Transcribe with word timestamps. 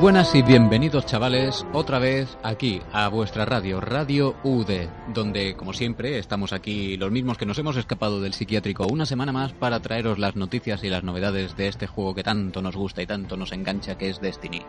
buenas 0.00 0.34
y 0.34 0.40
bienvenidos 0.40 1.04
chavales 1.04 1.66
otra 1.74 1.98
vez 1.98 2.38
aquí 2.42 2.80
a 2.90 3.08
vuestra 3.08 3.44
radio, 3.44 3.82
Radio 3.82 4.34
UD, 4.44 4.88
donde 5.12 5.54
como 5.54 5.74
siempre 5.74 6.18
estamos 6.18 6.54
aquí 6.54 6.96
los 6.96 7.10
mismos 7.10 7.36
que 7.36 7.44
nos 7.44 7.58
hemos 7.58 7.76
escapado 7.76 8.18
del 8.18 8.32
psiquiátrico 8.32 8.86
una 8.86 9.04
semana 9.04 9.30
más 9.30 9.52
para 9.52 9.80
traeros 9.80 10.18
las 10.18 10.36
noticias 10.36 10.82
y 10.84 10.88
las 10.88 11.04
novedades 11.04 11.54
de 11.54 11.68
este 11.68 11.86
juego 11.86 12.14
que 12.14 12.22
tanto 12.22 12.62
nos 12.62 12.76
gusta 12.76 13.02
y 13.02 13.06
tanto 13.06 13.36
nos 13.36 13.52
engancha 13.52 13.98
que 13.98 14.08
es 14.08 14.22
Destiny. 14.22 14.62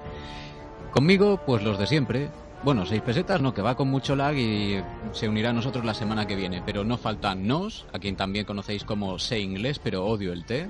Conmigo, 0.92 1.40
pues 1.46 1.64
los 1.64 1.80
de 1.80 1.88
siempre. 1.88 2.30
Bueno, 2.66 2.86
seis 2.86 3.02
pesetas, 3.02 3.42
no, 3.42 3.54
que 3.54 3.62
va 3.62 3.76
con 3.76 3.88
mucho 3.88 4.18
lag 4.18 4.36
y 4.36 4.82
se 5.14 5.30
unirá 5.30 5.52
a 5.52 5.54
nosotros 5.54 5.86
la 5.86 5.94
semana 5.94 6.28
que 6.28 6.36
viene. 6.36 6.62
Pero 6.66 6.84
no 6.84 6.98
faltan 6.98 7.48
Nos, 7.48 7.86
a 7.94 8.00
quien 8.00 8.18
también 8.18 8.46
conocéis 8.46 8.84
como 8.84 9.18
Sé 9.18 9.40
Inglés, 9.40 9.80
pero 9.80 10.06
odio 10.06 10.34
el 10.34 10.44
té. 10.44 10.68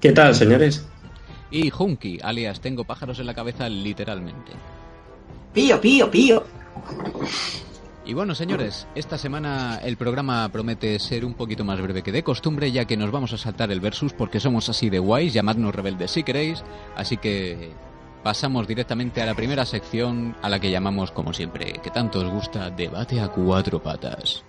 ¿Qué 0.00 0.12
tal, 0.12 0.34
señores? 0.34 0.86
Y 1.50 1.72
Hunky, 1.76 2.18
alias 2.22 2.60
Tengo 2.60 2.84
pájaros 2.84 3.18
en 3.18 3.26
la 3.26 3.34
cabeza 3.34 3.68
literalmente. 3.68 4.52
Pío, 5.52 5.80
pío, 5.80 6.10
pío. 6.10 6.44
Y 8.04 8.14
bueno, 8.14 8.34
señores, 8.34 8.86
esta 8.94 9.18
semana 9.18 9.80
el 9.84 9.96
programa 9.96 10.48
promete 10.50 10.98
ser 10.98 11.24
un 11.24 11.34
poquito 11.34 11.64
más 11.64 11.80
breve 11.80 12.02
que 12.02 12.12
de 12.12 12.24
costumbre, 12.24 12.72
ya 12.72 12.84
que 12.84 12.96
nos 12.96 13.10
vamos 13.10 13.32
a 13.32 13.38
saltar 13.38 13.70
el 13.70 13.80
versus 13.80 14.12
porque 14.12 14.40
somos 14.40 14.68
así 14.68 14.90
de 14.90 14.98
guays, 14.98 15.34
llamadnos 15.34 15.74
rebeldes 15.74 16.12
si 16.12 16.22
queréis, 16.22 16.64
así 16.96 17.18
que 17.18 17.70
pasamos 18.22 18.66
directamente 18.66 19.22
a 19.22 19.26
la 19.26 19.34
primera 19.34 19.64
sección 19.64 20.36
a 20.42 20.48
la 20.48 20.58
que 20.58 20.70
llamamos, 20.70 21.12
como 21.12 21.32
siempre, 21.32 21.74
que 21.74 21.90
tanto 21.90 22.20
os 22.20 22.30
gusta, 22.30 22.70
debate 22.70 23.20
a 23.20 23.28
cuatro 23.28 23.82
patas. 23.82 24.44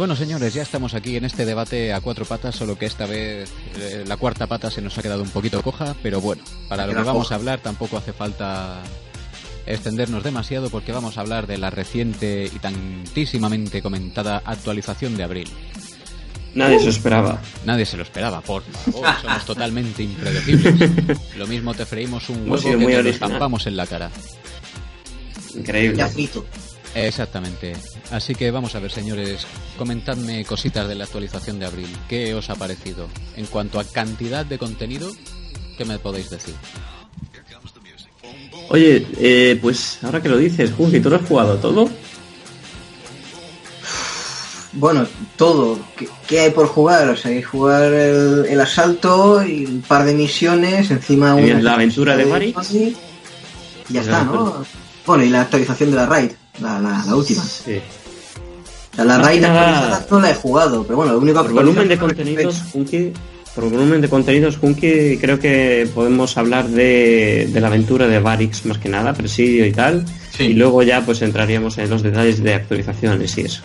Bueno, 0.00 0.16
señores, 0.16 0.54
ya 0.54 0.62
estamos 0.62 0.94
aquí 0.94 1.16
en 1.16 1.26
este 1.26 1.44
debate 1.44 1.92
a 1.92 2.00
cuatro 2.00 2.24
patas, 2.24 2.56
solo 2.56 2.78
que 2.78 2.86
esta 2.86 3.04
vez 3.04 3.52
eh, 3.78 4.02
la 4.06 4.16
cuarta 4.16 4.46
pata 4.46 4.70
se 4.70 4.80
nos 4.80 4.96
ha 4.96 5.02
quedado 5.02 5.22
un 5.22 5.28
poquito 5.28 5.60
coja, 5.60 5.94
pero 6.02 6.22
bueno, 6.22 6.42
para 6.70 6.86
lo 6.86 6.94
que 6.94 7.02
vamos 7.02 7.30
a 7.30 7.34
hablar 7.34 7.60
tampoco 7.60 7.98
hace 7.98 8.14
falta 8.14 8.80
extendernos 9.66 10.24
demasiado 10.24 10.70
porque 10.70 10.92
vamos 10.92 11.18
a 11.18 11.20
hablar 11.20 11.46
de 11.46 11.58
la 11.58 11.68
reciente 11.68 12.46
y 12.50 12.58
tantísimamente 12.60 13.82
comentada 13.82 14.40
actualización 14.42 15.18
de 15.18 15.22
abril. 15.22 15.48
Nadie 16.54 16.78
se 16.78 16.84
lo 16.86 16.90
esperaba. 16.92 17.38
Nadie 17.66 17.84
se 17.84 17.98
lo 17.98 18.02
esperaba, 18.02 18.40
por 18.40 18.62
favor, 18.62 19.06
somos 19.20 19.44
totalmente 19.44 20.02
impredecibles. 20.02 21.36
Lo 21.36 21.46
mismo 21.46 21.74
te 21.74 21.84
freímos 21.84 22.30
un 22.30 22.50
huevo 22.50 22.56
que 22.56 22.86
te 22.86 23.02
lo 23.02 23.10
estampamos 23.10 23.66
en 23.66 23.76
la 23.76 23.86
cara. 23.86 24.10
Increíble. 25.54 25.98
Ya 25.98 26.08
frito. 26.08 26.46
Exactamente. 26.94 27.72
Así 28.10 28.34
que 28.34 28.50
vamos 28.50 28.74
a 28.74 28.80
ver, 28.80 28.90
señores, 28.90 29.46
comentadme 29.78 30.44
cositas 30.44 30.88
de 30.88 30.94
la 30.96 31.04
actualización 31.04 31.58
de 31.58 31.66
abril. 31.66 31.88
¿Qué 32.08 32.34
os 32.34 32.50
ha 32.50 32.56
parecido? 32.56 33.08
En 33.36 33.46
cuanto 33.46 33.78
a 33.78 33.84
cantidad 33.84 34.44
de 34.44 34.58
contenido, 34.58 35.10
¿qué 35.78 35.84
me 35.84 35.98
podéis 35.98 36.30
decir? 36.30 36.54
Oye, 38.68 39.06
eh, 39.18 39.58
pues 39.60 39.98
ahora 40.02 40.22
que 40.22 40.28
lo 40.28 40.38
dices, 40.38 40.72
Junki, 40.72 41.00
¿tú 41.00 41.10
lo 41.10 41.16
has 41.16 41.26
jugado 41.26 41.56
todo? 41.56 41.90
Bueno, 44.72 45.06
todo. 45.36 45.78
¿Qué, 45.96 46.08
qué 46.28 46.40
hay 46.40 46.50
por 46.50 46.68
jugar? 46.68 47.08
O 47.08 47.16
sea, 47.16 47.32
hay 47.32 47.38
que 47.38 47.42
jugar 47.42 47.92
el, 47.92 48.46
el 48.48 48.60
asalto 48.60 49.42
y 49.44 49.64
un 49.66 49.82
par 49.82 50.04
de 50.04 50.14
misiones, 50.14 50.90
encima 50.92 51.40
Y 51.40 51.50
una... 51.50 51.60
la 51.60 51.72
aventura 51.74 52.16
de 52.16 52.24
Varix. 52.24 52.72
Y 52.72 52.96
ya 53.88 54.00
Y 54.00 54.04
está, 54.04 54.22
¿no? 54.22 54.64
Bueno, 55.04 55.24
y 55.24 55.30
la 55.30 55.40
actualización 55.40 55.90
de 55.90 55.96
la 55.96 56.06
raid, 56.06 56.30
la, 56.60 56.78
la, 56.80 57.04
la 57.06 57.14
última. 57.16 57.42
Sí. 57.42 57.80
O 58.92 58.96
sea, 58.96 59.04
la 59.04 59.18
raid 59.18 59.40
que 59.40 59.46
nada- 59.48 60.06
no 60.10 60.20
la 60.20 60.30
he 60.30 60.34
jugado, 60.34 60.82
pero 60.84 60.96
bueno, 60.96 61.12
lo 61.12 61.18
único 61.20 61.42
Por 61.42 61.52
volumen 61.52 61.88
de 61.88 61.98
contenidos, 61.98 62.62
Junki, 62.72 63.12
por 63.54 63.68
volumen 63.70 64.00
de 64.00 64.08
contenidos, 64.08 64.56
Junki, 64.58 65.16
creo 65.20 65.38
que 65.38 65.88
podemos 65.94 66.36
hablar 66.36 66.68
de, 66.68 67.48
de 67.52 67.60
la 67.60 67.68
aventura 67.68 68.06
de 68.08 68.18
Varix 68.18 68.64
más 68.66 68.78
que 68.78 68.88
nada, 68.88 69.12
presidio 69.14 69.64
y 69.66 69.72
tal. 69.72 70.04
Sí. 70.36 70.44
Y 70.44 70.52
luego 70.54 70.82
ya 70.82 71.04
pues 71.04 71.22
entraríamos 71.22 71.78
en 71.78 71.88
los 71.90 72.02
detalles 72.02 72.42
de 72.42 72.54
actualizaciones 72.54 73.36
y 73.38 73.42
eso. 73.42 73.62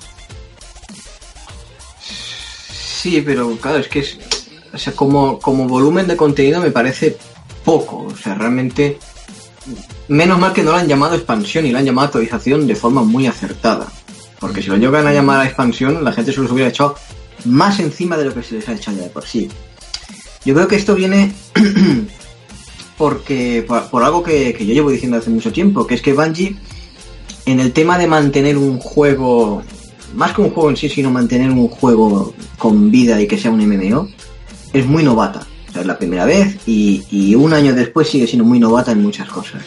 Sí, 2.72 3.22
pero 3.26 3.56
claro, 3.58 3.80
es 3.80 3.88
que 3.88 4.00
es. 4.00 4.18
O 4.74 4.78
sea, 4.78 4.94
como, 4.94 5.40
como 5.40 5.68
volumen 5.68 6.08
de 6.08 6.18
contenido 6.18 6.60
me 6.62 6.72
parece 6.72 7.16
poco. 7.64 8.08
O 8.12 8.16
sea, 8.18 8.36
realmente. 8.36 8.98
Menos 10.08 10.40
mal 10.40 10.54
que 10.54 10.62
no 10.62 10.72
la 10.72 10.80
han 10.80 10.88
llamado 10.88 11.16
expansión 11.16 11.66
y 11.66 11.72
la 11.72 11.80
han 11.80 11.86
llamado 11.86 12.08
actualización 12.08 12.68
de 12.68 12.76
forma 12.76 13.02
muy 13.04 13.26
acertada. 13.26 13.88
Porque 14.40 14.62
si 14.62 14.70
lo 14.70 14.78
llegan 14.78 15.08
a 15.08 15.14
llamar 15.14 15.42
a 15.42 15.46
expansión, 15.46 16.04
la 16.04 16.12
gente 16.12 16.32
se 16.32 16.42
los 16.42 16.52
hubiera 16.52 16.70
echado 16.70 16.96
más 17.46 17.80
encima 17.80 18.18
de 18.18 18.26
lo 18.26 18.34
que 18.34 18.44
se 18.44 18.56
les 18.56 18.70
ha 18.70 18.74
echado 18.74 18.98
ya 18.98 19.04
de 19.04 19.10
por 19.10 19.26
sí. 19.26 19.50
Yo 20.46 20.54
creo 20.54 20.68
que 20.68 20.76
esto 20.76 20.94
viene 20.94 21.34
porque 22.98 23.66
por, 23.68 24.04
algo 24.04 24.22
que, 24.22 24.56
yo 24.60 24.74
llevo 24.74 24.92
diciendo 24.92 25.18
hace 25.18 25.32
mucho 25.32 25.52
tiempo, 25.52 25.88
que 25.88 25.96
es 25.96 26.02
que 26.02 26.14
Bungie, 26.14 26.56
en 27.48 27.60
el 27.60 27.72
tema 27.74 27.98
de 27.98 28.08
mantener 28.08 28.58
un 28.58 28.80
juego, 28.80 29.64
más 30.14 30.34
que 30.34 30.42
un 30.42 30.52
juego 30.52 30.70
en 30.70 30.78
sí, 30.78 30.88
sino 30.90 31.10
mantener 31.10 31.50
un 31.50 31.68
juego 31.68 32.36
con 32.60 32.92
vida 32.92 33.20
y 33.20 33.28
que 33.28 33.40
sea 33.40 33.50
un 33.50 33.66
MMO, 33.66 34.08
es 34.74 34.86
muy 34.86 35.02
novata. 35.04 35.48
Es 35.74 35.86
la 35.86 35.98
primera 35.98 36.26
vez 36.26 36.60
y 36.68 37.36
un 37.36 37.52
año 37.54 37.74
después 37.74 38.08
sigue 38.08 38.28
siendo 38.28 38.46
muy 38.46 38.60
novata 38.60 38.92
en 38.92 39.02
muchas 39.02 39.28
cosas. 39.28 39.64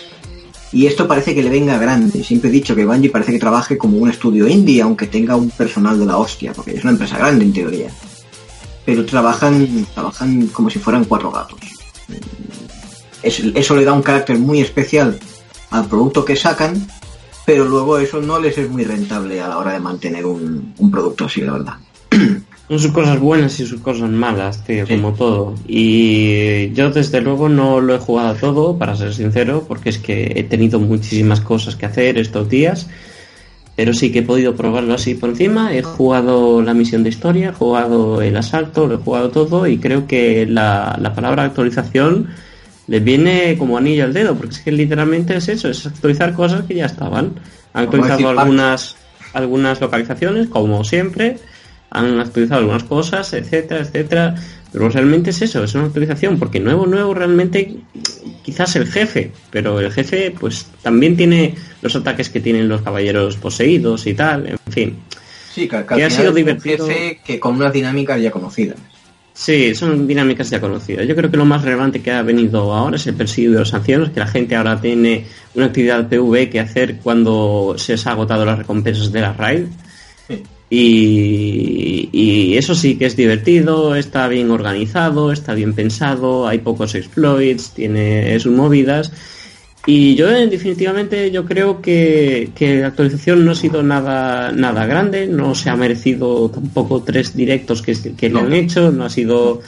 Y 0.72 0.86
esto 0.86 1.08
parece 1.08 1.34
que 1.34 1.42
le 1.42 1.48
venga 1.50 1.78
grande. 1.78 2.22
Siempre 2.22 2.50
he 2.50 2.52
dicho 2.52 2.74
que 2.74 2.84
Bungie 2.84 3.10
parece 3.10 3.32
que 3.32 3.38
trabaje 3.38 3.78
como 3.78 3.96
un 3.98 4.10
estudio 4.10 4.46
indie, 4.46 4.82
aunque 4.82 5.06
tenga 5.06 5.34
un 5.36 5.50
personal 5.50 5.98
de 5.98 6.04
la 6.06 6.18
hostia, 6.18 6.52
porque 6.52 6.72
es 6.76 6.82
una 6.82 6.92
empresa 6.92 7.16
grande 7.16 7.44
en 7.46 7.52
teoría. 7.52 7.90
Pero 8.84 9.04
trabajan, 9.06 9.86
trabajan 9.94 10.46
como 10.48 10.68
si 10.70 10.78
fueran 10.78 11.04
cuatro 11.04 11.30
gatos. 11.30 11.58
Es- 13.22 13.40
eso 13.54 13.76
le 13.76 13.84
da 13.84 13.92
un 13.92 14.02
carácter 14.02 14.38
muy 14.38 14.60
especial 14.60 15.18
al 15.70 15.86
producto 15.86 16.24
que 16.24 16.36
sacan, 16.36 16.86
pero 17.46 17.64
luego 17.64 17.98
eso 17.98 18.20
no 18.20 18.38
les 18.38 18.56
es 18.58 18.68
muy 18.70 18.84
rentable 18.84 19.40
a 19.40 19.48
la 19.48 19.58
hora 19.58 19.72
de 19.72 19.80
mantener 19.80 20.26
un, 20.26 20.74
un 20.78 20.90
producto 20.90 21.24
así, 21.24 21.40
la 21.40 21.52
verdad. 21.52 21.74
Son 22.68 22.78
sus 22.78 22.92
cosas 22.92 23.18
buenas 23.18 23.58
y 23.60 23.66
sus 23.66 23.80
cosas 23.80 24.10
malas, 24.10 24.62
tío, 24.64 24.86
Sí. 24.86 24.94
como 24.96 25.14
todo. 25.14 25.54
Y 25.66 26.70
yo 26.74 26.90
desde 26.90 27.20
luego 27.22 27.48
no 27.48 27.80
lo 27.80 27.94
he 27.94 27.98
jugado 27.98 28.34
todo, 28.34 28.76
para 28.76 28.94
ser 28.94 29.14
sincero, 29.14 29.64
porque 29.66 29.88
es 29.88 29.98
que 29.98 30.32
he 30.36 30.44
tenido 30.44 30.78
muchísimas 30.78 31.40
cosas 31.40 31.76
que 31.76 31.86
hacer 31.86 32.18
estos 32.18 32.48
días. 32.48 32.86
Pero 33.74 33.94
sí 33.94 34.10
que 34.12 34.18
he 34.18 34.22
podido 34.22 34.54
probarlo 34.56 34.92
así 34.94 35.14
por 35.14 35.30
encima. 35.30 35.72
He 35.74 35.82
jugado 35.82 36.60
la 36.62 36.74
misión 36.74 37.04
de 37.04 37.10
historia, 37.10 37.50
he 37.50 37.52
jugado 37.52 38.20
el 38.20 38.37
asalto, 38.37 38.87
lo 38.87 38.96
he 38.96 38.98
jugado 38.98 39.31
todo 39.31 39.66
y 39.66 39.78
creo 39.78 40.06
que 40.06 40.44
la, 40.46 40.98
la 41.00 41.14
palabra 41.14 41.44
actualización 41.44 42.26
le 42.88 43.00
viene 43.00 43.56
como 43.56 43.78
anillo 43.78 44.04
al 44.04 44.12
dedo, 44.12 44.34
porque 44.34 44.56
es 44.56 44.60
que 44.60 44.72
literalmente 44.72 45.37
es 45.37 45.48
eso, 45.48 45.69
es 45.69 45.87
actualizar 45.87 46.34
cosas 46.34 46.64
que 46.64 46.75
ya 46.75 46.87
estaban. 46.87 47.34
Han 47.72 47.84
actualizado 47.84 48.31
algunas, 48.31 48.96
algunas 49.32 49.81
localizaciones, 49.81 50.48
como 50.48 50.82
siempre, 50.84 51.37
han 51.90 52.20
actualizado 52.20 52.61
algunas 52.61 52.85
cosas, 52.85 53.32
etcétera, 53.32 53.81
etcétera. 53.81 54.35
Pero 54.70 54.88
realmente 54.90 55.31
es 55.31 55.40
eso, 55.40 55.64
es 55.64 55.75
una 55.75 55.85
actualización, 55.85 56.38
porque 56.38 56.61
nuevo, 56.61 56.87
nuevo 56.87 57.14
realmente 57.14 57.76
quizás 58.43 58.76
el 58.76 58.87
jefe, 58.87 59.32
pero 59.50 59.81
el 59.81 59.90
jefe 59.90 60.35
pues 60.38 60.67
también 60.82 61.17
tiene 61.17 61.55
los 61.81 61.96
ataques 61.96 62.29
que 62.29 62.40
tienen 62.40 62.69
los 62.69 62.82
caballeros 62.82 63.37
poseídos 63.37 64.06
y 64.06 64.14
tal, 64.14 64.46
en 64.46 64.58
fin. 64.70 64.96
Sí, 65.55 65.67
que, 65.67 65.85
Que 65.85 66.05
ha 66.05 66.11
sido 66.11 66.32
divertido. 66.32 66.87
jefe 66.87 67.20
que 67.25 67.40
con 67.40 67.56
unas 67.56 67.73
dinámicas 67.73 68.20
ya 68.20 68.31
conocidas. 68.31 68.76
Sí, 69.32 69.73
son 69.75 70.06
dinámicas 70.06 70.50
ya 70.50 70.61
conocidas. 70.61 71.06
Yo 71.06 71.14
creo 71.14 71.31
que 71.31 71.37
lo 71.37 71.44
más 71.44 71.62
relevante 71.62 72.02
que 72.02 72.11
ha 72.11 72.23
venido 72.23 72.75
ahora 72.75 72.96
es 72.96 73.06
el 73.06 73.14
persigue 73.14 73.50
de 73.50 73.61
los 73.61 73.73
ancianos, 73.73 74.11
que 74.11 74.19
la 74.19 74.26
gente 74.26 74.56
ahora 74.56 74.81
tiene 74.81 75.26
una 75.55 75.67
actividad 75.67 76.08
PV 76.08 76.50
que 76.50 76.58
hacer 76.58 76.96
cuando 76.96 77.75
se 77.79 77.93
les 77.93 78.06
ha 78.06 78.11
agotado 78.11 78.44
las 78.44 78.58
recompensas 78.58 79.12
de 79.12 79.20
la 79.20 79.32
raid. 79.32 79.67
Y, 80.70 82.11
y 82.12 82.56
eso 82.56 82.75
sí 82.75 82.97
que 82.97 83.06
es 83.06 83.17
divertido, 83.17 83.94
está 83.94 84.29
bien 84.29 84.50
organizado, 84.50 85.32
está 85.32 85.55
bien 85.55 85.73
pensado, 85.73 86.47
hay 86.47 86.59
pocos 86.59 86.94
exploits, 86.94 87.70
tiene 87.70 88.38
sus 88.38 88.53
movidas. 88.53 89.12
Y 89.87 90.15
yo 90.17 90.31
eh, 90.31 90.47
definitivamente 90.49 91.31
yo 91.31 91.47
creo 91.47 91.81
que, 91.81 92.50
que 92.55 92.81
la 92.81 92.88
actualización 92.88 93.47
no 93.47 93.53
ha 93.53 93.55
sido 93.55 93.82
nada, 93.82 94.53
nada 94.53 94.85
grande, 94.85 95.26
no 95.26 95.55
se 95.55 95.70
ha 95.70 95.76
merecido 95.76 96.50
tampoco 96.50 97.03
tres 97.03 97.35
directos 97.35 97.81
que, 97.81 97.94
que 98.15 98.29
le 98.29 98.38
han 98.38 98.53
hecho, 98.53 98.93
no 98.93 99.05
ha 99.05 99.09
sido 99.09 99.62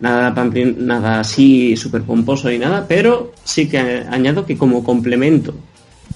nada, 0.00 0.32
nada 0.78 1.20
así 1.20 1.76
súper 1.76 2.02
pomposo 2.02 2.48
ni 2.48 2.58
nada, 2.58 2.86
pero 2.88 3.32
sí 3.44 3.68
que 3.68 3.78
añado 3.78 4.46
que 4.46 4.56
como 4.56 4.82
complemento 4.82 5.54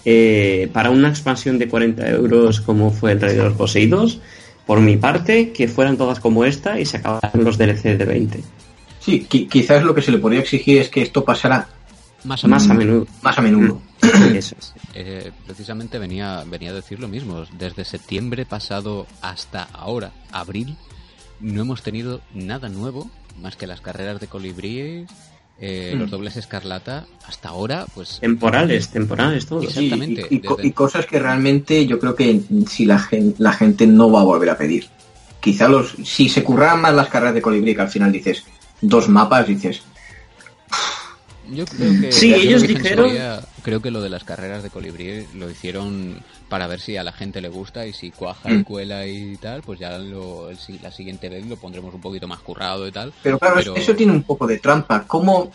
eh, 0.04 0.68
para 0.72 0.90
una 0.90 1.08
expansión 1.08 1.58
de 1.58 1.68
40 1.68 2.08
euros 2.10 2.60
como 2.60 2.90
fue 2.90 3.12
el 3.12 3.20
Rey 3.20 3.36
de 3.36 3.44
los 3.44 3.54
Poseídos, 3.54 4.20
por 4.66 4.80
mi 4.80 4.96
parte, 4.96 5.52
que 5.52 5.68
fueran 5.68 5.96
todas 5.96 6.20
como 6.20 6.44
esta 6.44 6.78
y 6.78 6.84
se 6.84 6.98
acabaran 6.98 7.44
los 7.44 7.58
DLC 7.58 7.96
de 7.96 8.04
20. 8.04 8.40
Sí, 9.00 9.24
quizás 9.24 9.82
lo 9.82 9.94
que 9.94 10.02
se 10.02 10.12
le 10.12 10.18
podría 10.18 10.40
exigir 10.40 10.78
es 10.78 10.88
que 10.88 11.02
esto 11.02 11.24
pasara 11.24 11.68
más 12.24 12.44
a, 12.44 12.48
más 12.48 12.70
a 12.70 12.74
menudo. 12.74 13.06
Más 13.22 13.36
a 13.36 13.42
menudo. 13.42 13.82
Eso 14.34 14.54
eh, 14.94 15.32
precisamente 15.44 15.98
venía, 15.98 16.44
venía 16.46 16.70
a 16.70 16.74
decir 16.74 17.00
lo 17.00 17.08
mismo. 17.08 17.44
Desde 17.58 17.84
septiembre 17.84 18.46
pasado 18.46 19.06
hasta 19.20 19.64
ahora, 19.64 20.12
abril, 20.30 20.76
no 21.40 21.62
hemos 21.62 21.82
tenido 21.82 22.20
nada 22.32 22.68
nuevo 22.68 23.10
más 23.40 23.56
que 23.56 23.66
las 23.66 23.80
carreras 23.80 24.20
de 24.20 24.28
colibríes, 24.28 25.08
eh, 25.64 25.94
los 25.96 26.08
mm. 26.08 26.10
dobles 26.10 26.36
escarlata, 26.36 27.06
hasta 27.24 27.50
ahora, 27.50 27.86
pues... 27.94 28.18
Temporales, 28.18 28.88
temporales, 28.88 29.46
todo. 29.46 29.62
Exactamente. 29.62 30.26
y, 30.28 30.72
cosas 30.72 31.06
que 31.06 31.20
realmente 31.20 31.86
yo 31.86 32.00
creo 32.00 32.16
que 32.16 32.40
si 32.68 32.84
la 32.84 32.98
gente, 32.98 33.36
la 33.40 33.52
gente 33.52 33.86
no 33.86 34.10
va 34.10 34.22
a 34.22 34.24
volver 34.24 34.50
a 34.50 34.58
pedir. 34.58 34.88
Quizá 35.38 35.68
los... 35.68 35.94
Si 36.02 36.28
se 36.28 36.42
curraran 36.42 36.80
más 36.80 36.92
las 36.92 37.06
carreras 37.06 37.34
de 37.34 37.42
colibrí, 37.42 37.76
que 37.76 37.80
al 37.80 37.88
final 37.88 38.10
dices 38.10 38.42
dos 38.80 39.08
mapas, 39.08 39.46
dices... 39.46 39.82
Yo 41.48 41.64
creo 41.64 42.00
que... 42.00 42.10
Sí, 42.10 42.34
ellos 42.34 42.62
dijeron... 42.62 43.12
creo 43.62 43.80
que 43.80 43.90
lo 43.90 44.00
de 44.00 44.10
las 44.10 44.24
carreras 44.24 44.62
de 44.62 44.70
colibrí 44.70 45.26
lo 45.34 45.50
hicieron 45.50 46.18
para 46.48 46.66
ver 46.66 46.80
si 46.80 46.96
a 46.96 47.04
la 47.04 47.12
gente 47.12 47.40
le 47.40 47.48
gusta 47.48 47.86
y 47.86 47.92
si 47.92 48.10
cuaja 48.10 48.50
y 48.50 48.58
mm. 48.58 48.64
cuela 48.64 49.06
y 49.06 49.36
tal, 49.36 49.62
pues 49.62 49.78
ya 49.78 49.96
lo, 49.98 50.50
la 50.82 50.90
siguiente 50.90 51.28
vez 51.28 51.46
lo 51.46 51.56
pondremos 51.56 51.94
un 51.94 52.00
poquito 52.00 52.28
más 52.28 52.40
currado 52.40 52.86
y 52.86 52.92
tal. 52.92 53.12
Pero 53.22 53.38
claro, 53.38 53.74
eso 53.74 53.94
tiene 53.94 54.12
un 54.12 54.22
poco 54.22 54.46
de 54.46 54.58
trampa. 54.58 55.04
¿Cómo, 55.06 55.50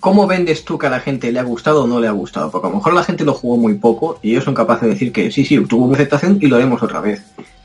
¿Cómo 0.00 0.26
vendes 0.26 0.64
tú 0.64 0.78
que 0.78 0.86
a 0.86 0.90
la 0.90 1.00
gente 1.00 1.32
le 1.32 1.40
ha 1.40 1.44
gustado 1.44 1.84
o 1.84 1.86
no 1.86 1.98
le 1.98 2.06
ha 2.06 2.12
gustado? 2.12 2.50
Porque 2.50 2.66
a 2.66 2.70
lo 2.70 2.76
mejor 2.76 2.92
la 2.92 3.04
gente 3.04 3.24
lo 3.24 3.34
jugó 3.34 3.56
muy 3.56 3.74
poco 3.74 4.18
y 4.22 4.32
ellos 4.32 4.44
son 4.44 4.54
capaces 4.54 4.82
de 4.82 4.90
decir 4.90 5.12
que 5.12 5.30
sí, 5.30 5.44
sí, 5.44 5.58
tuvo 5.64 5.86
una 5.86 5.94
aceptación 5.94 6.38
y 6.40 6.46
lo 6.46 6.56
haremos 6.56 6.82
otra 6.82 7.00
vez. 7.00 7.22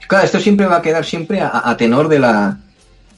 Claro, 0.07 0.25
esto 0.25 0.39
siempre 0.39 0.65
va 0.65 0.77
a 0.77 0.81
quedar 0.81 1.05
siempre 1.05 1.41
a, 1.41 1.75
tenor 1.77 2.07
de 2.07 2.19
la 2.19 2.57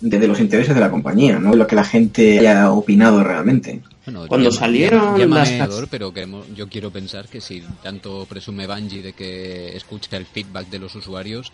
de, 0.01 0.27
los 0.27 0.39
intereses 0.39 0.73
de 0.73 0.81
la 0.81 0.89
compañía, 0.89 1.39
¿no? 1.39 1.53
Lo 1.53 1.67
que 1.67 1.75
la 1.75 1.83
gente 1.83 2.39
haya 2.39 2.71
opinado 2.71 3.23
realmente. 3.23 3.81
Cuando 4.27 4.51
salieron 4.51 5.29
las... 5.29 5.51
pero 5.89 6.11
yo 6.55 6.67
quiero 6.67 6.89
pensar 6.89 7.27
que 7.27 7.39
si 7.39 7.61
tanto 7.83 8.25
presume 8.25 8.65
Bungie 8.65 9.03
de 9.03 9.13
que 9.13 9.75
escucha 9.75 10.17
el 10.17 10.25
feedback 10.25 10.67
de 10.69 10.79
los 10.79 10.95
usuarios, 10.95 11.51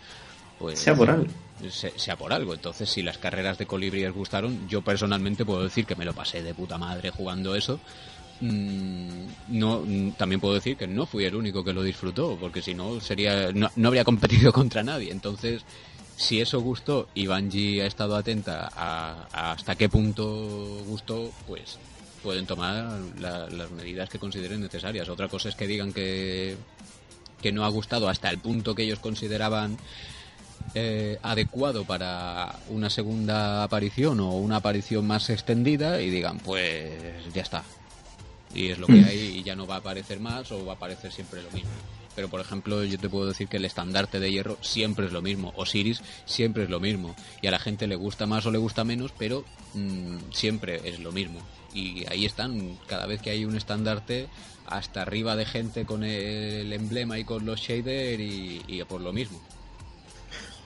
pues 0.58 0.78
sea 0.78 0.96
por 0.96 1.10
algo. 1.10 1.26
sea 1.70 2.16
por 2.16 2.32
algo. 2.32 2.54
Entonces, 2.54 2.88
si 2.88 3.02
las 3.02 3.18
carreras 3.18 3.58
de 3.58 3.66
colibrí 3.66 4.00
les 4.00 4.14
gustaron, 4.14 4.66
yo 4.66 4.80
personalmente 4.80 5.44
puedo 5.44 5.62
decir 5.62 5.84
que 5.84 5.94
me 5.94 6.06
lo 6.06 6.14
pasé 6.14 6.42
de 6.42 6.54
puta 6.54 6.78
madre 6.78 7.10
jugando 7.10 7.54
eso. 7.54 7.80
Mm, 8.40 9.26
no, 9.48 9.82
también 10.16 10.40
puedo 10.40 10.54
decir 10.54 10.76
que 10.76 10.86
no 10.86 11.06
fui 11.06 11.24
el 11.24 11.34
único 11.34 11.62
que 11.62 11.74
lo 11.74 11.82
disfrutó, 11.82 12.38
porque 12.40 12.62
si 12.62 12.72
no 12.72 13.00
sería 13.00 13.52
no, 13.52 13.70
habría 13.84 14.04
competido 14.04 14.52
contra 14.54 14.82
nadie. 14.82 15.12
Entonces, 15.12 15.62
si 16.16 16.40
eso 16.40 16.60
gustó 16.60 17.08
y 17.14 17.26
Bungie 17.26 17.82
ha 17.82 17.86
estado 17.86 18.16
atenta 18.16 18.70
a 18.74 19.52
hasta 19.52 19.74
qué 19.74 19.90
punto 19.90 20.82
gustó, 20.86 21.30
pues 21.46 21.78
pueden 22.18 22.46
tomar 22.46 22.90
las 23.18 23.70
medidas 23.70 24.08
que 24.08 24.18
consideren 24.18 24.60
necesarias. 24.60 25.08
Otra 25.08 25.28
cosa 25.28 25.48
es 25.48 25.54
que 25.54 25.66
digan 25.66 25.92
que, 25.92 26.56
que 27.40 27.52
no 27.52 27.64
ha 27.64 27.68
gustado 27.68 28.08
hasta 28.08 28.30
el 28.30 28.38
punto 28.38 28.74
que 28.74 28.82
ellos 28.82 28.98
consideraban 28.98 29.78
eh, 30.74 31.18
adecuado 31.22 31.84
para 31.84 32.58
una 32.68 32.90
segunda 32.90 33.62
aparición 33.62 34.20
o 34.20 34.36
una 34.36 34.56
aparición 34.56 35.06
más 35.06 35.30
extendida 35.30 36.02
y 36.02 36.10
digan, 36.10 36.38
pues 36.38 36.92
ya 37.32 37.42
está. 37.42 37.64
Y 38.54 38.68
es 38.68 38.78
lo 38.78 38.86
que 38.86 38.94
mm. 38.94 39.04
hay 39.04 39.18
y 39.38 39.42
ya 39.42 39.56
no 39.56 39.66
va 39.66 39.76
a 39.76 39.78
aparecer 39.78 40.20
más 40.20 40.50
o 40.52 40.64
va 40.64 40.72
a 40.72 40.76
aparecer 40.76 41.12
siempre 41.12 41.42
lo 41.42 41.50
mismo. 41.52 41.70
Pero 42.18 42.28
por 42.28 42.40
ejemplo, 42.40 42.82
yo 42.82 42.98
te 42.98 43.08
puedo 43.08 43.26
decir 43.26 43.46
que 43.46 43.58
el 43.58 43.64
estandarte 43.64 44.18
de 44.18 44.32
hierro 44.32 44.58
siempre 44.60 45.06
es 45.06 45.12
lo 45.12 45.22
mismo. 45.22 45.52
Osiris 45.54 46.02
siempre 46.24 46.64
es 46.64 46.68
lo 46.68 46.80
mismo. 46.80 47.14
Y 47.42 47.46
a 47.46 47.52
la 47.52 47.60
gente 47.60 47.86
le 47.86 47.94
gusta 47.94 48.26
más 48.26 48.44
o 48.44 48.50
le 48.50 48.58
gusta 48.58 48.82
menos, 48.82 49.12
pero 49.16 49.44
mm, 49.74 50.32
siempre 50.32 50.80
es 50.82 50.98
lo 50.98 51.12
mismo 51.12 51.40
y 51.74 52.04
ahí 52.10 52.24
están, 52.24 52.78
cada 52.86 53.06
vez 53.06 53.20
que 53.20 53.30
hay 53.30 53.44
un 53.44 53.56
estandarte, 53.56 54.28
hasta 54.66 55.02
arriba 55.02 55.36
de 55.36 55.46
gente 55.46 55.84
con 55.84 56.04
el 56.04 56.72
emblema 56.72 57.18
y 57.18 57.24
con 57.24 57.46
los 57.46 57.60
shaders 57.60 58.20
y, 58.20 58.82
por 58.88 59.00
lo 59.00 59.12
mismo. 59.12 59.40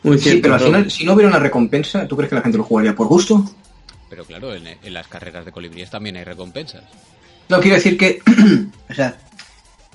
Muy 0.02 0.18
sí, 0.18 0.38
pero 0.42 0.54
al 0.54 0.60
final, 0.60 0.90
si 0.90 1.04
no 1.04 1.12
hubiera 1.12 1.28
una 1.28 1.38
recompensa, 1.38 2.08
¿tú 2.08 2.16
crees 2.16 2.30
que 2.30 2.36
la 2.36 2.42
gente 2.42 2.58
lo 2.58 2.64
jugaría 2.64 2.94
por 2.94 3.06
gusto? 3.06 3.44
Pero 4.10 4.24
claro, 4.24 4.54
en, 4.54 4.76
las 4.92 5.06
carreras 5.06 5.44
de 5.44 5.52
colibríes 5.52 5.90
también 5.90 6.16
hay 6.16 6.24
recompensas. 6.24 6.82
No, 7.48 7.60
quiero 7.60 7.76
decir 7.76 7.96
que, 7.96 8.20
o 8.90 8.94
sea, 8.94 9.16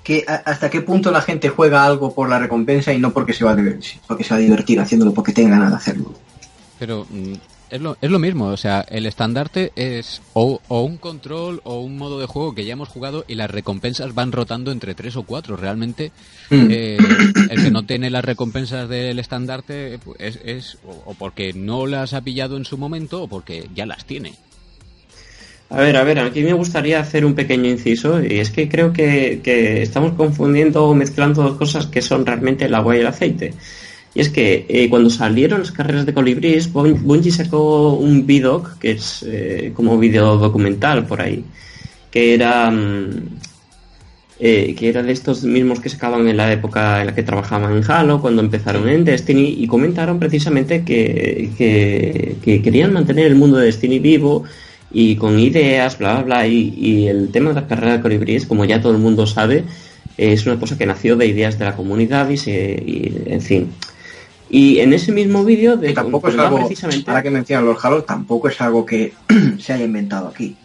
que 0.08 0.24
hasta 0.26 0.70
qué 0.70 0.80
punto 0.80 1.12
la 1.12 1.20
gente 1.20 1.50
juega 1.50 1.84
algo 1.84 2.16
por 2.16 2.30
la 2.30 2.40
recompensa 2.40 2.94
y 2.94 2.98
no 2.98 3.12
porque 3.12 3.34
se 3.34 3.44
va 3.44 3.52
a 3.52 3.56
divertir, 3.58 4.00
porque 4.08 4.24
se 4.24 4.30
va 4.30 4.38
a 4.38 4.40
divertir 4.40 4.80
haciéndolo, 4.80 5.14
porque 5.14 5.34
tenga 5.34 5.50
ganas 5.50 5.72
de 5.72 5.76
hacerlo. 5.76 6.14
Pero 6.80 7.06
mm, 7.10 7.34
es 7.70 7.82
lo, 7.82 7.98
es 8.00 8.10
lo 8.10 8.18
mismo, 8.18 8.46
o 8.46 8.56
sea, 8.56 8.86
el 8.88 9.06
estandarte 9.06 9.74
es 9.76 10.22
o, 10.32 10.62
un 10.70 10.96
control 10.96 11.60
o 11.66 11.82
un 11.82 11.98
modo 11.98 12.22
de 12.22 12.26
juego 12.26 12.56
que 12.56 12.64
ya 12.64 12.72
hemos 12.72 12.88
jugado 12.88 13.26
y 13.28 13.36
las 13.36 13.52
recompensas 13.52 14.16
van 14.16 14.32
rotando 14.32 14.72
entre 14.72 14.96
tres 14.96 15.18
o 15.18 15.24
cuatro. 15.24 15.58
Realmente, 15.58 16.14
mm. 16.52 16.68
eh, 16.70 16.98
el 17.50 17.64
que 17.64 17.72
no 17.72 17.86
tiene 17.86 18.10
las 18.10 18.24
recompensas 18.24 18.88
del 18.88 19.20
estandarte 19.20 20.00
pues, 20.00 20.22
es, 20.22 20.40
es 20.46 20.78
o, 20.86 21.16
porque 21.16 21.52
no 21.52 21.86
las 21.86 22.14
ha 22.14 22.22
pillado 22.22 22.56
en 22.56 22.64
su 22.64 22.78
momento 22.78 23.24
o 23.24 23.28
porque 23.28 23.68
ya 23.76 23.86
las 23.86 24.06
tiene. 24.06 24.36
A 25.70 25.82
ver, 25.82 25.98
a 25.98 26.04
ver, 26.04 26.20
aquí 26.20 26.44
me 26.44 26.54
gustaría 26.54 27.00
hacer 27.00 27.26
un 27.26 27.36
pequeño 27.36 27.70
inciso 27.70 28.24
y 28.24 28.40
es 28.40 28.52
que 28.52 28.70
creo 28.70 28.94
que, 28.94 29.42
que 29.44 29.82
estamos 29.82 30.14
confundiendo 30.14 30.86
o 30.86 30.96
mezclando 30.96 31.44
dos 31.44 31.58
cosas 31.58 31.88
que 31.88 32.02
son 32.02 32.26
realmente 32.26 32.66
el 32.66 32.76
agua 32.76 32.96
y 32.96 33.02
el 33.02 33.08
aceite. 33.08 33.54
Y 34.18 34.22
es 34.22 34.30
que 34.30 34.66
eh, 34.68 34.90
cuando 34.90 35.10
salieron 35.10 35.60
las 35.60 35.72
carreras 35.72 36.06
de 36.06 36.14
colibríes, 36.14 36.72
Bungie 36.74 37.32
sacó 37.32 37.94
un 37.94 38.26
VDoc, 38.26 38.80
que 38.80 38.92
es 38.92 39.24
eh, 39.28 39.72
como 39.76 39.98
video 40.00 40.38
documental 40.38 41.06
por 41.06 41.22
ahí, 41.22 41.44
que 42.10 42.34
era, 42.34 42.72
mm, 42.72 43.30
eh, 44.40 44.74
que 44.76 44.90
era 44.90 45.04
de 45.04 45.12
estos 45.12 45.44
mismos 45.44 45.80
que 45.80 45.90
sacaban 45.90 46.28
en 46.28 46.38
la 46.38 46.52
época 46.52 47.02
en 47.02 47.08
la 47.08 47.14
que 47.16 47.24
trabajaban 47.24 47.76
en 47.76 47.84
Halo, 47.92 48.20
cuando 48.22 48.42
empezaron 48.42 48.90
en 48.90 49.06
Destiny, 49.06 49.56
y 49.60 49.68
comentaron 49.68 50.18
precisamente 50.18 50.84
que, 50.84 51.52
que, 51.56 52.62
querían 52.64 52.94
mantener 52.94 53.28
el 53.28 53.36
mundo 53.36 53.58
de 53.58 53.66
Destiny 53.68 54.00
vivo 54.00 54.46
y 54.92 55.16
con 55.16 55.40
ideas, 55.40 55.98
bla, 55.98 56.16
bla, 56.16 56.24
bla, 56.24 56.48
y, 56.48 57.08
el 57.08 57.32
tema 57.32 57.50
de 57.50 57.56
las 57.56 57.66
carreras 57.66 57.98
de 57.98 58.02
colibríes, 58.02 58.46
como 58.46 58.66
ya 58.66 58.82
todo 58.82 58.94
el 58.94 59.00
mundo 59.00 59.28
sabe, 59.28 59.64
es 60.18 60.46
una 60.46 60.60
cosa 60.60 60.78
que 60.78 60.86
nació 60.86 61.16
de 61.16 61.28
ideas 61.28 61.60
de 61.60 61.66
la 61.66 61.76
comunidad 61.76 62.30
y, 62.30 62.38
se, 62.38 62.52
y 62.54 63.24
en 63.28 63.42
fin, 63.42 63.72
y 64.50 64.80
en 64.80 64.94
ese 64.94 65.12
mismo 65.12 65.44
vídeo 65.44 65.76
de 65.76 65.94
tampoco 65.94 66.30
es 66.30 66.38
algo, 66.38 66.58
precisamente... 66.58 67.10
ahora 67.10 67.24
que 67.24 67.30
mencionan 67.30 67.66
los 67.66 67.84
Halo, 67.84 68.04
tampoco 68.04 68.48
es 68.48 68.60
algo 68.62 68.86
que 68.86 69.14
se 69.60 69.74
haya 69.74 69.86
inventado 69.86 70.28
aquí. 70.30 70.56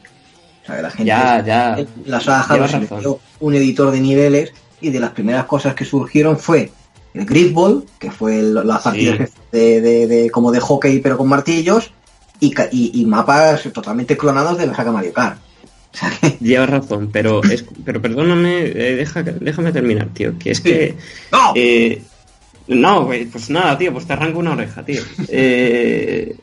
O 0.62 0.66
sea, 0.66 0.80
la 0.80 0.90
gente 0.90 1.06
ya, 1.06 1.44
ya, 1.44 1.84
la 2.06 2.20
saga 2.20 2.42
Halo 2.42 2.68
se 2.68 2.78
metió 2.78 3.18
un 3.40 3.54
editor 3.54 3.90
de 3.90 4.00
niveles 4.00 4.52
y 4.80 4.90
de 4.90 5.00
las 5.00 5.10
primeras 5.10 5.46
cosas 5.46 5.74
que 5.74 5.84
surgieron 5.84 6.38
fue 6.38 6.70
el 7.14 7.26
Gridball, 7.26 7.84
que 7.98 8.10
fue 8.10 8.42
la 8.42 8.78
partida 8.78 9.26
de, 9.50 9.80
de, 9.80 10.30
como 10.30 10.52
de 10.52 10.60
hockey 10.60 11.00
pero 11.00 11.18
con 11.18 11.28
martillos, 11.28 11.92
y, 12.42 13.00
y, 13.00 13.06
mapas 13.06 13.62
totalmente 13.72 14.16
clonados 14.16 14.58
de 14.58 14.66
la 14.66 14.74
saga 14.74 14.90
Mario 14.90 15.12
Kart. 15.12 15.38
Llevas 16.40 16.70
razón, 16.70 17.10
pero 17.12 17.42
es, 17.44 17.64
pero 17.84 18.00
perdóname, 18.02 18.64
eh, 18.64 18.96
deja, 18.96 19.22
déjame 19.22 19.72
terminar, 19.72 20.08
tío, 20.12 20.38
que 20.38 20.50
es 20.50 20.60
que 20.60 20.96
¡No! 21.30 21.52
Eh, 21.54 22.02
no, 22.68 23.08
pues 23.30 23.50
nada, 23.50 23.76
tío, 23.76 23.92
pues 23.92 24.06
te 24.06 24.14
arranco 24.14 24.38
una 24.38 24.52
oreja, 24.52 24.84
tío. 24.84 25.02
Eh, 25.28 26.36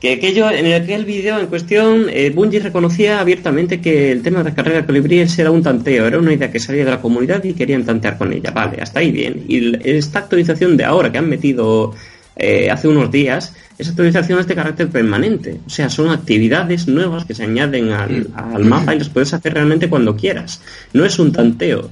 que 0.00 0.12
aquello, 0.12 0.48
en 0.48 0.72
aquel 0.80 1.04
vídeo 1.04 1.40
en 1.40 1.48
cuestión, 1.48 2.06
eh, 2.08 2.30
Bungie 2.30 2.60
reconocía 2.60 3.18
abiertamente 3.18 3.80
que 3.80 4.12
el 4.12 4.22
tema 4.22 4.38
de 4.38 4.50
la 4.50 4.54
carrera 4.54 4.80
de 4.80 4.86
colibríes 4.86 5.36
era 5.40 5.50
un 5.50 5.60
tanteo, 5.60 6.06
era 6.06 6.20
una 6.20 6.32
idea 6.32 6.52
que 6.52 6.60
salía 6.60 6.84
de 6.84 6.92
la 6.92 7.00
comunidad 7.00 7.42
y 7.42 7.52
querían 7.52 7.84
tantear 7.84 8.16
con 8.16 8.32
ella. 8.32 8.52
Vale, 8.52 8.80
hasta 8.80 9.00
ahí 9.00 9.10
bien. 9.10 9.44
Y 9.48 9.76
esta 9.88 10.20
actualización 10.20 10.76
de 10.76 10.84
ahora 10.84 11.10
que 11.10 11.18
han 11.18 11.28
metido 11.28 11.94
eh, 12.38 12.70
hace 12.70 12.88
unos 12.88 13.10
días, 13.10 13.52
esa 13.78 13.90
actualización 13.90 14.38
es 14.38 14.46
de 14.46 14.54
carácter 14.54 14.88
permanente. 14.88 15.60
O 15.66 15.70
sea, 15.70 15.90
son 15.90 16.10
actividades 16.10 16.86
nuevas 16.86 17.24
que 17.24 17.34
se 17.34 17.42
añaden 17.42 17.90
al, 17.90 18.28
al 18.34 18.64
mapa 18.64 18.94
y 18.94 18.98
las 18.98 19.08
puedes 19.08 19.34
hacer 19.34 19.54
realmente 19.54 19.88
cuando 19.88 20.16
quieras. 20.16 20.62
No 20.92 21.04
es 21.04 21.18
un 21.18 21.32
tanteo. 21.32 21.90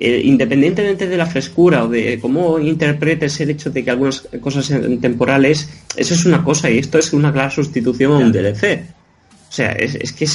Eh, 0.00 0.22
independientemente 0.24 1.08
de 1.08 1.16
la 1.16 1.26
frescura 1.26 1.82
o 1.82 1.88
de 1.88 2.20
cómo 2.20 2.60
interpretes 2.60 3.40
el 3.40 3.50
hecho 3.50 3.70
de 3.70 3.82
que 3.82 3.90
algunas 3.90 4.28
cosas 4.40 4.66
sean 4.66 4.98
temporales, 5.00 5.68
eso 5.96 6.14
es 6.14 6.24
una 6.24 6.44
cosa 6.44 6.70
y 6.70 6.78
esto 6.78 7.00
es 7.00 7.12
una 7.12 7.32
clara 7.32 7.50
sustitución 7.50 8.12
a 8.12 8.18
un 8.18 8.30
DLC. 8.30 8.84
O 9.48 9.52
sea, 9.52 9.72
es, 9.72 10.12
que 10.12 10.26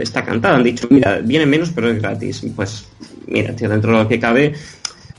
está 0.00 0.24
cantado. 0.24 0.56
Han 0.56 0.64
dicho, 0.64 0.88
mira, 0.90 1.18
viene 1.18 1.46
menos, 1.46 1.70
pero 1.72 1.90
es 1.90 2.00
gratis. 2.00 2.42
Pues, 2.56 2.86
mira, 3.28 3.54
tío, 3.54 3.68
dentro 3.68 3.92
de 3.92 4.02
lo 4.02 4.08
que 4.08 4.18
cabe, 4.18 4.54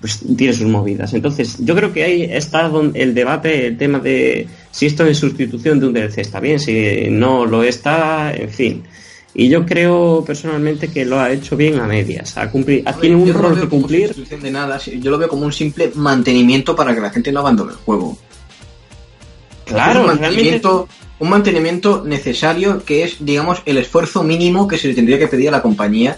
pues 0.03 0.19
tiene 0.35 0.51
sus 0.51 0.67
movidas. 0.67 1.13
Entonces, 1.13 1.55
yo 1.59 1.73
creo 1.77 1.93
que 1.93 2.03
ahí 2.03 2.23
está 2.23 2.69
el 2.93 3.13
debate, 3.13 3.67
el 3.67 3.77
tema 3.77 3.99
de 3.99 4.45
si 4.69 4.87
esto 4.87 5.05
es 5.05 5.17
sustitución 5.17 5.79
de 5.79 5.87
un 5.87 5.93
DLC 5.93 6.17
está 6.17 6.41
bien, 6.41 6.59
si 6.59 7.07
no 7.09 7.45
lo 7.45 7.63
está, 7.63 8.33
en 8.33 8.49
fin. 8.49 8.83
Y 9.33 9.47
yo 9.47 9.65
creo 9.65 10.21
personalmente 10.27 10.89
que 10.89 11.05
lo 11.05 11.21
ha 11.21 11.31
hecho 11.31 11.55
bien 11.55 11.79
a 11.79 11.87
medias. 11.87 12.37
Ha 12.37 12.51
cumplir, 12.51 12.83
tiene 12.99 13.15
un 13.15 13.33
rol 13.33 13.57
que 13.57 13.69
cumplir. 13.69 14.13
De 14.13 14.51
nada, 14.51 14.77
yo 14.77 15.09
lo 15.09 15.17
veo 15.17 15.29
como 15.29 15.45
un 15.45 15.53
simple 15.53 15.93
mantenimiento 15.95 16.75
para 16.75 16.93
que 16.93 16.99
la 16.99 17.09
gente 17.09 17.31
no 17.31 17.39
abandone 17.39 17.71
el 17.71 17.77
juego. 17.77 18.17
Claro, 19.63 20.01
un 20.01 20.07
mantenimiento, 20.07 20.89
un 21.19 21.29
mantenimiento 21.29 22.03
necesario 22.05 22.83
que 22.83 23.05
es, 23.05 23.23
digamos, 23.23 23.61
el 23.65 23.77
esfuerzo 23.77 24.21
mínimo 24.21 24.67
que 24.67 24.77
se 24.77 24.89
le 24.89 24.95
tendría 24.95 25.17
que 25.17 25.29
pedir 25.29 25.47
a 25.47 25.51
la 25.51 25.61
compañía 25.61 26.17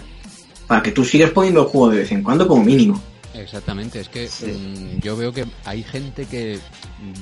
para 0.66 0.82
que 0.82 0.90
tú 0.90 1.04
sigas 1.04 1.30
poniendo 1.30 1.62
el 1.62 1.68
juego 1.68 1.90
de 1.90 1.98
vez 1.98 2.10
en 2.10 2.24
cuando 2.24 2.48
como 2.48 2.64
mínimo. 2.64 3.00
Exactamente, 3.38 4.00
es 4.00 4.08
que 4.08 4.28
mm, 4.28 5.00
yo 5.00 5.16
veo 5.16 5.32
que 5.32 5.46
hay 5.64 5.82
gente 5.82 6.26
que 6.26 6.58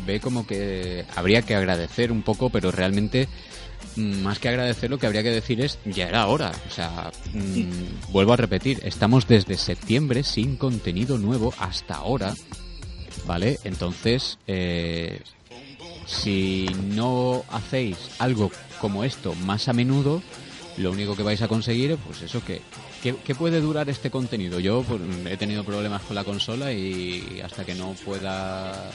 ve 0.06 0.20
como 0.20 0.46
que 0.46 1.04
habría 1.14 1.42
que 1.42 1.54
agradecer 1.54 2.12
un 2.12 2.22
poco, 2.22 2.50
pero 2.50 2.70
realmente 2.70 3.28
mm, 3.96 4.22
más 4.22 4.38
que 4.38 4.48
agradecer 4.48 4.90
lo 4.90 4.98
que 4.98 5.06
habría 5.06 5.22
que 5.22 5.30
decir 5.30 5.60
es 5.60 5.78
ya 5.84 6.08
era 6.08 6.26
hora. 6.26 6.52
O 6.68 6.70
sea, 6.70 7.10
mm, 7.32 8.12
vuelvo 8.12 8.32
a 8.32 8.36
repetir, 8.36 8.80
estamos 8.84 9.26
desde 9.26 9.56
septiembre 9.56 10.22
sin 10.22 10.56
contenido 10.56 11.18
nuevo 11.18 11.52
hasta 11.58 11.94
ahora, 11.96 12.34
¿vale? 13.26 13.58
Entonces, 13.64 14.38
eh, 14.46 15.20
si 16.06 16.66
no 16.94 17.44
hacéis 17.50 17.96
algo 18.18 18.50
como 18.80 19.04
esto 19.04 19.34
más 19.34 19.68
a 19.68 19.72
menudo, 19.72 20.22
lo 20.76 20.90
único 20.90 21.16
que 21.16 21.22
vais 21.22 21.42
a 21.42 21.48
conseguir, 21.48 21.96
pues 21.96 22.22
eso 22.22 22.44
que 22.44 22.60
¿Qué, 23.04 23.34
puede 23.34 23.60
durar 23.60 23.90
este 23.90 24.10
contenido? 24.10 24.60
Yo 24.60 24.82
pues, 24.82 24.98
he 25.26 25.36
tenido 25.36 25.62
problemas 25.62 26.00
con 26.00 26.14
la 26.14 26.24
consola 26.24 26.72
y 26.72 27.38
hasta 27.44 27.62
que 27.62 27.74
no 27.74 27.94
pueda 28.02 28.90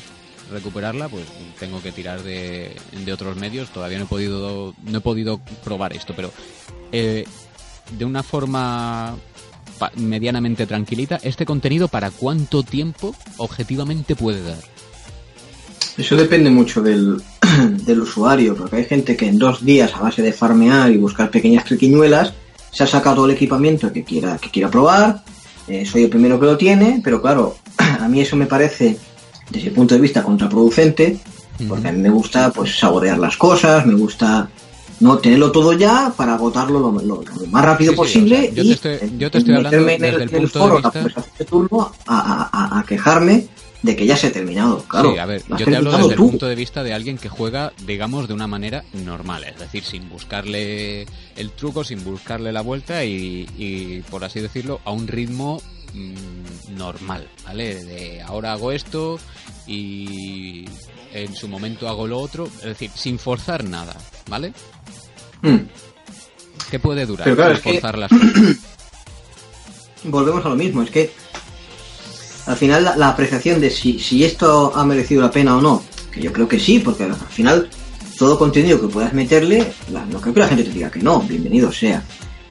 recuperarla, 0.51 1.07
pues 1.09 1.25
tengo 1.59 1.79
que 1.79 1.91
tirar 1.91 2.23
de, 2.23 2.75
otros 3.13 3.37
medios. 3.37 3.69
Todavía 3.69 3.99
no 3.99 4.05
he 4.05 4.07
podido, 4.07 4.73
no 4.81 4.97
he 4.97 5.01
podido 5.01 5.39
probar 5.63 5.93
esto, 5.93 6.15
pero 6.15 6.31
eh, 6.91 7.23
de 7.99 8.05
una 8.05 8.23
forma 8.23 9.15
medianamente 9.95 10.65
tranquilita, 10.65 11.19
¿este 11.21 11.45
contenido 11.45 11.87
para 11.87 12.09
cuánto 12.09 12.63
tiempo 12.63 13.13
objetivamente 13.37 14.15
puede 14.15 14.41
dar? 14.41 14.78
Eso 15.97 16.15
depende 16.15 16.49
mucho 16.49 16.81
del, 16.81 17.21
del 17.85 18.01
usuario, 18.01 18.55
porque 18.55 18.77
hay 18.77 18.85
gente 18.85 19.15
que 19.15 19.27
en 19.27 19.37
dos 19.37 19.63
días 19.63 19.93
a 19.95 19.99
base 19.99 20.21
de 20.21 20.33
farmear 20.33 20.91
y 20.91 20.97
buscar 20.97 21.29
pequeñas 21.29 21.65
triquiñuelas 21.65 22.33
se 22.71 22.83
ha 22.83 22.87
sacado 22.87 23.25
el 23.25 23.31
equipamiento 23.31 23.91
que 23.91 24.03
quiera, 24.03 24.37
que 24.37 24.49
quiera 24.49 24.69
probar, 24.69 25.23
eh, 25.67 25.85
soy 25.85 26.03
el 26.03 26.09
primero 26.09 26.39
que 26.39 26.45
lo 26.45 26.57
tiene, 26.57 27.01
pero 27.03 27.21
claro, 27.21 27.57
a 27.77 28.07
mí 28.07 28.21
eso 28.21 28.35
me 28.35 28.45
parece, 28.45 28.97
desde 29.49 29.69
el 29.69 29.73
punto 29.73 29.95
de 29.95 30.01
vista 30.01 30.23
contraproducente, 30.23 31.19
porque 31.67 31.89
a 31.89 31.91
mí 31.91 31.99
me 31.99 32.09
gusta 32.09 32.51
pues 32.51 32.77
saborear 32.79 33.17
las 33.17 33.35
cosas, 33.35 33.85
me 33.85 33.93
gusta 33.93 34.49
no 35.01 35.17
tenerlo 35.17 35.51
todo 35.51 35.73
ya 35.73 36.13
para 36.15 36.35
agotarlo 36.35 36.79
lo, 36.79 37.23
más 37.47 37.65
rápido 37.65 37.95
posible 37.95 38.51
yo, 38.53 38.63
y 38.63 38.67
te 38.67 38.73
estoy, 38.73 39.17
yo 39.17 39.31
te 39.31 39.37
estoy 39.37 39.55
hablando 39.55 39.85
desde 39.85 40.23
el, 40.23 40.29
punto 40.29 40.67
de 40.67 40.75
vista... 40.75 41.45
turno 41.45 41.91
a, 42.05 42.79
a, 42.79 42.83
quejarme 42.83 43.47
de 43.81 43.95
que 43.95 44.05
ya 44.05 44.17
se 44.17 44.27
ha 44.27 44.31
terminado. 44.31 44.83
Claro, 44.83 45.13
sí, 45.13 45.19
a 45.19 45.25
ver, 45.25 45.43
yo 45.57 45.65
te 45.65 45.75
hablo 45.75 45.91
desde 45.91 46.11
el 46.11 46.15
punto 46.15 46.47
de 46.47 46.55
vista 46.55 46.83
de 46.83 46.93
alguien 46.93 47.17
que 47.17 47.29
juega, 47.29 47.71
digamos, 47.85 48.27
de 48.27 48.33
una 48.33 48.47
manera 48.47 48.83
normal, 48.93 49.45
es 49.45 49.57
decir, 49.57 49.83
sin 49.83 50.09
buscarle 50.09 51.05
el 51.35 51.51
truco, 51.51 51.83
sin 51.83 52.03
buscarle 52.03 52.51
la 52.51 52.61
vuelta 52.61 53.05
y, 53.05 54.03
por 54.09 54.23
así 54.23 54.39
decirlo, 54.39 54.81
a 54.83 54.91
un 54.91 55.07
ritmo 55.07 55.61
mm, 55.93 56.75
normal, 56.77 57.27
¿vale? 57.45 57.83
De 57.83 58.21
ahora 58.21 58.53
hago 58.53 58.71
esto 58.71 59.19
y 59.65 60.65
en 61.13 61.33
su 61.35 61.47
momento 61.47 61.87
hago 61.87 62.05
lo 62.05 62.19
otro, 62.19 62.45
es 62.45 62.65
decir, 62.65 62.91
sin 62.93 63.17
forzar 63.17 63.63
nada, 63.63 63.95
¿vale? 64.29 64.53
Hmm. 65.41 65.67
¿Qué 66.69 66.79
puede 66.79 67.05
durar 67.05 67.25
sin 67.25 67.63
forzar 67.63 67.97
las 67.97 68.11
cosas? 68.11 68.57
Volvemos 70.03 70.45
a 70.45 70.49
lo 70.49 70.55
mismo, 70.55 70.81
es 70.81 70.91
que 70.91 71.11
al 72.49 72.57
final 72.57 72.83
la, 72.97 73.09
apreciación 73.09 73.61
de 73.61 73.69
si, 73.69 73.99
si, 73.99 74.23
esto 74.23 74.71
ha 74.75 74.83
merecido 74.83 75.21
la 75.21 75.29
pena 75.29 75.55
o 75.55 75.61
no, 75.61 75.83
que 76.11 76.19
yo 76.19 76.33
creo 76.33 76.47
que 76.47 76.59
sí, 76.59 76.79
porque 76.79 77.03
al 77.03 77.15
final 77.15 77.69
todo 78.17 78.39
contenido 78.39 78.81
que 78.81 78.87
puedas 78.87 79.13
meterle, 79.13 79.71
no 80.09 80.19
creo 80.19 80.33
que 80.33 80.39
la 80.39 80.47
gente 80.47 80.63
te 80.63 80.71
diga 80.71 80.89
que 80.89 80.99
no, 80.99 81.19
bienvenido 81.21 81.71
sea. 81.71 82.03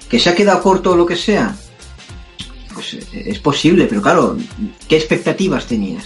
Que 0.08 0.20
se 0.20 0.30
ha 0.30 0.36
quedado 0.36 0.62
corto 0.62 0.92
o 0.92 0.96
lo 0.96 1.04
que 1.04 1.16
sea, 1.16 1.52
pues 2.72 2.94
eh, 2.94 3.24
es 3.26 3.40
posible, 3.40 3.86
pero 3.86 4.00
claro, 4.00 4.36
¿qué 4.86 4.96
expectativas 4.96 5.66
tenías? 5.66 6.04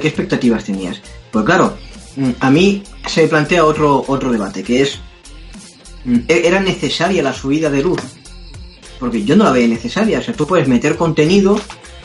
¿Qué 0.00 0.08
expectativas 0.08 0.64
tenías? 0.64 1.00
Pues 1.30 1.44
claro, 1.44 1.76
mm, 2.16 2.30
a 2.40 2.50
mí 2.50 2.82
se 3.06 3.22
me 3.22 3.28
plantea 3.28 3.64
otro, 3.64 4.04
otro 4.08 4.32
debate, 4.32 4.64
que 4.64 4.82
es, 4.82 4.98
mm, 6.04 6.16
¿e-, 6.26 6.42
¿era 6.44 6.58
necesaria 6.58 7.22
la 7.22 7.32
subida 7.32 7.70
de 7.70 7.84
luz? 7.84 8.00
Porque 8.98 9.22
yo 9.22 9.36
no 9.36 9.44
la 9.44 9.52
veía 9.52 9.68
necesaria, 9.68 10.18
o 10.18 10.22
sea, 10.22 10.34
tú 10.34 10.44
puedes 10.44 10.66
meter 10.66 10.96
contenido 10.96 11.56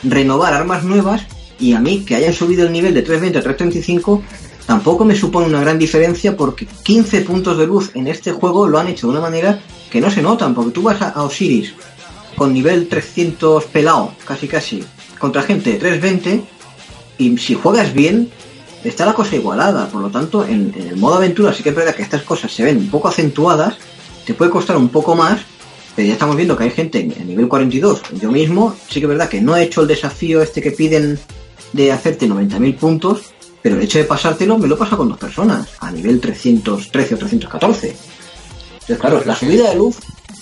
renovar 0.02 0.54
armas 0.54 0.84
nuevas 0.84 1.22
y 1.58 1.72
a 1.72 1.80
mí 1.80 2.04
que 2.04 2.14
hayan 2.14 2.32
subido 2.32 2.66
el 2.66 2.72
nivel 2.72 2.94
de 2.94 3.02
320 3.02 3.38
a 3.38 3.42
335 3.42 4.22
tampoco 4.66 5.04
me 5.04 5.16
supone 5.16 5.46
una 5.46 5.60
gran 5.60 5.78
diferencia 5.78 6.36
porque 6.36 6.66
15 6.66 7.22
puntos 7.22 7.58
de 7.58 7.66
luz 7.66 7.90
en 7.94 8.06
este 8.06 8.32
juego 8.32 8.68
lo 8.68 8.78
han 8.78 8.88
hecho 8.88 9.06
de 9.06 9.12
una 9.12 9.22
manera 9.22 9.60
que 9.90 10.00
no 10.00 10.10
se 10.10 10.22
notan, 10.22 10.54
porque 10.54 10.72
tú 10.72 10.82
vas 10.82 11.00
a, 11.00 11.22
Osiris 11.22 11.72
con 12.36 12.52
nivel 12.52 12.86
300 12.86 13.64
pelado, 13.64 14.12
casi 14.24 14.46
casi, 14.46 14.84
contra 15.18 15.42
gente 15.42 15.72
de 15.72 15.78
320 15.78 16.44
y 17.18 17.38
si 17.38 17.54
juegas 17.54 17.92
bien 17.92 18.30
está 18.84 19.06
la 19.06 19.14
cosa 19.14 19.34
igualada, 19.34 19.88
por 19.88 20.02
lo 20.02 20.10
tanto 20.10 20.44
en, 20.44 20.72
en 20.76 20.88
el 20.88 20.96
modo 20.96 21.16
aventura 21.16 21.52
sí 21.52 21.62
que 21.62 21.70
es 21.70 21.74
verdad 21.74 21.94
que 21.94 22.02
estas 22.02 22.22
cosas 22.22 22.52
se 22.52 22.62
ven 22.62 22.76
un 22.76 22.90
poco 22.90 23.08
acentuadas, 23.08 23.76
te 24.24 24.34
puede 24.34 24.50
costar 24.50 24.76
un 24.76 24.90
poco 24.90 25.16
más, 25.16 25.40
ya 26.06 26.12
estamos 26.12 26.36
viendo 26.36 26.56
que 26.56 26.64
hay 26.64 26.70
gente 26.70 27.00
en, 27.00 27.26
nivel 27.26 27.48
42. 27.48 28.02
Yo 28.20 28.30
mismo, 28.30 28.76
sí 28.88 29.00
que 29.00 29.06
es 29.06 29.08
verdad 29.08 29.28
que 29.28 29.40
no 29.40 29.56
he 29.56 29.62
hecho 29.62 29.82
el 29.82 29.88
desafío 29.88 30.42
este 30.42 30.62
que 30.62 30.70
piden 30.70 31.18
de 31.72 31.92
hacerte 31.92 32.28
90.000 32.28 32.76
puntos, 32.76 33.32
pero 33.62 33.76
el 33.76 33.82
hecho 33.82 33.98
de 33.98 34.04
pasártelo 34.04 34.58
me 34.58 34.68
lo 34.68 34.78
pasa 34.78 34.96
con 34.96 35.08
dos 35.08 35.18
personas, 35.18 35.68
a 35.80 35.90
nivel 35.90 36.20
313 36.20 37.14
o 37.14 37.18
314. 37.18 37.88
Entonces, 38.72 38.98
claro, 38.98 39.22
la 39.24 39.34
subida 39.34 39.70
de 39.70 39.76
luz 39.76 39.96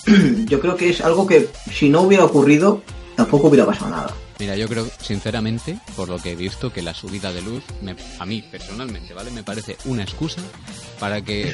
yo 0.46 0.60
creo 0.60 0.76
que 0.76 0.90
es 0.90 1.00
algo 1.00 1.26
que 1.26 1.48
si 1.72 1.88
no 1.88 2.02
hubiera 2.02 2.24
ocurrido, 2.24 2.82
tampoco 3.16 3.48
hubiera 3.48 3.66
pasado 3.66 3.90
nada. 3.90 4.14
Mira, 4.38 4.54
yo 4.56 4.68
creo, 4.68 4.86
sinceramente, 5.00 5.78
por 5.94 6.08
lo 6.08 6.18
que 6.18 6.32
he 6.32 6.36
visto, 6.36 6.72
que 6.72 6.82
la 6.82 6.92
subida 6.92 7.32
de 7.32 7.40
luz, 7.40 7.62
a 8.18 8.26
mí 8.26 8.42
personalmente, 8.42 9.14
¿vale? 9.14 9.30
Me 9.30 9.42
parece 9.42 9.78
una 9.86 10.02
excusa 10.02 10.42
para 11.00 11.22
que... 11.22 11.50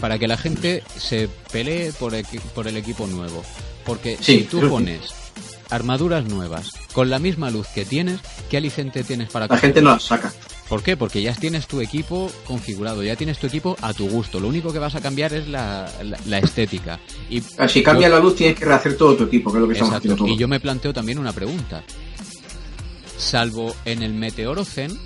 Para 0.00 0.18
que 0.18 0.26
la 0.26 0.36
gente 0.36 0.82
se 0.96 1.28
pelee 1.52 1.92
por, 1.92 2.12
por 2.54 2.66
el 2.66 2.76
equipo 2.76 3.06
nuevo. 3.06 3.44
Porque 3.84 4.18
si 4.20 4.42
tú 4.42 4.68
pones 4.68 5.14
armaduras 5.70 6.24
nuevas 6.24 6.70
con 6.92 7.08
la 7.08 7.18
misma 7.18 7.50
luz 7.50 7.68
que 7.68 7.84
tienes, 7.84 8.20
¿qué 8.50 8.56
aliciente 8.56 9.04
tienes 9.04 9.30
para... 9.30 9.46
La 9.46 9.56
gente 9.56 9.80
no 9.80 9.90
las 9.90 10.02
saca. 10.02 10.32
¿Por 10.68 10.82
qué? 10.82 10.96
Porque 10.96 11.22
ya 11.22 11.32
tienes 11.34 11.68
tu 11.68 11.80
equipo 11.80 12.30
configurado, 12.44 13.02
ya 13.02 13.14
tienes 13.14 13.38
tu 13.38 13.46
equipo 13.46 13.76
a 13.82 13.94
tu 13.94 14.08
gusto. 14.08 14.40
Lo 14.40 14.48
único 14.48 14.72
que 14.72 14.80
vas 14.80 14.96
a 14.96 15.00
cambiar 15.00 15.32
es 15.32 15.46
la, 15.46 15.88
estética. 16.42 16.98
Y 17.30 17.40
ah, 17.58 17.68
si 17.68 17.82
cambia 17.82 18.08
la 18.08 18.18
luz, 18.18 18.34
tienes 18.34 18.58
que 18.58 18.64
rehacer 18.64 18.96
todo 18.96 19.14
tu 19.16 19.24
equipo, 19.24 19.52
que 19.52 19.58
es 19.58 19.62
lo 19.62 19.68
que 19.68 19.74
estamos 19.74 19.94
haciendo 19.94 20.26
Y 20.26 20.36
yo 20.36 20.48
me 20.48 20.58
planteo 20.58 20.92
también 20.92 21.18
una 21.18 21.32
pregunta. 21.32 21.84
Salvo 23.16 23.74
en 23.84 24.02
el 24.02 24.12
Meteoro 24.12 24.64
Zen, 24.64 24.98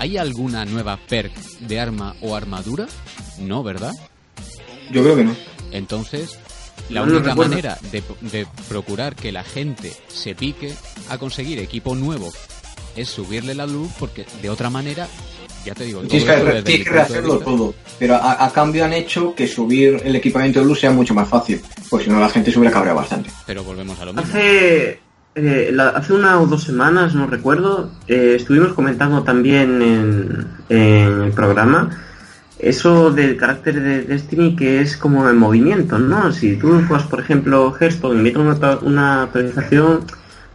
¿hay 0.00 0.16
alguna 0.16 0.64
nueva 0.64 0.98
perk 1.08 1.32
de 1.60 1.80
arma 1.80 2.16
o 2.20 2.34
armadura? 2.34 2.86
No, 3.38 3.62
¿verdad? 3.62 3.92
Yo 4.90 5.02
creo 5.02 5.16
que 5.16 5.24
no. 5.24 5.36
Entonces, 5.70 6.36
la 6.90 7.02
única 7.02 7.34
manera 7.34 7.78
de, 7.92 8.02
de, 8.20 8.46
procurar 8.68 9.14
que 9.14 9.30
la 9.30 9.44
gente 9.44 9.92
se 10.08 10.34
pique 10.34 10.74
a 11.08 11.18
conseguir 11.18 11.58
equipo 11.60 11.94
nuevo 11.94 12.30
es 12.96 13.08
subirle 13.08 13.54
la 13.54 13.66
luz 13.66 13.90
porque 13.98 14.26
de 14.42 14.50
otra 14.50 14.70
manera, 14.70 15.06
ya 15.64 15.74
te 15.74 15.84
digo, 15.84 16.02
tienes 16.02 16.62
que, 16.64 16.84
que 16.84 16.90
rehacerlo 16.90 17.38
todo. 17.38 17.74
Pero 17.98 18.14
a, 18.16 18.50
cambio 18.52 18.84
han 18.84 18.92
hecho 18.92 19.34
que 19.34 19.46
subir 19.46 20.00
el 20.04 20.16
equipamiento 20.16 20.60
de 20.60 20.66
luz 20.66 20.80
sea 20.80 20.90
mucho 20.90 21.14
más 21.14 21.28
fácil, 21.28 21.60
pues 21.88 22.04
si 22.04 22.10
no 22.10 22.20
la 22.20 22.28
gente 22.28 22.50
se 22.50 22.58
hubiera 22.58 22.72
cabreado 22.72 22.98
bastante. 22.98 23.30
Pero 23.46 23.64
volvemos 23.64 23.98
a 24.00 24.04
lo 24.06 24.12
mismo. 24.12 24.28
Hace, 24.28 25.00
eh, 25.34 25.76
hace 25.94 26.12
una 26.12 26.40
o 26.40 26.46
dos 26.46 26.64
semanas, 26.64 27.14
no 27.14 27.26
recuerdo, 27.26 27.90
eh, 28.08 28.34
estuvimos 28.36 28.72
comentando 28.72 29.22
también 29.22 29.82
en, 29.82 30.48
en 30.68 31.22
el 31.22 31.32
programa 31.32 32.02
eso 32.58 33.10
del 33.10 33.36
carácter 33.36 33.80
de 33.80 34.02
Destiny 34.02 34.56
que 34.56 34.80
es 34.80 34.96
como 34.96 35.28
el 35.28 35.36
movimiento, 35.36 35.98
¿no? 35.98 36.32
Si 36.32 36.56
tú 36.56 36.82
juegas, 36.88 37.06
por 37.06 37.20
ejemplo, 37.20 37.74
Hearthstone 37.78 38.18
y 38.18 38.22
metes 38.22 38.38
una, 38.38 38.78
una 38.78 39.22
actualización 39.24 40.04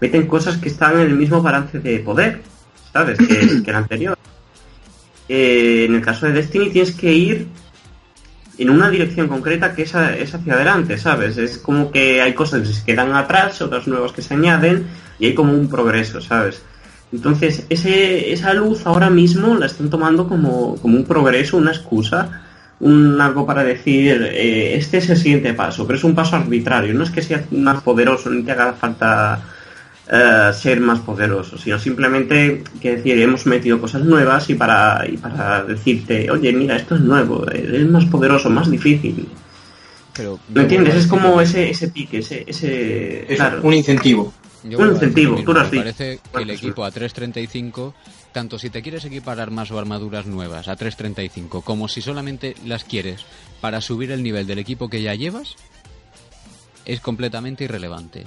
meten 0.02 0.28
cosas 0.28 0.58
que 0.58 0.68
están 0.68 1.00
en 1.00 1.08
el 1.08 1.16
mismo 1.16 1.42
balance 1.42 1.80
de 1.80 2.00
poder, 2.00 2.42
¿sabes? 2.92 3.18
Que, 3.20 3.70
el 3.70 3.76
anterior. 3.76 4.18
Eh, 5.30 5.86
en 5.88 5.96
el 5.96 6.02
caso 6.02 6.26
de 6.26 6.34
Destiny 6.34 6.72
tienes 6.72 6.92
que 6.92 7.14
ir 7.14 7.48
en 8.58 8.70
una 8.70 8.90
dirección 8.90 9.28
concreta 9.28 9.74
que 9.74 9.84
es, 9.84 9.96
es, 9.96 10.36
hacia 10.36 10.54
adelante, 10.54 10.98
¿sabes? 10.98 11.38
Es 11.38 11.58
como 11.60 11.92
que 11.92 12.22
hay 12.22 12.34
cosas 12.34 12.68
que 12.68 12.74
se 12.74 12.84
quedan 12.84 13.14
atrás, 13.16 13.62
otras 13.62 13.88
nuevas 13.88 14.12
que 14.12 14.22
se 14.22 14.34
añaden 14.34 14.88
y 15.20 15.28
hay 15.28 15.34
como 15.36 15.54
un 15.54 15.70
progreso, 15.70 16.20
¿sabes? 16.20 16.62
Entonces, 17.14 17.66
ese, 17.70 18.32
esa 18.32 18.54
luz 18.54 18.86
ahora 18.86 19.10
mismo 19.10 19.56
la 19.56 19.68
están 19.68 19.90
tomando 19.90 20.28
como, 20.28 20.76
como 20.78 20.98
un 20.98 21.06
progreso, 21.06 21.58
una 21.58 21.72
excusa, 21.72 22.44
un 22.80 23.20
algo 23.22 23.46
para 23.46 23.64
decir, 23.64 24.30
eh, 24.32 24.76
este 24.76 24.98
es 24.98 25.10
el 25.10 25.18
siguiente 25.18 25.54
paso, 25.54 25.86
pero 25.86 25.98
es 25.98 26.04
un 26.04 26.16
paso 26.16 26.36
arbitrario, 26.36 26.94
no 26.94 27.04
es 27.04 27.12
que 27.12 27.22
sea 27.22 27.44
más 27.52 27.84
poderoso 27.84 28.30
ni 28.30 28.44
que 28.44 28.52
haga 28.52 28.74
falta 28.74 29.42
eh, 30.10 30.52
ser 30.54 30.80
más 30.80 31.00
poderosos, 31.00 31.62
sino 31.62 31.80
simplemente 31.80 32.64
que 32.82 32.98
decir, 32.98 33.20
hemos 33.20 33.46
metido 33.46 33.80
cosas 33.80 34.04
nuevas 34.04 34.50
y 34.50 34.56
para, 34.56 35.06
y 35.08 35.18
para 35.18 35.64
decirte, 35.64 36.30
oye, 36.30 36.52
mira, 36.54 36.76
esto 36.76 36.96
es 36.96 37.02
nuevo, 37.02 37.48
es 37.50 37.88
más 37.88 38.06
poderoso, 38.06 38.50
más 38.50 38.70
difícil. 38.70 39.28
Pero, 40.14 40.40
¿Me 40.50 40.62
entiendes? 40.64 40.96
Es 40.96 41.08
como 41.08 41.40
ese, 41.40 41.70
ese 41.70 41.88
pique, 41.88 42.18
ese... 42.20 42.44
ese 42.46 43.26
un 43.62 43.74
incentivo. 43.74 44.34
un 44.64 44.90
incentivo, 44.90 45.42
tú 45.44 45.54
Me 45.54 45.64
parece 45.64 46.20
que 46.34 46.42
el 46.42 46.50
equipo 46.50 46.84
a 46.84 46.92
335 46.92 47.94
tanto 48.32 48.58
si 48.58 48.70
te 48.70 48.82
quieres 48.82 49.06
equipar 49.06 49.40
armas 49.40 49.72
o 49.72 49.80
armaduras 49.80 50.26
nuevas 50.26 50.68
a 50.68 50.76
335 50.76 51.62
como 51.62 51.88
si 51.88 52.02
solamente 52.02 52.56
las 52.66 52.84
quieres 52.84 53.26
para 53.60 53.82
subir 53.82 54.12
el 54.12 54.24
nivel 54.24 54.48
del 54.48 54.60
equipo 54.60 54.90
que 54.90 55.02
ya 55.02 55.16
llevas, 55.16 55.56
es 56.86 57.00
completamente 57.00 57.64
irrelevante. 57.64 58.24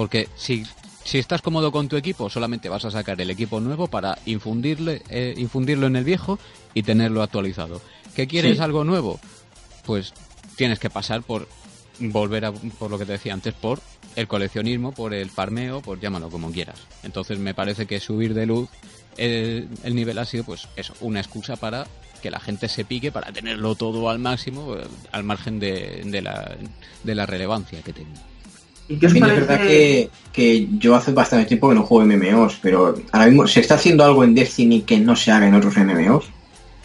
Porque 0.00 0.30
si, 0.34 0.64
si 1.04 1.18
estás 1.18 1.42
cómodo 1.42 1.70
con 1.70 1.86
tu 1.86 1.98
equipo, 1.98 2.30
solamente 2.30 2.70
vas 2.70 2.86
a 2.86 2.90
sacar 2.90 3.20
el 3.20 3.28
equipo 3.28 3.60
nuevo 3.60 3.86
para 3.86 4.16
infundirle, 4.24 5.02
eh, 5.10 5.34
infundirlo 5.36 5.88
en 5.88 5.96
el 5.96 6.04
viejo 6.04 6.38
y 6.72 6.84
tenerlo 6.84 7.22
actualizado. 7.22 7.82
¿Que 8.16 8.26
quieres 8.26 8.60
algo 8.60 8.82
nuevo? 8.82 9.20
Pues 9.84 10.14
tienes 10.56 10.78
que 10.78 10.88
pasar 10.88 11.22
por 11.22 11.46
volver 11.98 12.46
a, 12.46 12.52
por 12.52 12.90
lo 12.90 12.98
que 12.98 13.04
te 13.04 13.12
decía 13.12 13.34
antes, 13.34 13.52
por 13.52 13.78
el 14.16 14.26
coleccionismo, 14.26 14.92
por 14.92 15.12
el 15.12 15.28
farmeo, 15.28 15.82
por 15.82 16.00
llámalo 16.00 16.30
como 16.30 16.50
quieras. 16.50 16.80
Entonces 17.02 17.38
me 17.38 17.52
parece 17.52 17.84
que 17.84 18.00
subir 18.00 18.32
de 18.32 18.46
luz 18.46 18.70
el, 19.18 19.68
nivel 19.84 20.16
ha 20.16 20.24
sido 20.24 20.44
pues 20.44 20.66
eso, 20.76 20.94
una 21.02 21.20
excusa 21.20 21.56
para 21.56 21.86
que 22.22 22.30
la 22.30 22.40
gente 22.40 22.70
se 22.70 22.86
pique 22.86 23.12
para 23.12 23.32
tenerlo 23.32 23.74
todo 23.74 24.08
al 24.08 24.18
máximo, 24.18 24.76
eh, 24.76 24.86
al 25.12 25.24
margen 25.24 25.60
de, 25.60 26.04
de, 26.06 26.22
la, 26.22 26.56
de 27.04 27.14
la 27.14 27.26
relevancia 27.26 27.82
que 27.82 27.92
tiene. 27.92 28.29
¿Y 28.90 28.96
qué 28.96 29.06
Es 29.06 29.14
verdad 29.14 29.60
que, 29.60 30.10
que, 30.32 30.68
yo 30.78 30.96
hace 30.96 31.12
bastante 31.12 31.46
tiempo 31.46 31.68
que 31.68 31.76
no 31.76 31.84
juego 31.84 32.04
MMOs, 32.04 32.58
pero 32.60 32.94
ahora 33.12 33.26
mismo 33.26 33.46
se 33.46 33.60
está 33.60 33.76
haciendo 33.76 34.04
algo 34.04 34.24
en 34.24 34.34
Destiny 34.34 34.82
que 34.82 34.98
no 34.98 35.14
se 35.16 35.30
haga 35.30 35.46
en 35.46 35.54
otros 35.54 35.76
MMOs. 35.76 36.26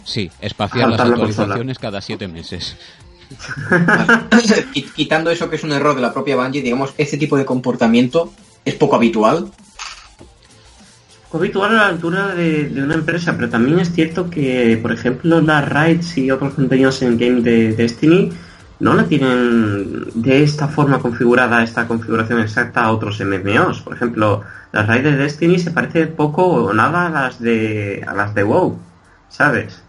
Sí, 0.04 0.30
espaciar 0.40 0.90
las 0.90 1.00
actualizaciones 1.02 1.80
cada 1.80 2.00
siete 2.00 2.28
meses. 2.28 2.78
Quitando 4.96 5.32
eso 5.32 5.50
que 5.50 5.56
es 5.56 5.64
un 5.64 5.72
error 5.72 5.96
de 5.96 6.02
la 6.02 6.14
propia 6.14 6.36
Bungie, 6.36 6.62
digamos, 6.62 6.94
este 6.96 7.18
tipo 7.18 7.38
de 7.38 7.44
comportamiento 7.44 8.32
es 8.64 8.76
poco 8.76 8.96
habitual 8.96 9.52
habitual 11.38 11.72
a 11.72 11.74
la 11.74 11.88
altura 11.88 12.36
de, 12.36 12.72
una 12.82 12.96
empresa, 12.96 13.36
pero 13.36 13.50
también 13.50 13.80
es 13.80 13.92
cierto 13.92 14.30
que, 14.30 14.78
por 14.82 14.92
ejemplo, 14.92 15.42
las 15.42 15.68
raids 15.68 16.18
y 16.18 16.32
otros 16.32 16.54
contenidos 16.54 17.02
en 17.02 17.18
game 17.18 17.42
de 17.42 17.74
Destiny 17.74 18.32
no 18.80 18.94
la 18.94 19.06
tienen 19.06 20.06
de 20.16 20.44
esta 20.44 20.68
forma 20.68 21.00
configurada, 21.00 21.64
esta 21.64 21.88
configuración 21.88 22.40
exacta 22.40 22.84
a 22.84 22.92
otros 22.92 23.20
MMOs. 23.20 23.82
Por 23.82 23.96
ejemplo, 23.96 24.44
las 24.72 24.88
raids 24.88 25.04
de 25.06 25.16
Destiny 25.16 25.60
se 25.60 25.72
parece 25.72 26.08
poco 26.08 26.46
o 26.46 26.74
nada 26.74 27.08
a 27.08 27.10
las 27.10 27.40
de 27.40 28.04
a 28.06 28.14
las 28.14 28.34
de 28.36 28.44
WoW, 28.44 28.78
¿sabes? 29.30 29.82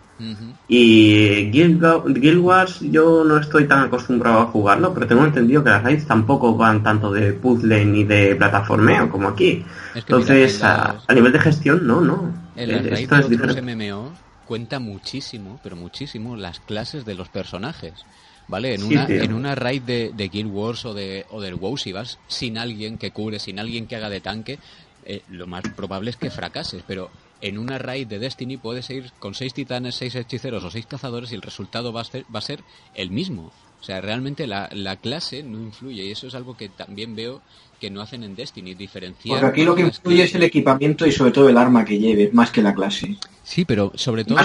Y 0.69 1.51
Guild, 1.51 2.39
Wars 2.39 2.81
yo 2.81 3.23
no 3.23 3.37
estoy 3.37 3.67
tan 3.67 3.85
acostumbrado 3.85 4.41
a 4.41 4.47
jugarlo, 4.47 4.95
pero 4.95 5.07
tengo 5.07 5.25
entendido 5.25 5.63
que 5.63 5.71
las 5.71 5.83
raids 5.83 6.07
tampoco 6.07 6.57
van 6.57 6.83
tanto 6.83 7.13
de 7.13 7.35
puzzle 7.35 7.85
ni 7.85 8.05
de 8.05 8.35
plataformeo 8.35 9.11
como 9.11 9.29
aquí. 9.29 9.65
Entonces, 9.95 10.63
a, 10.63 11.03
nivel 11.15 11.33
de 11.33 11.39
gestión, 11.39 11.87
no, 11.87 12.01
no. 12.01 12.33
En 12.57 12.73
las 12.73 12.87
raids 12.87 13.29
de 13.29 13.37
otros 13.37 13.63
MMO 13.63 14.13
cuenta 14.47 14.79
muchísimo, 14.79 15.61
pero 15.63 15.77
muchísimo, 15.77 16.37
las 16.37 16.61
clases 16.61 17.05
de 17.05 17.15
los 17.15 17.29
personajes. 17.29 18.07
¿Vale? 18.49 18.75
En 18.75 18.85
una, 18.85 19.07
en 19.09 19.33
una 19.33 19.55
raid 19.57 19.83
de, 19.83 20.13
de, 20.15 20.29
Guild 20.29 20.53
Wars 20.53 20.85
o, 20.85 20.95
de, 20.95 21.27
o 21.31 21.41
del 21.41 21.57
WoW, 21.57 21.77
si 21.77 21.91
vas 21.93 22.19
sin 22.29 22.59
alguien 22.59 22.97
que 22.97 23.11
cure, 23.11 23.41
sin 23.41 23.59
alguien 23.59 23.89
que 23.89 23.97
haga 23.97 24.09
de 24.09 24.21
tanque, 24.21 24.61
eh, 25.05 25.23
lo 25.29 25.47
más 25.47 25.63
probable 25.75 26.11
es 26.11 26.17
que 26.17 26.31
fracases, 26.31 26.83
pero 26.87 27.11
en 27.41 27.59
una 27.59 27.79
raid 27.79 28.07
de 28.07 28.19
Destiny 28.19 28.57
puedes 28.57 28.89
ir 28.91 29.13
con 29.19 29.35
seis 29.35 29.53
titanes, 29.53 29.95
seis 29.97 30.15
hechiceros 30.15 30.65
o 30.65 30.71
seis 30.71 30.87
cazadores 30.87 31.33
y 31.33 31.35
el 31.35 31.43
resultado 31.43 31.93
va 31.93 32.01
a 32.01 32.05
ser, 32.05 32.25
va 32.35 32.39
a 32.39 32.43
ser 32.43 32.63
el 32.95 33.11
mismo. 33.11 33.53
O 33.81 33.85
sea, 33.85 34.01
realmente 34.01 34.47
la, 34.47 34.69
la, 34.73 34.97
clase 34.97 35.43
no 35.43 35.59
influye 35.59 36.05
y 36.05 36.11
eso 36.11 36.27
es 36.27 36.35
algo 36.35 36.57
que 36.57 36.69
también 36.69 37.15
veo 37.15 37.43
que 37.81 37.91
no 37.91 38.01
hacen 38.01 38.25
en 38.25 38.35
Destiny, 38.35 38.75
diferenciar... 38.75 39.41
Porque 39.41 39.61
aquí 39.61 39.65
lo 39.65 39.75
que 39.75 39.83
influye 39.83 40.25
es 40.25 40.35
el 40.35 40.43
equipamiento 40.43 41.07
y 41.07 41.13
sobre 41.13 41.31
todo 41.31 41.49
el 41.49 41.57
arma 41.57 41.85
que 41.85 41.99
lleves, 41.99 42.33
más 42.33 42.51
que 42.51 42.63
la 42.63 42.75
clase. 42.75 43.17
Sí, 43.43 43.65
pero 43.65 43.93
sobre 43.95 44.25
todo... 44.25 44.39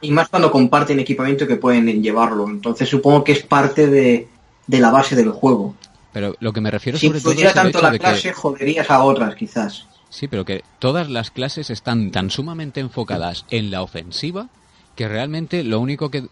Y 0.00 0.10
más 0.10 0.28
cuando, 0.28 0.50
comparten 0.50 1.00
equipamiento 1.00 1.46
que 1.46 1.56
pueden 1.56 2.02
llevarlo. 2.02 2.48
Entonces 2.48 2.88
supongo 2.88 3.24
que 3.24 3.32
es 3.32 3.42
parte 3.42 3.86
de, 3.86 4.28
de 4.66 4.80
la 4.80 4.90
base 4.90 5.14
del 5.16 5.30
juego. 5.30 5.74
Pero 6.12 6.34
lo 6.40 6.52
que 6.52 6.60
me 6.60 6.70
refiero 6.70 6.98
sobre 6.98 7.20
todo... 7.20 7.32
Si 7.34 7.44
tanto 7.54 7.80
la 7.80 7.98
clase, 7.98 8.32
joderías 8.32 8.90
a 8.90 9.02
otras, 9.02 9.34
quizás. 9.34 9.86
Sí, 10.08 10.28
pero 10.28 10.44
que 10.44 10.62
todas 10.78 11.10
las 11.10 11.30
clases 11.30 11.70
están 11.70 12.10
tan 12.10 12.30
sumamente 12.30 12.80
enfocadas 12.80 13.44
en 13.50 13.70
la 13.70 13.82
ofensiva 13.82 14.48
que 14.96 15.06
realmente 15.06 15.62
lo 15.62 15.78
único 15.78 16.10
que, 16.10 16.24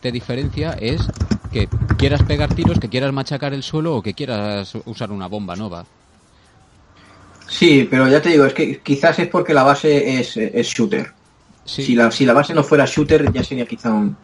te 0.00 0.10
diferencia 0.10 0.72
es 0.72 1.02
que 1.56 1.68
quieras 1.96 2.22
pegar 2.22 2.54
tiros, 2.54 2.78
que 2.78 2.90
quieras 2.90 3.12
machacar 3.14 3.54
el 3.54 3.62
suelo 3.62 3.96
o 3.96 4.02
que 4.02 4.12
quieras 4.12 4.74
usar 4.84 5.10
una 5.10 5.26
bomba 5.26 5.56
nova. 5.56 5.86
Sí, 7.48 7.86
pero 7.90 8.08
ya 8.08 8.20
te 8.20 8.28
digo, 8.28 8.44
es 8.44 8.52
que 8.52 8.80
quizás 8.80 9.18
es 9.20 9.28
porque 9.28 9.54
la 9.54 9.62
base 9.62 10.20
es, 10.20 10.36
shooter. 10.66 11.12
Si, 11.64 11.94
la, 11.94 12.10
si 12.10 12.26
la 12.26 12.34
base 12.34 12.52
no 12.52 12.62
fuera 12.62 12.84
shooter 12.84 13.32
ya 13.32 13.42
sería 13.42 13.64
quizá 13.64 13.90
un... 13.90 14.16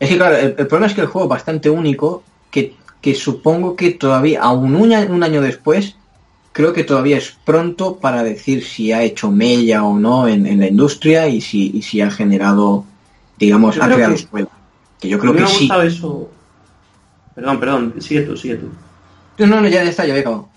Es 0.00 0.08
que 0.08 0.16
claro, 0.16 0.36
el, 0.36 0.54
problema 0.54 0.86
es 0.86 0.94
que 0.94 1.02
el 1.02 1.06
juego 1.08 1.26
es 1.26 1.30
bastante 1.30 1.68
único, 1.68 2.22
que, 2.50 2.74
que 3.02 3.14
supongo 3.14 3.76
que 3.76 3.90
todavía, 3.90 4.40
aún 4.42 4.76
un, 4.76 4.92
un 4.92 5.22
año 5.22 5.42
después, 5.42 5.96
creo 6.52 6.72
que 6.72 6.84
todavía 6.84 7.18
es 7.18 7.36
pronto 7.44 7.96
para 7.96 8.22
decir 8.22 8.64
si 8.64 8.92
ha 8.92 9.02
hecho 9.02 9.30
mella 9.30 9.84
o 9.84 9.98
no 9.98 10.26
en, 10.26 10.58
la 10.58 10.66
industria 10.66 11.28
y 11.28 11.42
si, 11.42 11.82
si 11.82 12.00
ha 12.00 12.10
generado, 12.10 12.84
digamos, 13.38 13.78
ha 13.78 13.92
creado 13.92 14.14
escuela. 14.14 14.48
Que 14.98 15.08
yo 15.08 15.18
creo 15.18 15.34
que 15.34 15.46
sí. 15.46 15.68
eso. 15.84 16.30
Perdón, 17.36 17.60
perdón, 17.60 17.94
sigue 18.00 18.22
tú, 18.22 18.36
sigue 18.36 18.56
tú. 18.56 18.68
No, 19.38 19.60
no, 19.60 19.68
ya 19.68 19.84
está, 19.84 20.04
ya 20.04 20.16
he 20.16 20.20
acabado. 20.20 20.48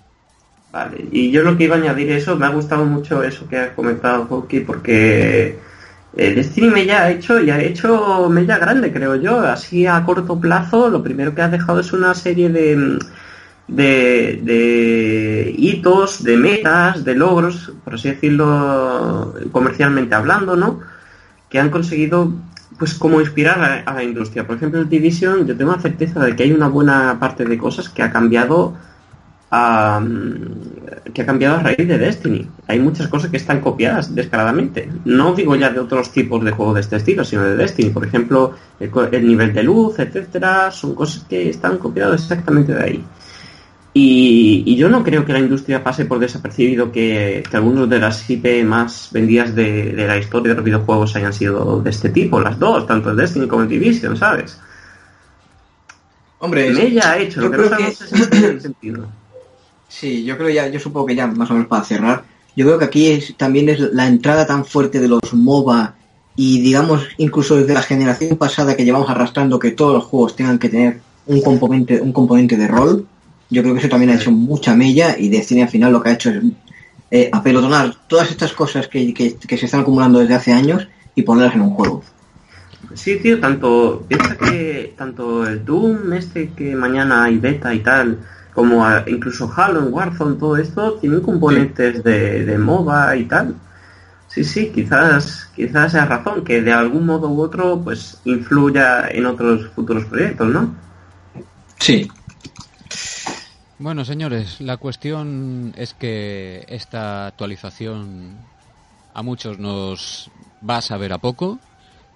Vale, 0.72 1.06
y 1.12 1.30
yo 1.30 1.42
lo 1.42 1.56
que 1.56 1.64
iba 1.64 1.76
a 1.76 1.78
añadir 1.78 2.10
eso, 2.10 2.36
me 2.36 2.46
ha 2.46 2.50
gustado 2.50 2.84
mucho 2.84 3.22
eso 3.22 3.46
que 3.48 3.56
has 3.56 3.70
comentado, 3.70 4.26
Hockey, 4.26 4.60
porque 4.60 5.58
el 6.16 6.34
Destiny 6.34 6.70
Mella 6.70 7.02
ha 7.02 7.10
hecho 7.10 7.40
y 7.40 7.50
ha 7.50 7.60
hecho 7.62 8.28
Mella 8.28 8.58
grande, 8.58 8.92
creo 8.92 9.14
yo. 9.14 9.40
Así 9.40 9.86
a 9.86 10.02
corto 10.04 10.40
plazo, 10.40 10.88
lo 10.88 11.02
primero 11.02 11.34
que 11.34 11.42
ha 11.42 11.48
dejado 11.48 11.78
es 11.80 11.92
una 11.92 12.14
serie 12.14 12.48
de 12.48 12.98
de, 13.70 15.54
hitos, 15.56 16.22
de 16.22 16.36
metas, 16.36 17.04
de 17.04 17.14
logros, 17.14 17.72
por 17.84 17.94
así 17.94 18.10
decirlo, 18.10 19.34
comercialmente 19.52 20.14
hablando, 20.14 20.56
¿no? 20.56 20.80
Que 21.48 21.58
han 21.58 21.70
conseguido, 21.70 22.32
pues, 22.80 22.94
como 22.94 23.20
inspirar 23.20 23.84
a, 23.84 23.92
la 23.92 24.02
industria. 24.02 24.46
Por 24.46 24.56
ejemplo, 24.56 24.80
el 24.80 24.88
Division, 24.88 25.46
yo 25.46 25.54
tengo 25.54 25.70
la 25.70 25.80
certeza 25.80 26.24
de 26.24 26.34
que 26.34 26.44
hay 26.44 26.52
una 26.52 26.66
buena 26.66 27.18
parte 27.20 27.44
de 27.44 27.58
cosas 27.58 27.90
que 27.90 28.02
ha 28.02 28.10
cambiado 28.10 28.74
a, 29.50 30.02
que 31.12 31.20
ha 31.20 31.26
cambiado 31.26 31.56
a 31.56 31.62
raíz 31.62 31.86
de 31.86 31.98
Destiny. 31.98 32.48
Hay 32.68 32.78
muchas 32.78 33.08
cosas 33.08 33.30
que 33.30 33.36
están 33.36 33.60
copiadas 33.60 34.14
descaradamente. 34.14 34.88
No 35.04 35.34
digo 35.34 35.56
ya 35.56 35.68
de 35.68 35.78
otros 35.78 36.10
tipos 36.10 36.42
de 36.42 36.52
juegos 36.52 36.76
de 36.76 36.80
este 36.80 36.96
estilo, 36.96 37.22
sino 37.22 37.42
de 37.42 37.54
Destiny. 37.54 37.90
Por 37.90 38.06
ejemplo, 38.06 38.54
el, 38.80 38.90
el 39.12 39.26
nivel 39.28 39.52
de 39.52 39.62
luz, 39.62 39.98
etcétera, 39.98 40.70
son 40.70 40.94
cosas 40.94 41.26
que 41.28 41.50
están 41.50 41.76
copiadas 41.76 42.22
exactamente 42.22 42.72
de 42.72 42.82
ahí. 42.82 43.04
Y, 43.92 44.76
yo 44.76 44.88
no 44.88 45.02
creo 45.02 45.24
que 45.24 45.32
la 45.32 45.40
industria 45.40 45.82
pase 45.82 46.04
por 46.04 46.18
desapercibido 46.18 46.92
que, 46.92 47.42
algunos 47.52 47.88
de 47.88 47.98
las 47.98 48.28
IP 48.30 48.64
más 48.64 49.08
vendidas 49.12 49.54
de, 49.54 49.92
la 50.06 50.16
historia 50.16 50.50
de 50.50 50.56
los 50.56 50.64
videojuegos 50.64 51.16
hayan 51.16 51.32
sido 51.32 51.80
de 51.80 51.90
este 51.90 52.10
tipo, 52.10 52.40
las 52.40 52.58
dos, 52.58 52.86
tanto 52.86 53.10
el 53.10 53.16
Destiny 53.16 53.48
como 53.48 53.62
el 53.62 53.68
Division, 53.68 54.16
¿sabes? 54.16 54.58
Hombre, 56.38 56.68
ella 56.68 57.10
ha 57.10 57.18
hecho, 57.18 57.40
lo 57.40 57.50
que 57.50 57.56
no 57.56 57.76
es 57.78 58.62
sentido. 58.62 59.08
Sí, 59.88 60.24
yo 60.24 60.38
creo 60.38 60.48
ya, 60.50 60.68
yo 60.68 60.78
supongo 60.78 61.06
que 61.06 61.16
ya 61.16 61.26
más 61.26 61.50
o 61.50 61.54
menos 61.54 61.68
para 61.68 61.84
cerrar, 61.84 62.22
yo 62.56 62.64
creo 62.64 62.78
que 62.78 62.84
aquí 62.84 63.08
es, 63.08 63.36
también 63.36 63.68
es 63.68 63.80
la 63.80 64.06
entrada 64.06 64.46
tan 64.46 64.64
fuerte 64.64 65.00
de 65.00 65.08
los 65.08 65.34
MOBA 65.34 65.96
y 66.36 66.60
digamos 66.60 67.08
incluso 67.18 67.56
desde 67.56 67.74
la 67.74 67.82
generación 67.82 68.36
pasada 68.36 68.76
que 68.76 68.84
llevamos 68.84 69.10
arrastrando 69.10 69.58
que 69.58 69.72
todos 69.72 69.94
los 69.94 70.04
juegos 70.04 70.36
tengan 70.36 70.58
que 70.58 70.68
tener 70.68 71.00
un 71.26 71.42
componente, 71.42 72.00
un 72.00 72.12
componente 72.12 72.56
de 72.56 72.68
rol 72.68 73.06
yo 73.50 73.62
creo 73.62 73.74
que 73.74 73.80
eso 73.80 73.88
también 73.88 74.10
ha 74.10 74.14
hecho 74.14 74.30
mucha 74.30 74.74
mella 74.74 75.16
y 75.18 75.28
Destiny 75.28 75.62
al 75.62 75.68
final 75.68 75.92
lo 75.92 76.02
que 76.02 76.10
ha 76.10 76.14
hecho 76.14 76.30
es 76.30 76.42
eh, 77.10 77.28
apelotonar 77.32 77.92
todas 78.06 78.30
estas 78.30 78.52
cosas 78.52 78.86
que, 78.86 79.12
se 79.48 79.64
están 79.64 79.80
acumulando 79.80 80.20
desde 80.20 80.34
hace 80.34 80.52
años 80.52 80.86
y 81.16 81.22
ponerlas 81.22 81.56
en 81.56 81.62
un 81.62 81.70
juego. 81.70 82.04
Sí, 82.94 83.18
tío, 83.18 83.40
tanto 83.40 84.04
piensa 84.06 84.36
que 84.36 84.94
tanto 84.96 85.46
el 85.46 85.64
Doom 85.64 86.12
este 86.12 86.50
que 86.50 86.74
mañana 86.76 87.24
hay 87.24 87.38
beta 87.38 87.74
y 87.74 87.80
tal, 87.80 88.18
como 88.54 88.84
incluso 89.06 89.52
Halo, 89.54 89.82
Warzone, 89.86 90.36
todo 90.36 90.56
esto 90.56 90.94
tienen 90.94 91.20
componentes 91.20 92.02
de, 92.04 92.44
de 92.44 92.58
MOBA 92.58 93.16
y 93.16 93.24
tal. 93.24 93.54
Sí, 94.28 94.44
sí, 94.44 94.70
quizás 94.72 95.50
quizás 95.56 95.90
sea 95.90 96.04
razón 96.04 96.44
que 96.44 96.62
de 96.62 96.72
algún 96.72 97.04
modo 97.04 97.28
u 97.28 97.40
otro 97.40 97.80
pues 97.82 98.20
influya 98.24 99.08
en 99.08 99.26
otros 99.26 99.68
futuros 99.74 100.04
proyectos, 100.04 100.48
¿no? 100.48 100.72
Sí, 101.78 102.08
Bueno, 103.80 104.04
señores, 104.04 104.60
la 104.60 104.76
cuestión 104.76 105.72
es 105.74 105.94
que 105.94 106.66
esta 106.68 107.28
actualización 107.28 108.36
a 109.14 109.22
muchos 109.22 109.58
nos 109.58 110.30
va 110.68 110.76
a 110.76 110.82
saber 110.82 111.14
a 111.14 111.18
poco, 111.18 111.58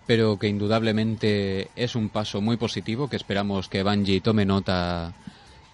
pero 0.07 0.39
que 0.39 0.49
indudablemente 0.49 1.71
es 1.75 1.97
un 1.97 2.11
paso 2.11 2.43
muy 2.43 2.59
positivo 2.59 3.09
que 3.09 3.17
esperamos 3.17 3.71
que 3.71 3.83
Bungie 3.83 4.21
tome 4.21 4.45
nota 4.45 5.15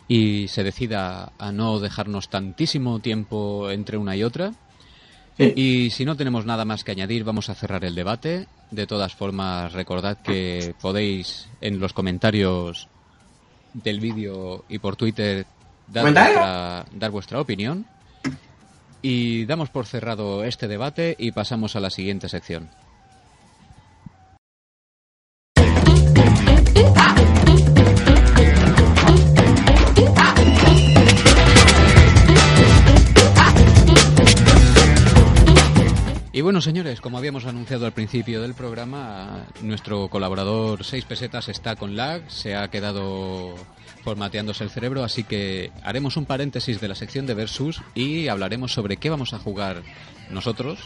y 0.07 0.47
se 0.47 0.63
decida 0.63 1.33
a 1.37 1.51
no 1.51 1.81
dejarnos 1.81 2.29
tantísimo 2.29 3.01
tiempo 3.01 3.69
entre 3.73 3.99
una 3.99 4.15
y 4.15 4.23
otra. 4.23 4.53
Y 5.39 5.91
si 5.91 6.05
no 6.05 6.17
tenemos 6.17 6.47
nada 6.47 6.65
más 6.65 6.85
que 6.85 6.93
añadir, 6.93 7.25
vamos 7.25 7.51
a 7.51 7.57
cerrar 7.57 7.85
el 7.85 7.97
debate. 7.97 8.47
De 8.71 8.87
todas 8.87 9.17
formas, 9.17 9.73
recordad 9.73 10.19
que 10.19 10.73
podéis 10.81 11.49
en 11.61 11.81
los 11.81 11.95
comentarios 11.95 12.87
del 13.75 13.99
vídeo 13.99 14.65
y 14.69 14.79
por 14.79 14.95
Twitter 14.95 15.47
dar 15.91 16.05
vuestra, 16.05 16.87
dar 16.93 17.11
vuestra 17.11 17.41
opinión. 17.41 17.87
Y 19.03 19.47
damos 19.47 19.71
por 19.71 19.87
cerrado 19.87 20.45
este 20.45 20.69
debate 20.69 21.17
y 21.19 21.33
pasamos 21.33 21.75
a 21.75 21.81
la 21.81 21.91
siguiente 21.91 22.29
sección. 22.29 22.69
Y 36.33 36.43
bueno, 36.43 36.63
señores, 36.63 37.03
como 37.03 37.19
habíamos 37.19 37.45
anunciado 37.45 37.85
al 37.85 37.93
principio 37.93 38.41
del 38.41 38.55
programa, 38.55 39.47
nuestro 39.61 40.09
colaborador 40.09 40.85
6 40.85 41.05
pesetas 41.05 41.51
está 41.51 41.77
con 41.77 41.97
lag, 41.97 42.23
se 42.31 42.57
ha 42.57 42.69
quedado 42.69 43.57
formateándose 44.05 44.65
el 44.65 44.71
cerebro, 44.71 45.05
así 45.05 45.25
que 45.25 45.71
haremos 45.83 46.17
un 46.17 46.27
paréntesis 46.27 46.81
de 46.81 46.89
la 46.89 46.95
sección 46.95 47.27
de 47.27 47.35
Versus 47.35 47.83
y 47.95 48.29
hablaremos 48.29 48.73
sobre 48.73 48.97
qué 48.97 49.11
vamos 49.11 49.35
a 49.35 49.39
jugar 49.39 49.83
nosotros 50.31 50.79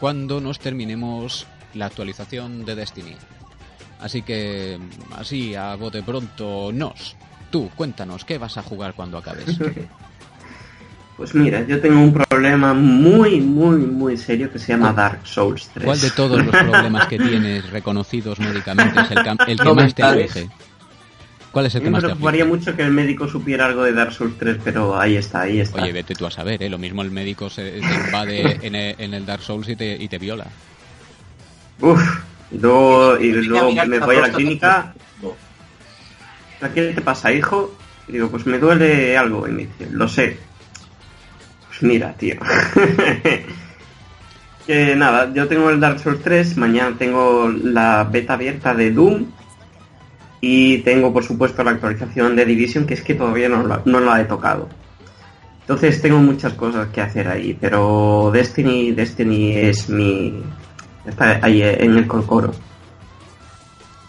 cuando 0.00 0.40
nos 0.40 0.58
terminemos 0.58 1.46
la 1.74 1.86
actualización 1.86 2.64
de 2.64 2.74
Destiny. 2.74 3.16
Así 4.00 4.22
que, 4.22 4.78
así 5.16 5.54
a 5.54 5.74
bote 5.76 6.02
pronto, 6.02 6.70
nos. 6.72 7.16
Tú, 7.50 7.70
cuéntanos, 7.74 8.24
¿qué 8.24 8.38
vas 8.38 8.56
a 8.58 8.62
jugar 8.62 8.94
cuando 8.94 9.18
acabes? 9.18 9.58
Pues 11.16 11.32
mira, 11.32 11.64
yo 11.64 11.80
tengo 11.80 12.00
un 12.00 12.12
problema 12.12 12.74
muy, 12.74 13.40
muy, 13.40 13.76
muy 13.76 14.16
serio 14.16 14.50
que 14.50 14.58
se 14.58 14.72
llama 14.72 14.92
Dark 14.92 15.20
Souls 15.24 15.70
3. 15.72 15.86
¿Cuál 15.86 16.00
de 16.00 16.10
todos 16.10 16.44
los 16.44 16.56
problemas 16.56 17.06
que 17.06 17.18
tienes 17.18 17.70
reconocidos 17.70 18.40
médicamente 18.40 19.00
es 19.00 19.10
el, 19.12 19.18
el 19.46 19.60
que 19.60 19.74
más 19.74 19.94
te 19.94 20.02
aflige? 20.02 20.48
¿Cuál 21.54 21.66
es 21.66 21.74
el 21.76 21.82
que 21.82 21.90
más 21.90 22.02
me 22.02 22.08
preocuparía 22.08 22.44
mucho 22.44 22.74
que 22.74 22.82
el 22.82 22.90
médico 22.90 23.28
supiera 23.28 23.66
algo 23.66 23.84
de 23.84 23.92
Dark 23.92 24.12
Souls 24.12 24.34
3, 24.36 24.58
pero 24.64 24.98
ahí 24.98 25.14
está, 25.14 25.42
ahí 25.42 25.60
está. 25.60 25.80
Oye, 25.80 25.92
vete 25.92 26.16
tú 26.16 26.26
a 26.26 26.30
saber, 26.32 26.60
¿eh? 26.60 26.68
Lo 26.68 26.78
mismo 26.78 27.00
el 27.02 27.12
médico 27.12 27.48
se, 27.48 27.80
se 27.80 27.94
invade 28.06 28.58
en 28.66 28.74
el, 28.74 28.96
en 28.98 29.14
el, 29.14 29.24
Dark 29.24 29.40
Souls 29.40 29.68
y 29.68 29.76
te, 29.76 29.94
y 29.94 30.08
te 30.08 30.18
viola. 30.18 30.48
Uf, 31.80 32.02
y 32.50 32.58
luego, 32.58 33.20
y 33.20 33.30
luego 33.30 33.70
me 33.86 34.00
voy 34.00 34.16
a 34.16 34.22
la 34.22 34.32
clínica. 34.32 34.94
¿Qué 36.74 36.92
te 36.92 37.02
pasa, 37.02 37.32
hijo? 37.32 37.72
Y 38.08 38.14
digo, 38.14 38.28
pues 38.30 38.46
me 38.46 38.58
duele 38.58 39.16
algo. 39.16 39.46
Y 39.46 39.52
me 39.52 39.66
dice, 39.66 39.86
lo 39.92 40.08
sé. 40.08 40.36
Pues 41.68 41.84
mira, 41.84 42.14
tío. 42.14 42.34
que 44.66 44.96
nada, 44.96 45.32
yo 45.32 45.46
tengo 45.46 45.70
el 45.70 45.78
Dark 45.78 46.00
Souls 46.00 46.20
3, 46.20 46.56
mañana 46.56 46.96
tengo 46.98 47.48
la 47.48 48.02
beta 48.02 48.32
abierta 48.32 48.74
de 48.74 48.90
Doom 48.90 49.26
y 50.46 50.78
tengo 50.82 51.10
por 51.10 51.24
supuesto 51.24 51.64
la 51.64 51.70
actualización 51.70 52.36
de 52.36 52.44
Division 52.44 52.84
que 52.84 52.92
es 52.92 53.00
que 53.00 53.14
todavía 53.14 53.48
no 53.48 53.66
la, 53.66 53.80
no 53.86 53.98
la 53.98 54.20
he 54.20 54.24
tocado. 54.26 54.68
Entonces 55.62 56.02
tengo 56.02 56.18
muchas 56.18 56.52
cosas 56.52 56.88
que 56.88 57.00
hacer 57.00 57.26
ahí, 57.28 57.56
pero 57.58 58.30
Destiny, 58.30 58.92
Destiny 58.92 59.56
es 59.56 59.88
mi... 59.88 60.42
está 61.06 61.40
ahí 61.40 61.62
en 61.62 61.96
el 61.96 62.06
coro. 62.06 62.52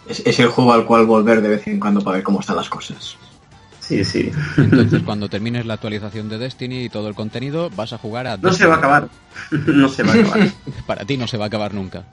Es, 0.06 0.20
es 0.26 0.38
el 0.38 0.48
juego 0.48 0.74
al 0.74 0.84
cual 0.84 1.06
volver 1.06 1.40
de 1.40 1.48
vez 1.48 1.66
en 1.68 1.80
cuando 1.80 2.02
para 2.02 2.16
ver 2.16 2.24
cómo 2.24 2.40
están 2.40 2.56
las 2.56 2.68
cosas. 2.68 3.16
Sí, 3.80 4.04
sí. 4.04 4.30
Entonces, 4.58 5.02
cuando 5.04 5.30
termines 5.30 5.64
la 5.64 5.74
actualización 5.74 6.28
de 6.28 6.36
Destiny 6.36 6.84
y 6.84 6.88
todo 6.90 7.08
el 7.08 7.14
contenido, 7.14 7.70
vas 7.70 7.94
a 7.94 7.98
jugar 7.98 8.26
a. 8.26 8.36
No 8.36 8.52
se 8.52 8.66
va 8.66 8.74
a 8.74 8.78
acabar. 8.78 9.08
no 9.50 9.88
se 9.88 10.02
va 10.02 10.12
a 10.12 10.16
acabar. 10.16 10.48
Para 10.86 11.04
ti 11.06 11.16
no 11.16 11.26
se 11.26 11.38
va 11.38 11.44
a 11.44 11.46
acabar 11.46 11.72
nunca. 11.72 12.04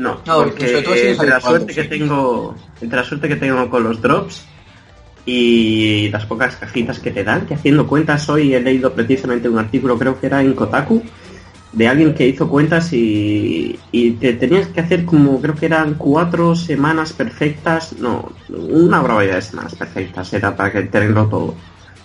No, 0.00 0.18
No, 0.26 0.44
porque 0.44 0.66
sobre 0.66 0.82
todo 0.82 0.94
entre 0.94 1.28
la 1.28 1.40
suerte 1.42 1.74
que 1.74 1.82
sí. 1.82 1.88
tengo, 1.88 2.56
entre 2.80 2.98
la 2.98 3.04
suerte 3.04 3.28
que 3.28 3.36
tengo 3.36 3.68
con 3.68 3.84
los 3.84 4.00
drops 4.00 4.46
y 5.26 6.08
las 6.08 6.24
pocas 6.24 6.56
cajitas 6.56 6.98
que 6.98 7.10
te 7.10 7.22
dan, 7.22 7.46
que 7.46 7.52
haciendo 7.52 7.86
cuentas 7.86 8.26
hoy 8.30 8.54
he 8.54 8.60
leído 8.60 8.94
precisamente 8.94 9.46
un 9.50 9.58
artículo, 9.58 9.98
creo 9.98 10.18
que 10.18 10.28
era 10.28 10.40
en 10.40 10.54
Kotaku, 10.54 11.02
de 11.72 11.86
alguien 11.86 12.14
que 12.14 12.26
hizo 12.26 12.48
cuentas 12.48 12.94
y, 12.94 13.78
y 13.92 14.12
te 14.12 14.32
tenías 14.32 14.68
que 14.68 14.80
hacer 14.80 15.04
como, 15.04 15.38
creo 15.38 15.54
que 15.54 15.66
eran 15.66 15.94
cuatro 15.94 16.56
semanas 16.56 17.12
perfectas, 17.12 17.92
no, 17.98 18.32
una 18.48 19.02
barbaridad 19.02 19.34
de 19.34 19.42
semanas 19.42 19.74
perfectas, 19.74 20.32
era 20.32 20.56
para 20.56 20.72
que 20.72 20.82
tenerlo 20.84 21.28
todo, 21.28 21.54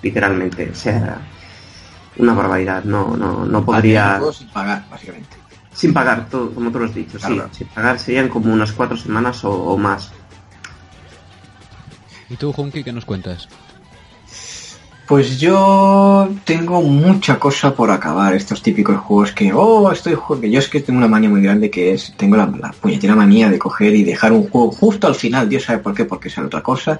literalmente, 0.01 0.69
o 0.69 0.75
sea, 0.75 1.21
una 2.17 2.33
barbaridad, 2.33 2.83
no, 2.83 3.15
no, 3.15 3.45
no 3.45 3.65
podría... 3.65 4.17
Juego 4.17 4.33
sin 4.33 4.49
pagar, 4.49 4.83
básicamente. 4.91 5.44
Sin 5.75 5.93
pagar, 5.93 6.27
todo, 6.29 6.51
como 6.51 6.71
tú 6.71 6.79
lo 6.79 6.85
has 6.85 6.95
dicho, 6.95 7.19
sí. 7.19 7.27
Claro. 7.27 7.49
Sin 7.51 7.67
pagar 7.67 7.99
serían 7.99 8.29
como 8.29 8.51
unas 8.51 8.71
cuatro 8.71 8.95
semanas 8.97 9.43
o, 9.43 9.51
o 9.51 9.77
más. 9.77 10.11
¿Y 12.29 12.37
tú, 12.37 12.51
Junki, 12.51 12.83
qué 12.83 12.91
nos 12.91 13.05
cuentas? 13.05 13.47
Pues 15.05 15.39
yo 15.39 16.29
tengo 16.45 16.81
mucha 16.81 17.37
cosa 17.37 17.75
por 17.75 17.91
acabar, 17.91 18.33
estos 18.33 18.63
típicos 18.63 18.97
juegos 18.97 19.33
que, 19.33 19.53
oh, 19.53 19.91
estoy 19.91 20.15
jugando. 20.15 20.47
Yo 20.47 20.57
es 20.57 20.67
que 20.67 20.79
tengo 20.79 20.97
una 20.97 21.07
manía 21.07 21.29
muy 21.29 21.41
grande 21.41 21.69
que 21.69 21.93
es, 21.93 22.15
tengo 22.17 22.37
la, 22.37 22.47
la 22.47 22.71
puñetera 22.71 23.15
manía 23.15 23.49
de 23.51 23.59
coger 23.59 23.93
y 23.93 24.03
dejar 24.03 24.31
un 24.33 24.49
juego 24.49 24.71
justo 24.71 25.05
al 25.05 25.13
final, 25.13 25.47
Dios 25.47 25.63
sabe 25.63 25.79
por 25.79 25.93
qué, 25.93 26.05
porque 26.05 26.31
sale 26.31 26.47
otra 26.47 26.63
cosa. 26.63 26.99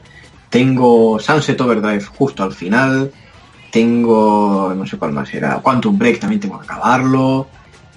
Tengo 0.52 1.20
Sunset 1.20 1.60
Overdrive 1.60 2.04
justo 2.04 2.44
al 2.44 2.54
final, 2.54 3.12
tengo, 3.72 4.72
no 4.78 4.86
sé 4.86 4.98
cuál 4.98 5.12
más 5.12 5.34
era, 5.34 5.58
Quantum 5.58 5.98
Break 5.98 6.20
también 6.20 6.40
tengo 6.40 6.60
que 6.60 6.66
acabarlo, 6.66 7.48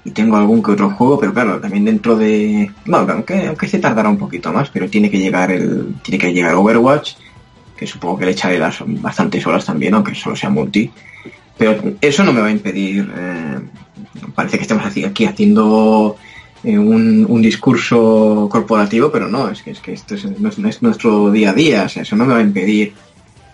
y 0.05 0.11
tengo 0.13 0.37
algún 0.37 0.63
que 0.63 0.71
otro 0.73 0.91
juego, 0.91 1.19
pero 1.19 1.35
claro, 1.35 1.61
también 1.61 1.85
dentro 1.85 2.17
de, 2.17 2.71
bueno, 2.87 3.13
aunque, 3.13 3.47
aunque 3.49 3.69
se 3.69 3.79
tardará 3.79 4.09
un 4.09 4.17
poquito 4.19 4.53
más, 4.53 4.71
pero 4.71 4.89
tiene 4.89 5.11
que 5.11 5.19
llegar 5.19 5.51
el, 5.51 5.95
tiene 6.03 6.19
que 6.19 6.33
llegar 6.33 6.55
Overwatch, 6.55 7.13
que 7.77 7.87
supongo 7.87 8.19
que 8.19 8.25
le 8.27 8.31
echaré 8.33 8.59
las 8.59 8.79
bastantes 8.87 9.47
horas 9.47 9.65
también, 9.65 9.95
aunque 9.95 10.15
solo 10.15 10.35
sea 10.37 10.51
multi. 10.51 10.91
Pero 11.57 11.95
eso 12.01 12.25
no 12.25 12.33
me 12.33 12.41
va 12.41 12.47
a 12.47 12.51
impedir. 12.53 13.11
eh, 13.17 13.59
parece 14.35 14.57
que 14.59 14.63
estamos 14.63 14.85
aquí 14.87 15.25
haciendo 15.25 16.17
eh, 16.65 16.79
un, 16.79 17.27
un 17.29 17.43
discurso 17.43 18.49
corporativo, 18.51 19.11
pero 19.13 19.29
no, 19.29 19.49
es 19.51 19.63
que, 19.63 19.73
es 19.73 19.81
que 19.81 19.93
esto 19.93 20.15
es, 20.15 20.25
no 20.41 20.49
es- 20.49 20.59
no 20.59 20.69
es 20.69 20.83
nuestro 20.83 21.31
día 21.31 21.51
a 21.51 21.55
día. 21.55 21.83
O 21.85 21.89
sea, 21.89 22.03
eso 22.03 22.17
no 22.17 22.25
me 22.25 22.33
va 22.35 22.39
a 22.41 22.43
impedir 22.43 22.95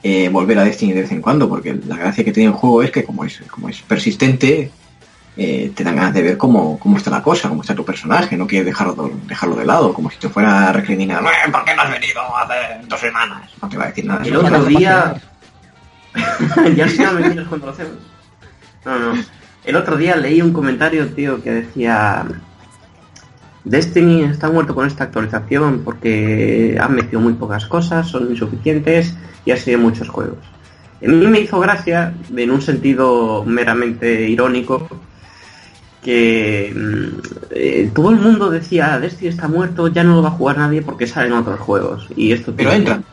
eh, 0.02 0.28
volver 0.30 0.58
a 0.58 0.64
Destiny 0.64 0.92
de 0.92 1.02
vez 1.02 1.12
en 1.12 1.20
cuando, 1.22 1.48
porque 1.48 1.74
la 1.86 1.96
gracia 1.96 2.24
que 2.24 2.32
tiene 2.32 2.48
el 2.50 2.54
juego 2.54 2.82
es 2.82 2.90
que, 2.90 3.04
como 3.04 3.24
es, 3.24 3.40
como 3.50 3.68
es 3.70 3.80
persistente, 3.82 4.70
eh, 5.36 5.72
te 5.74 5.82
dan 5.82 5.96
ganas 5.96 6.14
de 6.14 6.22
ver 6.22 6.36
cómo, 6.38 6.78
cómo 6.78 6.96
está 6.96 7.10
la 7.10 7.22
cosa, 7.22 7.48
cómo 7.48 7.62
está 7.62 7.74
tu 7.74 7.84
personaje, 7.84 8.36
no 8.36 8.46
quieres 8.46 8.66
dejarlo, 8.66 9.10
dejarlo 9.26 9.56
de 9.56 9.64
lado, 9.64 9.92
como 9.92 10.10
si 10.10 10.18
te 10.18 10.28
fuera 10.28 10.72
reclinado. 10.72 11.26
"Eh, 11.28 11.50
¿Por 11.50 11.64
qué 11.64 11.74
no 11.74 11.82
has 11.82 11.90
venido 11.90 12.20
hace 12.36 12.86
dos 12.86 13.00
semanas? 13.00 13.50
No 13.60 13.68
te 13.68 13.76
va 13.76 13.84
a 13.84 13.86
decir 13.88 14.04
nada. 14.06 14.22
El 14.22 14.28
Eso 14.32 14.40
otro 14.40 14.64
día... 14.64 15.14
ya 16.76 16.88
se 16.88 17.06
me 17.06 17.12
mentiras 17.20 17.48
cuando 17.48 17.66
lo 17.66 17.72
hacemos. 17.72 17.94
No, 18.84 18.98
no. 18.98 19.22
El 19.64 19.76
otro 19.76 19.96
día 19.96 20.14
leí 20.16 20.40
un 20.40 20.52
comentario, 20.52 21.08
tío, 21.08 21.42
que 21.42 21.50
decía... 21.50 22.24
Destiny 23.64 24.24
está 24.24 24.50
muerto 24.50 24.74
con 24.74 24.86
esta 24.86 25.04
actualización 25.04 25.80
porque 25.84 26.76
han 26.78 26.94
metido 26.94 27.18
muy 27.20 27.32
pocas 27.32 27.64
cosas, 27.64 28.06
son 28.08 28.30
insuficientes 28.30 29.14
y 29.46 29.52
ha 29.52 29.56
sido 29.56 29.78
muchos 29.78 30.08
juegos. 30.10 30.38
A 31.02 31.08
mí 31.08 31.26
me 31.26 31.40
hizo 31.40 31.58
gracia, 31.60 32.12
en 32.36 32.50
un 32.50 32.60
sentido 32.60 33.42
meramente 33.46 34.28
irónico, 34.28 34.86
que 36.04 36.72
mm, 36.74 37.18
eh, 37.50 37.90
todo 37.94 38.10
el 38.10 38.16
mundo 38.16 38.50
decía 38.50 39.00
Destiny 39.00 39.30
está 39.30 39.48
muerto, 39.48 39.88
ya 39.88 40.04
no 40.04 40.14
lo 40.14 40.22
va 40.22 40.28
a 40.28 40.32
jugar 40.32 40.58
nadie 40.58 40.82
porque 40.82 41.06
salen 41.06 41.32
otros 41.32 41.58
juegos. 41.60 42.06
Y 42.16 42.30
esto 42.32 42.52
Pero 42.54 42.70
tío, 42.70 42.78
entran. 42.78 43.04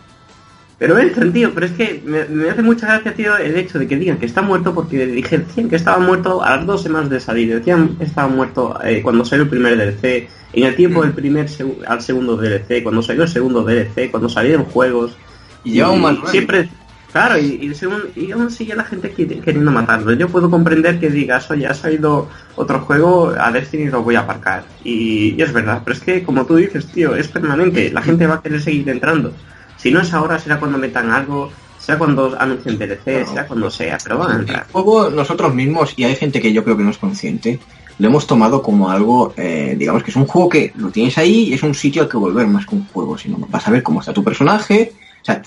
pero 0.78 1.00
entran, 1.00 1.32
tío, 1.32 1.52
pero 1.54 1.66
es 1.68 1.72
que 1.74 2.02
me, 2.06 2.26
me 2.26 2.50
hace 2.50 2.62
mucha 2.62 2.88
gracia, 2.88 3.14
tío, 3.16 3.38
el 3.38 3.56
hecho 3.56 3.80
de 3.80 3.88
que 3.88 3.96
digan 3.98 4.18
que 4.18 4.26
está 4.26 4.42
muerto 4.42 4.74
porque 4.76 5.06
dije, 5.08 5.38
decían 5.40 5.70
que 5.70 5.76
estaba 5.78 6.00
muerto 6.00 6.44
a 6.44 6.58
las 6.58 6.66
dos 6.66 6.84
semanas 6.84 7.10
de 7.10 7.20
salir, 7.20 7.54
decían 7.54 7.96
que 7.98 8.04
estaba 8.04 8.28
muerto 8.28 8.78
eh, 8.84 9.02
cuando 9.02 9.24
salió 9.26 9.44
el 9.44 9.50
primer 9.50 9.78
DLC, 9.78 10.28
en 10.54 10.64
el 10.66 10.76
tiempo 10.76 11.00
Mm. 11.00 11.04
del 11.04 11.14
primer 11.14 11.48
al 11.88 12.02
segundo 12.02 12.36
DLC, 12.36 12.84
cuando 12.84 13.02
salió 13.02 13.24
el 13.24 13.30
segundo 13.30 13.64
DLC, 13.64 14.12
cuando 14.12 14.28
salieron 14.28 14.66
juegos. 14.66 15.16
Y 15.64 15.74
lleva 15.74 15.92
un 15.92 16.02
más. 16.02 16.18
Siempre, 16.32 16.68
claro, 17.12 17.38
y, 17.38 17.60
y, 17.62 17.76
según- 17.76 18.10
y 18.16 18.32
aún 18.32 18.50
sigue 18.52 18.76
la 18.76 18.84
gente 18.84 19.12
queriendo 19.12 19.72
matarlo. 19.72 20.14
Yo 20.14 20.28
puedo 20.30 20.50
comprender 20.50 21.00
que 21.00 21.10
digas, 21.10 21.50
oye, 21.52 21.68
ha 21.68 21.74
salido 21.74 22.30
otro 22.56 22.80
juego, 22.82 23.34
a 23.38 23.52
Destiny 23.52 23.90
lo 23.90 24.04
voy 24.04 24.16
a 24.16 24.22
aparcar. 24.22 24.64
Y, 24.84 25.36
y 25.38 25.42
es 25.42 25.52
verdad, 25.54 25.82
pero 25.84 25.96
es 25.98 26.04
que 26.04 26.24
como 26.24 26.46
tú 26.46 26.56
dices, 26.56 26.88
tío, 26.88 27.16
es 27.16 27.28
permanente, 27.28 27.92
la 27.92 28.02
gente 28.02 28.28
va 28.28 28.36
a 28.36 28.42
querer 28.42 28.62
seguir 28.62 28.88
entrando. 28.90 29.34
Si 29.78 29.92
no 29.92 30.02
es 30.02 30.14
ahora, 30.14 30.38
será 30.40 30.60
cuando 30.60 30.78
metan 30.78 31.12
algo. 31.12 31.52
sea 31.80 31.98
cuando 31.98 32.40
anuncien 32.40 32.78
DLC, 32.78 33.26
sea 33.26 33.48
cuando 33.48 33.70
sea, 33.72 33.98
pero 34.04 34.20
van 34.20 34.32
a 34.32 34.40
entrar. 34.42 34.66
El 34.68 34.72
juego 34.72 35.10
nosotros 35.10 35.54
mismos, 35.56 35.94
y 35.98 36.04
hay 36.04 36.16
gente 36.16 36.40
que 36.40 36.54
yo 36.54 36.64
creo 36.64 36.78
que 36.78 36.84
no 36.84 36.92
es 36.92 37.00
consciente, 37.00 37.60
lo 37.98 38.08
hemos 38.08 38.28
tomado 38.28 38.62
como 38.62 38.90
algo, 38.92 39.34
eh, 39.36 39.76
digamos 39.78 40.04
que 40.04 40.12
es 40.12 40.16
un 40.16 40.28
juego 40.28 40.48
que 40.50 40.72
lo 40.76 40.90
tienes 40.92 41.18
ahí 41.18 41.50
y 41.50 41.54
es 41.54 41.64
un 41.64 41.74
sitio 41.74 42.04
al 42.04 42.10
que 42.10 42.18
volver 42.18 42.46
más 42.48 42.66
que 42.68 42.76
un 42.76 42.86
juego, 42.88 43.18
sino 43.18 43.38
vas 43.50 43.68
a 43.68 43.72
ver 43.72 43.82
cómo 43.84 44.00
está 44.00 44.14
tu 44.14 44.24
personaje. 44.24 44.92
O 45.22 45.26
sea, 45.26 45.42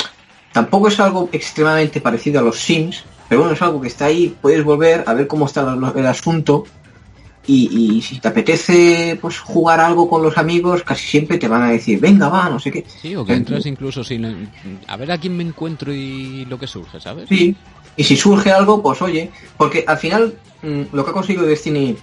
tampoco 0.55 0.87
es 0.87 1.01
algo 1.01 1.29
extremadamente 1.33 2.01
parecido 2.01 2.39
a 2.39 2.43
los 2.43 2.59
Sims, 2.59 3.05
pero 3.29 3.41
bueno, 3.41 3.55
es 3.55 3.61
algo 3.61 3.81
que 3.81 3.89
está 3.89 4.07
ahí, 4.07 4.35
puedes 4.41 4.63
volver 4.63 5.03
a 5.05 5.13
ver 5.13 5.27
cómo 5.27 5.47
está 5.47 5.77
el 5.97 6.07
asunto 6.07 6.65
y, 7.47 8.01
si 8.01 8.21
te 8.21 8.29
apetece 8.29 9.19
pues 9.21 9.39
jugar 9.39 9.81
algo 9.81 10.09
con 10.09 10.23
los 10.23 10.39
amigos, 10.39 10.83
casi 10.83 11.07
siempre 11.07 11.39
te 11.39 11.49
van 11.49 11.63
a 11.63 11.71
decir, 11.71 11.99
venga, 11.99 12.29
va, 12.29 12.49
no 12.49 12.61
sé 12.61 12.71
qué. 12.71 12.85
Sí, 13.03 13.17
o 13.17 13.27
que 13.27 13.35
entras 13.35 13.67
incluso 13.67 14.05
sin... 14.05 14.49
A 14.87 14.97
ver 14.97 15.11
a 15.11 15.19
quién 15.19 15.37
me 15.37 15.43
encuentro 15.43 15.93
y 15.93 16.45
lo 16.47 16.59
que 16.59 16.69
surge, 16.69 17.01
¿sabes? 17.01 17.29
Sí, 17.29 17.57
y 17.97 18.05
si 18.05 18.17
surge 18.17 18.53
algo, 18.53 18.81
pues 18.81 19.03
oye, 19.03 19.31
porque 19.57 19.85
al 19.87 19.99
final 19.99 20.35
mm, 20.63 20.83
lo 20.93 21.05
que 21.05 21.11
ha 21.11 21.15
conseguido 21.15 21.45
Destiny 21.45 21.97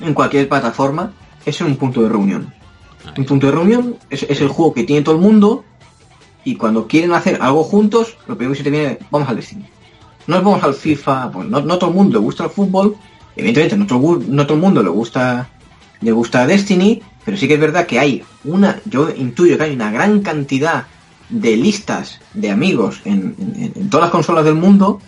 en 0.00 0.12
cualquier 0.12 0.48
plataforma 0.48 1.12
es 1.46 1.60
un 1.60 1.76
punto 1.76 2.02
de 2.02 2.08
reunión. 2.08 2.52
Un 3.16 3.24
punto 3.24 3.46
de 3.46 3.52
reunión 3.52 3.96
es, 4.10 4.24
el 4.24 4.48
juego 4.48 4.74
que 4.74 4.84
tiene 4.84 5.02
todo 5.02 5.14
el 5.14 5.20
mundo 5.20 5.64
y 6.44 6.56
cuando 6.56 6.86
quieren 6.86 7.12
hacer 7.12 7.38
algo 7.40 7.64
juntos, 7.64 8.16
lo 8.26 8.36
primero 8.36 8.52
que 8.52 8.58
se 8.58 8.64
te 8.64 8.70
viene, 8.70 8.98
vamos 9.10 9.28
al 9.28 9.36
Destiny. 9.36 9.66
No 10.26 10.36
vamos 10.42 10.62
al 10.62 10.74
FIFA, 10.74 11.30
pues 11.32 11.48
no, 11.48 11.60
no 11.60 11.78
todo 11.78 11.90
el 11.90 11.96
mundo 11.96 12.18
le 12.18 12.24
gusta 12.24 12.44
el 12.44 12.50
fútbol, 12.50 12.96
Evidentemente, 13.36 13.76
no 13.76 13.86
todo, 13.86 14.22
no 14.26 14.44
todo 14.44 14.54
el 14.54 14.60
mundo 14.60 14.82
le 14.82 14.90
gusta, 14.90 15.48
le 16.00 16.12
gusta 16.12 16.46
Destiny, 16.46 17.02
pero 17.24 17.36
sí 17.36 17.46
que 17.48 17.54
es 17.54 17.60
verdad 17.60 17.86
que 17.86 17.98
hay 17.98 18.24
una, 18.44 18.80
yo 18.84 19.10
intuyo 19.10 19.56
que 19.56 19.64
hay 19.64 19.74
una 19.74 19.90
gran 19.90 20.20
cantidad 20.20 20.86
de 21.28 21.56
listas 21.56 22.20
de 22.34 22.50
amigos 22.50 23.00
en, 23.04 23.88
todas 23.88 24.06
las 24.06 24.10
consolas 24.10 24.44
del 24.44 24.56
mundo 24.56 25.00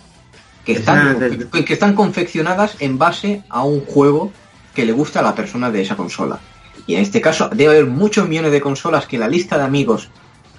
que 0.63 0.73
están, 0.73 1.49
que, 1.51 1.73
están 1.73 1.93
confeccionadas 1.93 2.77
en 2.79 2.97
base 2.97 3.43
a 3.49 3.63
un 3.63 3.81
juego 3.81 4.31
que 4.73 4.85
le 4.85 4.93
gusta 4.93 5.19
a 5.19 5.23
la 5.23 5.35
persona 5.35 5.69
de 5.69 5.81
esa 5.81 5.97
consola. 5.97 6.39
Y 6.87 6.95
en 6.95 7.01
este 7.01 7.21
caso 7.21 7.49
debe 7.49 7.77
haber 7.77 7.85
muchos 7.85 8.27
millones 8.27 8.51
de 8.51 8.61
consolas 8.61 9.05
que 9.05 9.17
la 9.17 9.27
lista 9.27 9.57
de 9.57 9.63
amigos 9.63 10.09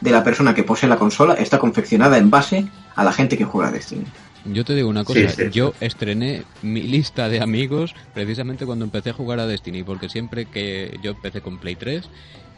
de 0.05 0.11
la 0.11 0.23
persona 0.23 0.55
que 0.55 0.63
posee 0.63 0.87
la 0.87 0.99
consola 0.99 1.33
está 1.35 1.59
confeccionada 1.59 2.19
en 2.19 2.29
base 2.29 2.67
a 2.95 3.03
la 3.03 3.13
gente 3.13 3.39
que 3.39 3.45
juega 3.45 3.73
Destiny. 3.73 4.05
Yo 4.45 4.63
te 4.63 4.75
digo 4.75 4.91
una 4.91 5.05
cosa, 5.05 5.49
yo 5.51 5.73
estrené 5.81 6.43
mi 6.61 6.83
lista 6.83 7.31
de 7.31 7.41
amigos 7.41 7.95
precisamente 8.13 8.67
cuando 8.67 8.85
empecé 8.85 9.11
a 9.11 9.13
jugar 9.15 9.41
a 9.41 9.47
Destiny, 9.47 9.83
porque 9.83 10.11
siempre 10.11 10.45
que 10.45 10.99
yo 11.03 11.13
empecé 11.13 11.41
con 11.41 11.59
Play 11.59 11.77
3 11.77 12.05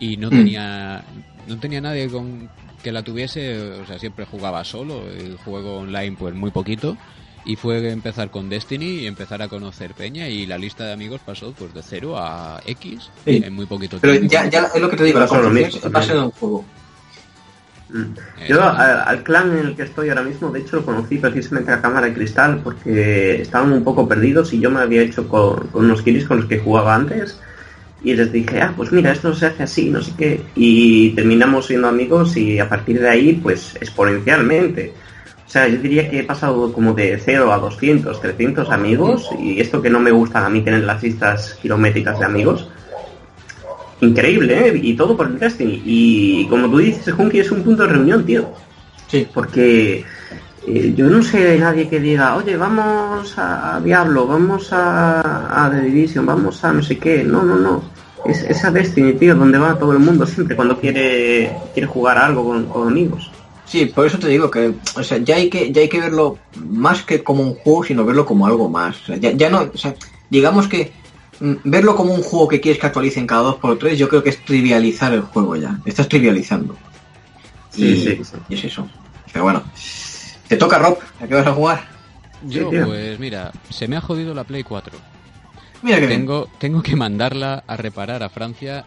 y 0.01 0.17
no 0.17 0.27
mm. 0.27 0.31
tenía 0.31 1.05
no 1.47 1.59
tenía 1.61 1.81
nadie 1.81 2.09
con 2.09 2.51
que 2.83 2.91
la 2.91 3.05
tuviese, 3.05 3.57
o 3.81 3.87
sea, 3.87 4.01
siempre 4.01 4.27
jugaba 4.27 4.65
solo, 4.65 5.09
el 5.09 5.37
juego 5.37 5.79
online 5.79 6.17
pues 6.19 6.35
muy 6.35 6.51
poquito 6.51 6.97
y 7.45 7.55
fue 7.55 7.89
empezar 7.93 8.33
con 8.33 8.49
Destiny 8.49 9.03
y 9.03 9.07
empezar 9.07 9.41
a 9.41 9.47
conocer 9.47 9.95
Peña 9.95 10.29
y 10.29 10.47
la 10.47 10.59
lista 10.59 10.85
de 10.85 10.93
amigos 10.93 11.21
pasó 11.25 11.53
pues 11.57 11.73
de 11.73 11.83
0 11.85 12.19
a 12.19 12.61
X 12.67 13.09
en 13.25 13.55
muy 13.55 13.67
poquito 13.67 14.01
tiempo. 14.01 14.19
Pero 14.19 14.29
ya, 14.29 14.51
ya 14.51 14.69
es 14.75 14.81
lo 14.81 14.91
que 14.91 14.97
te 14.97 15.05
digo, 15.05 15.21
la 15.21 15.29
confianza 15.29 15.89
pasa 15.91 16.13
en 16.15 16.19
un 16.19 16.31
juego. 16.33 16.65
Yo 18.49 18.63
al, 18.63 19.23
clan 19.23 19.53
en 19.53 19.67
el 19.67 19.77
que 19.77 19.85
estoy 19.85 20.09
ahora 20.09 20.23
mismo, 20.23 20.51
de 20.51 20.61
hecho, 20.61 20.77
lo 20.77 20.85
conocí 20.85 21.19
precisamente 21.19 21.71
a 21.71 21.81
Cámara 21.81 22.07
de 22.07 22.15
Cristal 22.15 22.61
porque 22.63 23.41
estaban 23.41 23.73
un 23.73 23.85
poco 23.85 24.09
perdidos 24.09 24.53
y 24.53 24.61
yo 24.61 24.71
me 24.71 24.81
había 24.81 25.03
hecho 25.03 25.29
con, 25.29 25.69
unos 25.73 26.03
kiris 26.03 26.27
con 26.27 26.39
los 26.39 26.47
que 26.47 26.59
jugaba 26.59 26.95
antes 26.95 27.41
y 28.03 28.15
les 28.15 28.31
dije, 28.33 28.61
ah, 28.61 28.75
pues 28.77 28.93
mira, 28.93 29.13
esto 29.13 29.35
se 29.35 29.47
hace 29.47 29.63
así, 29.63 29.91
no 29.91 30.03
sé 30.03 30.13
qué. 30.19 30.41
Y 30.55 31.11
terminamos 31.11 31.67
siendo 31.67 31.89
amigos 31.89 32.37
y 32.37 32.59
a 32.59 32.69
partir 32.69 33.01
de 33.01 33.09
ahí, 33.09 33.33
pues 33.35 33.77
exponencialmente. 33.81 34.93
O 35.47 35.49
sea, 35.49 35.69
yo 35.69 35.79
diría 35.79 36.11
que 36.11 36.21
he 36.21 36.25
pasado 36.25 36.73
como 36.73 36.93
de 36.93 37.21
0 37.25 37.53
a 37.53 37.59
200, 37.59 38.21
300 38.21 38.69
amigos 38.71 39.31
y 39.39 39.61
esto 39.61 39.81
que 39.81 39.91
no 39.91 40.01
me 40.01 40.11
gusta 40.11 40.45
a 40.45 40.51
mí 40.51 40.61
tener 40.61 40.83
las 40.83 41.03
listas 41.03 41.57
kilométricas 41.63 42.19
de 42.19 42.25
amigos 42.25 42.69
increíble, 44.01 44.69
¿eh? 44.69 44.81
Y 44.83 44.95
todo 44.95 45.17
por 45.17 45.27
el 45.27 45.39
Destiny. 45.39 45.83
Y 45.85 46.47
como 46.49 46.69
tú 46.69 46.79
dices, 46.79 47.15
Junkie 47.15 47.41
es 47.41 47.51
un 47.51 47.63
punto 47.63 47.83
de 47.83 47.89
reunión, 47.89 48.25
tío. 48.25 48.51
Sí. 49.09 49.27
Porque 49.33 50.05
eh, 50.67 50.95
yo 50.97 51.07
no 51.07 51.23
sé 51.23 51.39
de 51.39 51.59
nadie 51.59 51.89
que 51.89 52.01
diga, 52.01 52.37
oye, 52.37 52.57
vamos 52.57 53.35
a, 53.37 53.81
Diablo, 53.83 54.27
vamos 54.27 54.73
a, 54.73 55.65
a, 55.67 55.71
The 55.71 55.81
Division, 55.81 56.27
vamos 56.27 56.63
a 56.65 56.73
no 56.73 56.83
sé 56.83 56.99
qué. 56.99 57.23
No, 57.25 57.43
no, 57.43 57.57
no. 57.57 57.83
Es 58.25 58.43
esa 58.43 58.71
Destiny, 58.71 59.15
tío, 59.15 59.35
donde 59.35 59.59
va 59.59 59.79
todo 59.79 59.93
el 59.93 60.01
mundo 60.01 60.27
siempre 60.27 60.57
cuando 60.57 60.79
quiere, 60.79 61.57
quiere 61.73 61.87
jugar 61.87 62.19
algo 62.19 62.67
con, 62.69 62.89
amigos. 62.89 63.31
Sí, 63.65 63.87
por 63.87 64.07
eso 64.07 64.19
te 64.19 64.29
digo 64.29 64.51
que, 64.51 64.75
o 64.97 65.03
sea, 65.03 65.19
ya 65.19 65.37
hay 65.37 65.49
que, 65.49 65.73
ya 65.73 65.83
hay 65.83 65.89
que 65.89 66.01
verlo 66.01 66.39
más 66.69 67.03
que 67.03 67.23
como 67.23 67.43
un 67.43 67.55
juego, 67.55 67.85
sino 67.85 68.05
verlo 68.05 68.25
como 68.27 68.47
algo 68.47 68.69
más. 68.69 69.01
O 69.03 69.07
sea, 69.07 69.17
ya, 69.17 69.33
ya 69.33 69.51
no, 69.51 69.69
o 69.73 69.77
sea, 69.77 69.95
digamos 70.31 70.69
que 70.69 70.93
verlo 71.41 71.97
como 71.97 72.15
un 72.15 72.23
juego 72.23 72.49
que 72.49 72.61
quieres 72.61 72.81
que 72.81 72.87
actualicen 72.87 73.27
cada 73.27 73.51
2x3, 73.51 73.95
yo 73.95 74.09
creo 74.09 74.23
que 74.23 74.31
es 74.31 74.45
trivializar 74.45 75.13
el 75.13 75.23
juego 75.23 75.57
ya. 75.57 75.79
Estás 75.85 76.09
trivializando. 76.09 76.77
Sí, 77.71 77.97
sí, 78.03 78.21
y 78.49 78.55
es 78.55 78.65
eso. 78.65 78.89
Pero 79.33 79.45
bueno. 79.45 79.63
Te 80.49 80.57
toca, 80.57 80.79
Rob. 80.79 80.99
¿A 81.21 81.27
qué 81.27 81.35
vas 81.35 81.47
a 81.47 81.53
jugar? 81.53 81.89
Yo, 82.47 82.71
pues 82.71 83.19
mira, 83.19 83.53
se 83.71 83.89
me 83.89 83.97
ha 83.97 84.01
jodido 84.01 84.35
la 84.35 84.45
Play 84.45 84.63
4. 84.63 84.97
Mira 85.83 86.01
que 86.01 86.07
tengo, 86.07 86.49
tengo 86.59 86.83
que 86.83 86.97
mandarla 86.97 87.65
a 87.67 87.77
reparar 87.77 88.23
a 88.23 88.29
Francia 88.29 88.85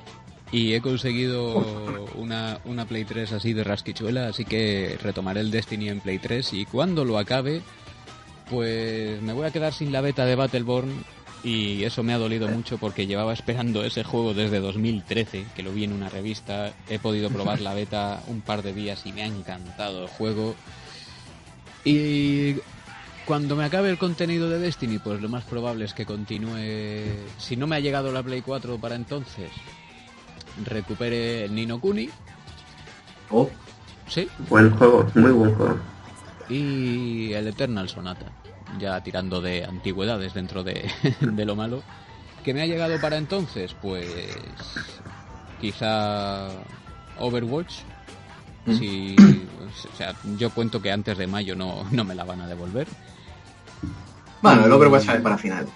y 0.52 0.74
he 0.74 0.82
conseguido 0.82 2.10
una, 2.16 2.60
una 2.66 2.86
Play 2.86 3.06
3 3.06 3.34
así 3.34 3.54
de 3.54 3.64
rasquichuela, 3.64 4.28
así 4.28 4.46
que 4.46 4.98
retomaré 5.02 5.42
el 5.42 5.52
Destiny 5.52 5.90
en 5.90 6.00
Play 6.00 6.20
3 6.20 6.54
y 6.54 6.66
cuando 6.66 7.06
lo 7.06 7.18
acabe, 7.20 7.62
pues 8.50 9.22
me 9.22 9.34
voy 9.34 9.46
a 9.46 9.52
quedar 9.52 9.74
sin 9.74 9.92
la 9.92 10.02
beta 10.02 10.26
de 10.26 10.36
Battleborn 10.36 11.04
y 11.44 11.84
eso 11.84 12.04
me 12.04 12.14
ha 12.14 12.18
dolido 12.18 12.48
mucho 12.50 12.78
porque 12.78 13.08
llevaba 13.08 13.34
esperando 13.34 13.84
ese 13.84 14.04
juego 14.04 14.34
desde 14.34 14.60
2013, 14.60 15.46
que 15.56 15.64
lo 15.64 15.72
vi 15.72 15.86
en 15.86 15.94
una 15.94 16.10
revista, 16.10 16.74
he 16.90 17.00
podido 17.00 17.30
probar 17.30 17.62
la 17.62 17.74
beta 17.74 18.22
un 18.28 18.42
par 18.42 18.62
de 18.62 18.74
días 18.74 19.06
y 19.06 19.14
me 19.14 19.24
ha 19.24 19.26
encantado 19.26 20.04
el 20.04 20.10
juego. 20.10 20.56
Y 21.86 22.56
cuando 23.26 23.56
me 23.56 23.64
acabe 23.64 23.90
el 23.90 23.98
contenido 23.98 24.50
de 24.50 24.60
Destiny, 24.60 25.00
pues 25.00 25.22
lo 25.22 25.30
más 25.30 25.46
probable 25.46 25.86
es 25.86 25.94
que 25.94 26.06
continúe, 26.06 26.58
si 27.38 27.56
no 27.56 27.68
me 27.68 27.78
ha 27.78 27.80
llegado 27.80 28.12
la 28.12 28.22
Play 28.22 28.42
4 28.42 28.78
para 28.78 28.96
entonces, 28.96 29.50
recupere 30.66 31.46
el 31.46 31.56
Nino 31.56 31.80
Kuni. 31.80 32.10
Oh. 33.30 33.50
Sí. 34.08 34.28
Buen 34.50 34.72
juego, 34.72 35.08
muy 35.16 35.32
buen 35.32 35.56
juego. 35.56 35.80
Y 36.50 37.32
el 37.34 37.48
Eternal 37.48 37.88
Sonata 37.88 38.26
ya 38.78 39.02
tirando 39.02 39.42
de 39.42 39.66
antigüedades 39.66 40.34
dentro 40.34 40.64
de, 40.64 40.90
lo 41.22 41.56
malo. 41.56 41.82
¿Que 42.44 42.54
me 42.54 42.62
ha 42.62 42.66
llegado 42.66 43.00
para 43.02 43.18
entonces? 43.18 43.76
Pues 43.82 44.08
quizá 45.60 46.50
Overwatch. 47.18 47.74
Mm. 48.66 48.74
Si, 48.74 49.16
o 49.18 49.98
sea, 49.98 50.14
yo 50.38 50.50
cuento 50.52 50.82
que 50.82 50.92
antes 50.92 51.18
de 51.18 51.28
mayo 51.28 51.56
no, 51.56 51.86
no 51.92 52.04
me 52.04 52.16
la 52.16 52.24
van 52.24 52.42
a 52.42 52.48
devolver. 52.48 52.88
Bueno, 54.42 54.66
el 54.66 54.72
Overwatch 54.72 55.06
sale 55.06 55.20
para 55.20 55.38
finales. 55.38 55.70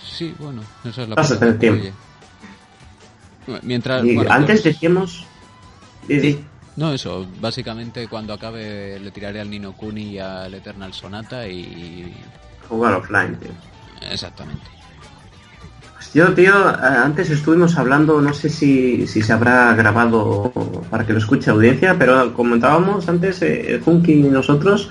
Sí, 0.00 0.34
bueno, 0.38 0.62
eso 0.84 1.02
es 1.02 1.08
la 1.08 1.14
Vas 1.16 1.32
a 1.32 1.58
tiempo. 1.58 1.90
Mientras, 3.62 4.04
antes 4.30 4.62
decíamos... 4.62 5.26
No, 6.76 6.92
eso, 6.92 7.26
básicamente 7.40 8.08
cuando 8.08 8.32
acabe 8.32 8.98
le 8.98 9.10
tiraré 9.12 9.40
al 9.40 9.48
Nino 9.48 9.72
Kuni 9.72 10.14
y 10.14 10.18
al 10.18 10.54
Eternal 10.54 10.92
Sonata 10.92 11.46
y... 11.46 12.12
Jugar 12.68 12.94
offline, 12.94 13.36
tío. 13.36 13.50
Exactamente. 14.10 14.66
Pues 15.94 16.12
yo, 16.12 16.32
tío, 16.34 16.70
eh, 16.70 16.76
antes 16.80 17.30
estuvimos 17.30 17.78
hablando, 17.78 18.20
no 18.20 18.34
sé 18.34 18.48
si, 18.48 19.06
si 19.06 19.22
se 19.22 19.32
habrá 19.32 19.72
grabado 19.74 20.52
para 20.90 21.06
que 21.06 21.12
lo 21.12 21.18
escuche 21.20 21.50
audiencia, 21.50 21.96
pero 21.96 22.34
comentábamos 22.34 23.08
antes, 23.08 23.40
eh, 23.42 23.80
Funky 23.84 24.12
y 24.14 24.22
nosotros, 24.24 24.90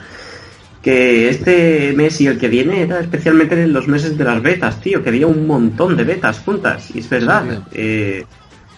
que 0.81 1.29
este 1.29 1.93
mes 1.93 2.19
y 2.21 2.27
el 2.27 2.37
que 2.39 2.47
viene 2.47 2.83
era 2.83 2.99
especialmente 3.01 3.61
en 3.61 3.73
los 3.73 3.87
meses 3.87 4.17
de 4.17 4.23
las 4.23 4.41
betas, 4.41 4.79
tío, 4.79 5.03
que 5.03 5.09
había 5.09 5.27
un 5.27 5.47
montón 5.47 5.97
de 5.97 6.03
betas 6.05 6.39
juntas, 6.39 6.95
y 6.95 6.99
es 6.99 7.09
verdad. 7.09 7.63
eh, 7.73 8.25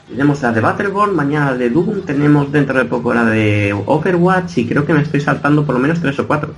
tenemos 0.07 0.41
la 0.41 0.51
de 0.51 0.61
Battleborn, 0.61 1.15
mañana 1.15 1.51
la 1.51 1.57
de 1.57 1.69
Doom, 1.69 2.01
tenemos 2.01 2.51
dentro 2.51 2.77
de 2.77 2.85
poco 2.85 3.13
la 3.13 3.25
de 3.25 3.73
Overwatch 3.73 4.59
y 4.59 4.67
creo 4.67 4.85
que 4.85 4.93
me 4.93 5.01
estoy 5.01 5.21
saltando 5.21 5.65
por 5.65 5.75
lo 5.75 5.81
menos 5.81 5.99
tres 5.99 6.17
o 6.19 6.27
cuatro. 6.27 6.53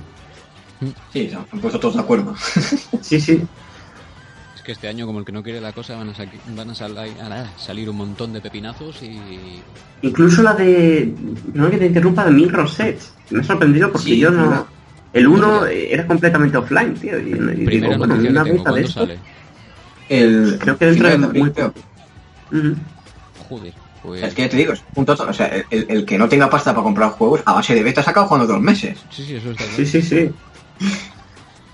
Sí, 1.12 1.28
se 1.28 1.34
han 1.34 1.44
puesto 1.60 1.80
todos 1.80 1.94
de 1.94 2.00
acuerdo. 2.00 2.34
sí, 3.00 3.20
sí. 3.20 3.42
Es 4.54 4.62
que 4.62 4.72
este 4.72 4.88
año, 4.88 5.06
como 5.06 5.18
el 5.18 5.24
que 5.24 5.32
no 5.32 5.42
quiere 5.42 5.60
la 5.60 5.72
cosa, 5.72 5.96
van 5.96 6.10
a, 6.10 6.14
van 6.54 7.32
a, 7.32 7.58
salir 7.58 7.88
un 7.90 7.96
montón 7.96 8.32
de 8.32 8.40
pepinazos 8.40 9.02
y... 9.02 9.62
Incluso 10.02 10.42
la 10.42 10.54
de... 10.54 11.12
No 11.54 11.70
que 11.70 11.78
te 11.78 11.86
interrumpa, 11.86 12.24
de 12.24 12.30
Mil 12.30 12.52
Rosette. 12.52 13.02
Me 13.30 13.40
ha 13.40 13.44
sorprendido 13.44 13.90
porque 13.90 14.16
yo 14.16 14.30
no... 14.30 14.66
El 15.12 15.26
1 15.26 15.66
era 15.66 16.06
completamente 16.06 16.58
offline, 16.58 16.94
tío. 16.94 17.18
Y, 17.18 17.32
digo, 17.66 17.96
bueno, 17.96 18.14
una 18.14 18.44
que 18.44 18.52
de 18.52 18.80
esto, 18.82 19.08
El... 20.08 20.58
Creo 20.60 20.78
que 20.78 20.86
dentro 20.86 21.08
de 21.08 21.18
muy... 21.18 21.52
Joder, 23.48 23.72
Pues... 24.02 24.22
Es 24.22 24.34
que 24.34 24.42
ya 24.42 24.48
te 24.48 24.56
digo, 24.56 24.72
es 24.72 24.82
un 24.94 25.04
tonto. 25.06 25.24
O 25.28 25.32
sea, 25.32 25.46
el, 25.70 25.86
el 25.88 26.04
que 26.04 26.18
no 26.18 26.28
tenga 26.28 26.48
pasta 26.50 26.72
para 26.72 26.84
comprar 26.84 27.10
juegos, 27.10 27.40
a 27.44 27.54
base 27.54 27.74
de 27.74 27.82
beta 27.82 28.00
ha 28.00 28.04
sacado 28.04 28.26
jugando 28.26 28.46
dos 28.52 28.60
meses. 28.60 28.98
Sí, 29.10 29.24
sí, 29.24 29.34
eso 29.36 29.50
está 29.50 29.64
claro. 29.64 29.76
Sí, 29.76 29.86
sí, 29.86 30.02
sí. 30.02 30.30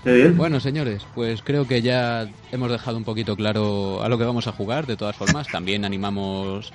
Bien. 0.03 0.37
Bueno, 0.37 0.59
señores, 0.59 1.01
pues 1.15 1.41
creo 1.43 1.67
que 1.67 1.81
ya 1.81 2.27
hemos 2.51 2.71
dejado 2.71 2.97
un 2.97 3.03
poquito 3.03 3.35
claro 3.35 4.03
a 4.03 4.09
lo 4.09 4.17
que 4.19 4.23
vamos 4.23 4.45
a 4.47 4.51
jugar. 4.51 4.85
De 4.85 4.95
todas 4.97 5.15
formas, 5.15 5.47
también 5.47 5.83
animamos 5.83 6.71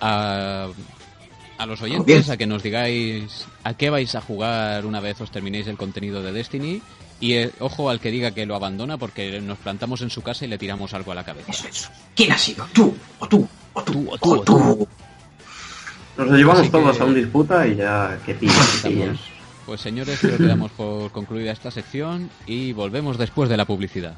a, 0.00 0.68
a 1.58 1.66
los 1.66 1.82
oyentes 1.82 2.30
a 2.30 2.36
que 2.36 2.46
nos 2.46 2.62
digáis 2.62 3.46
a 3.64 3.74
qué 3.74 3.90
vais 3.90 4.14
a 4.14 4.20
jugar 4.20 4.86
una 4.86 5.00
vez 5.00 5.20
os 5.20 5.30
terminéis 5.32 5.66
el 5.66 5.76
contenido 5.76 6.22
de 6.22 6.32
Destiny. 6.32 6.80
Y 7.18 7.34
eh, 7.34 7.50
ojo 7.60 7.90
al 7.90 8.00
que 8.00 8.10
diga 8.10 8.30
que 8.32 8.46
lo 8.46 8.54
abandona 8.56 8.96
porque 8.96 9.40
nos 9.40 9.58
plantamos 9.58 10.00
en 10.02 10.10
su 10.10 10.22
casa 10.22 10.44
y 10.44 10.48
le 10.48 10.58
tiramos 10.58 10.92
algo 10.94 11.12
a 11.12 11.14
la 11.16 11.24
cabeza. 11.24 11.50
Eso, 11.50 11.66
eso. 11.68 11.88
¿Quién 12.16 12.32
ha 12.32 12.38
sido? 12.38 12.66
¿Tú? 12.72 12.94
¿O 13.18 13.28
tú? 13.28 13.48
¿O 13.74 13.82
tú? 13.82 13.92
Tú, 13.92 14.08
o 14.10 14.18
tú, 14.18 14.30
¿O 14.30 14.36
o 14.38 14.40
tú. 14.42 14.88
Nos 16.18 16.28
lo 16.28 16.36
llevamos 16.36 16.60
Así 16.60 16.70
todos 16.70 16.96
que- 16.96 17.02
a 17.02 17.06
un 17.06 17.14
disputa 17.14 17.66
y 17.66 17.76
ya 17.76 18.18
que 18.24 18.34
pillan, 18.34 19.16
Pues 19.64 19.80
señores, 19.80 20.18
creo 20.20 20.36
que 20.36 20.46
damos 20.46 20.70
por 20.72 21.10
concluida 21.12 21.52
esta 21.52 21.70
sección 21.70 22.28
y 22.46 22.72
volvemos 22.72 23.16
después 23.16 23.48
de 23.48 23.56
la 23.56 23.64
publicidad. 23.64 24.16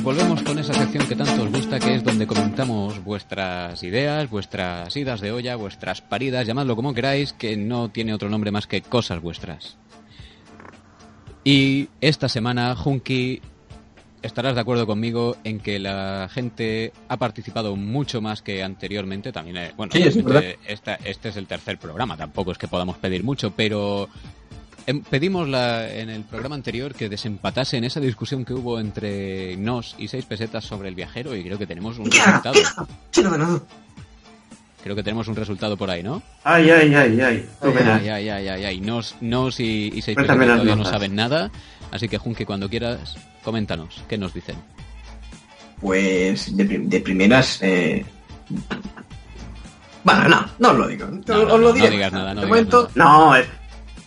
Señores, 0.00 0.02
volvemos 0.02 0.42
con 0.42 0.58
esa 0.58 0.74
sección 0.74 1.06
que 1.06 1.16
tanto 1.16 1.42
os 1.42 1.50
gusta, 1.50 1.78
que 1.78 1.94
es 1.94 2.04
donde 2.04 2.26
comentamos 2.26 3.02
vuestras 3.04 3.82
ideas, 3.82 4.28
vuestras 4.30 4.94
idas 4.96 5.20
de 5.20 5.32
olla, 5.32 5.56
vuestras 5.56 6.00
paridas, 6.00 6.46
llamadlo 6.46 6.76
como 6.76 6.94
queráis, 6.94 7.32
que 7.32 7.56
no 7.56 7.90
tiene 7.90 8.14
otro 8.14 8.28
nombre 8.28 8.50
más 8.50 8.66
que 8.66 8.82
cosas 8.82 9.20
vuestras. 9.20 9.76
Y 11.44 11.88
esta 12.00 12.28
semana, 12.28 12.76
Junki, 12.76 13.40
estarás 14.22 14.54
de 14.54 14.60
acuerdo 14.60 14.86
conmigo 14.86 15.36
en 15.44 15.58
que 15.58 15.78
la 15.78 16.28
gente 16.30 16.92
ha 17.08 17.16
participado 17.16 17.76
mucho 17.76 18.20
más 18.20 18.42
que 18.42 18.62
anteriormente. 18.62 19.32
También, 19.32 19.56
eh, 19.56 19.72
bueno, 19.76 19.92
Sí, 19.94 20.02
es 20.02 20.16
este, 20.16 20.58
esta- 20.66 20.94
este 20.96 21.30
es 21.30 21.36
el 21.36 21.46
tercer 21.46 21.78
programa, 21.78 22.16
tampoco 22.16 22.52
es 22.52 22.58
que 22.58 22.68
podamos 22.68 22.98
pedir 22.98 23.24
mucho, 23.24 23.52
pero 23.52 24.08
pedimos 25.08 25.48
la, 25.48 25.88
en 25.92 26.10
el 26.10 26.22
programa 26.24 26.54
anterior 26.54 26.94
que 26.94 27.08
desempatase 27.08 27.76
en 27.76 27.84
esa 27.84 28.00
discusión 28.00 28.44
que 28.44 28.52
hubo 28.54 28.78
entre 28.80 29.56
nos 29.56 29.94
y 29.98 30.08
seis 30.08 30.24
pesetas 30.24 30.64
sobre 30.64 30.88
el 30.88 30.94
viajero 30.94 31.34
y 31.36 31.42
creo 31.44 31.58
que 31.58 31.66
tenemos 31.66 31.98
un 31.98 32.08
¿Qué 32.10 32.20
ha 32.20 32.26
resultado. 32.26 32.54
¿Qué 32.54 32.60
ha 32.64 32.86
¿Quién 33.12 33.26
ha 33.26 33.30
ganado? 33.30 33.66
Creo 34.82 34.96
que 34.96 35.02
tenemos 35.02 35.28
un 35.28 35.36
resultado 35.36 35.76
por 35.76 35.90
ahí, 35.90 36.02
¿no? 36.02 36.22
Ay, 36.42 36.70
ay, 36.70 36.94
ay, 36.94 37.20
ay. 37.20 37.48
Ay, 37.62 38.08
ay, 38.08 38.28
ay, 38.30 38.48
ay, 38.48 38.64
ay. 38.64 38.80
Nos, 38.80 39.14
nos 39.20 39.60
y, 39.60 39.92
y 39.94 40.00
seis 40.00 40.16
pesetas 40.16 40.38
todavía 40.38 40.74
no 40.76 40.84
saben 40.86 41.14
nada, 41.14 41.50
así 41.90 42.08
que 42.08 42.16
Junki, 42.16 42.46
cuando 42.46 42.68
quieras, 42.70 43.16
coméntanos, 43.44 44.02
¿qué 44.08 44.16
nos 44.16 44.32
dicen? 44.32 44.56
Pues 45.82 46.56
de, 46.56 46.64
prim- 46.64 46.88
de 46.88 47.00
primeras. 47.00 47.58
Eh... 47.62 48.04
Bueno, 50.02 50.28
no, 50.28 50.46
no 50.58 50.70
os 50.70 50.78
lo 50.78 50.88
digo. 50.88 51.06
No, 51.06 51.18
os 51.18 51.26
no, 51.48 51.58
lo 51.58 51.68
no 51.68 51.72
diré. 51.74 51.90
digas 51.90 52.12
nada, 52.12 52.32
no 52.32 52.40
digas 52.40 52.48
momento, 52.48 52.90
nada. 52.94 53.38
No, 53.38 53.44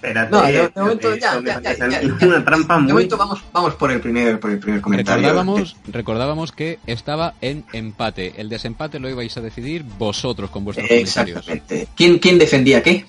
espérate. 0.03 0.31
No, 0.31 0.41
de- 0.41 0.47
espérate, 0.49 0.79
momento 0.79 1.15
ya, 1.15 1.39
me 1.39 1.49
ya. 1.49 2.27
Una 2.27 2.45
trampa 2.45 2.75
de 2.81 2.93
momento 2.93 3.17
vamos, 3.17 3.43
vamos 3.51 3.75
por 3.75 3.91
el 3.91 3.99
primer, 4.01 4.39
por 4.39 4.51
el 4.51 4.59
primer 4.59 4.81
comentario. 4.81 5.21
Recordábamos, 5.23 5.75
recordábamos 5.87 6.51
que 6.51 6.79
estaba 6.87 7.35
en 7.41 7.63
empate. 7.73 8.33
El 8.37 8.49
desempate 8.49 8.99
lo 8.99 9.09
ibais 9.09 9.35
a 9.37 9.41
decidir 9.41 9.83
vosotros 9.97 10.49
con 10.49 10.65
vuestros 10.65 10.87
comentarios. 10.87 11.37
Exactamente. 11.39 11.87
¿Quién, 11.95 12.19
¿Quién 12.19 12.37
defendía 12.37 12.83
qué? 12.83 13.05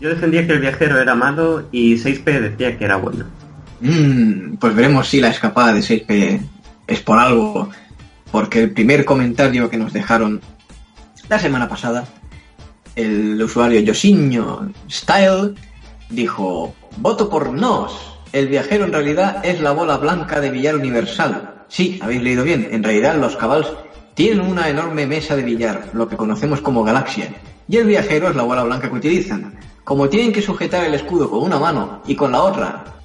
Yo 0.00 0.10
defendía 0.10 0.46
que 0.46 0.52
el 0.52 0.60
viajero 0.60 1.00
era 1.00 1.14
malo 1.14 1.68
y 1.72 1.94
6P 1.94 2.24
decía 2.40 2.76
que 2.78 2.84
era 2.84 2.96
bueno. 2.96 3.24
Mm, 3.80 4.56
pues 4.56 4.74
veremos 4.74 5.08
si 5.08 5.20
la 5.20 5.28
escapada 5.28 5.72
de 5.72 5.80
6P 5.80 6.40
es 6.86 7.00
por 7.00 7.18
algo. 7.18 7.70
Porque 8.30 8.60
el 8.64 8.72
primer 8.72 9.04
comentario 9.04 9.70
que 9.70 9.78
nos 9.78 9.92
dejaron 9.92 10.40
la 11.28 11.38
semana 11.38 11.68
pasada, 11.68 12.04
el 12.94 13.40
usuario 13.42 13.80
Yosinho 13.80 14.70
Style 14.90 15.54
dijo: 16.10 16.74
Voto 16.98 17.28
por 17.28 17.52
Nos. 17.52 17.92
El 18.32 18.48
viajero 18.48 18.84
en 18.84 18.92
realidad 18.92 19.44
es 19.44 19.60
la 19.60 19.72
bola 19.72 19.96
blanca 19.96 20.40
de 20.40 20.50
billar 20.50 20.76
universal. 20.76 21.64
Sí, 21.68 21.98
habéis 22.02 22.22
leído 22.22 22.44
bien. 22.44 22.68
En 22.70 22.82
realidad 22.82 23.16
los 23.16 23.36
cabals 23.36 23.68
tienen 24.14 24.40
una 24.40 24.68
enorme 24.68 25.06
mesa 25.06 25.36
de 25.36 25.42
billar, 25.42 25.90
lo 25.92 26.08
que 26.08 26.16
conocemos 26.16 26.60
como 26.60 26.84
galaxia. 26.84 27.34
Y 27.68 27.76
el 27.76 27.86
viajero 27.86 28.28
es 28.28 28.36
la 28.36 28.42
bola 28.42 28.64
blanca 28.64 28.88
que 28.88 28.96
utilizan. 28.96 29.58
Como 29.84 30.08
tienen 30.08 30.32
que 30.32 30.42
sujetar 30.42 30.84
el 30.84 30.94
escudo 30.94 31.30
con 31.30 31.42
una 31.42 31.58
mano 31.58 32.02
y 32.06 32.16
con 32.16 32.32
la 32.32 32.42
otra 32.42 32.95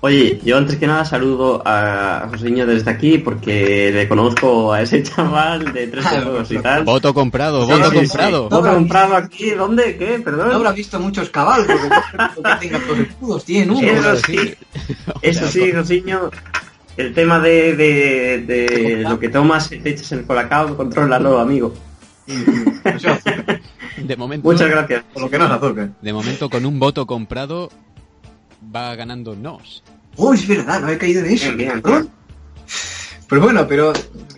Oye, 0.00 0.40
yo 0.44 0.56
antes 0.56 0.76
que 0.76 0.86
nada 0.86 1.04
saludo 1.04 1.60
a 1.64 2.28
Joseño 2.30 2.66
desde 2.66 2.88
aquí 2.88 3.18
porque 3.18 3.90
le 3.92 4.06
conozco 4.08 4.72
a 4.72 4.80
ese 4.82 5.02
chaval 5.02 5.72
de 5.72 5.88
tres 5.88 6.06
Ah, 6.06 6.20
juegos 6.22 6.50
y 6.52 6.58
tal. 6.58 6.84
Voto 6.84 7.12
comprado, 7.12 7.66
Sí, 7.66 7.72
voto 7.72 7.90
sí, 7.90 7.96
comprado. 7.96 8.48
sí. 8.48 8.54
¿Lo 8.54 8.66
he 8.66 8.74
comprado 8.74 9.16
aquí? 9.16 9.50
¿Dónde? 9.50 9.96
¿Qué? 9.96 10.18
No 10.18 10.24
Perdón. 10.24 10.52
habrá 10.52 10.70
visto 10.70 11.00
muchos 11.00 11.30
caballos, 11.30 11.66
porque 11.66 12.16
no 12.16 12.42
que 12.42 12.68
tenga 12.68 12.78
todos 12.86 12.98
escudos, 13.00 13.44
tienen 13.44 13.70
uno. 13.72 13.80
Eso 13.80 14.16
sí. 14.24 14.54
Eso 15.20 15.48
sí, 15.48 15.72
Joseño. 15.72 16.30
El 16.96 17.12
tema 17.14 17.40
de, 17.40 17.74
de, 17.76 18.38
de 18.46 18.96
lo 19.08 19.18
que 19.18 19.28
tomas 19.28 19.70
y 19.72 19.78
te 19.78 19.90
echas 19.90 20.12
en 20.12 20.20
el 20.20 20.26
colacao, 20.26 20.76
contrólalo, 20.76 21.38
amigo. 21.40 21.74
De 23.96 24.16
momento, 24.16 24.48
Muchas 24.48 24.68
gracias. 24.70 25.02
Por 25.12 25.22
lo 25.22 25.30
que 25.30 25.38
no 25.38 25.46
es 25.46 25.50
azúcar. 25.50 25.88
de 26.00 26.12
momento 26.12 26.48
con 26.50 26.64
un 26.66 26.78
voto 26.78 27.06
comprado 27.06 27.70
va 28.74 28.94
ganando 28.94 29.34
Nos. 29.34 29.82
Uy, 30.16 30.36
es 30.36 30.46
verdad, 30.48 30.80
no 30.80 30.88
he 30.88 30.98
caído 30.98 31.24
en 31.24 31.32
eso. 31.32 31.44
Bien, 31.46 31.56
bien, 31.56 31.80
cabrón. 31.82 32.10
Pues 33.28 33.40
bueno, 33.40 33.66
pero 33.68 33.92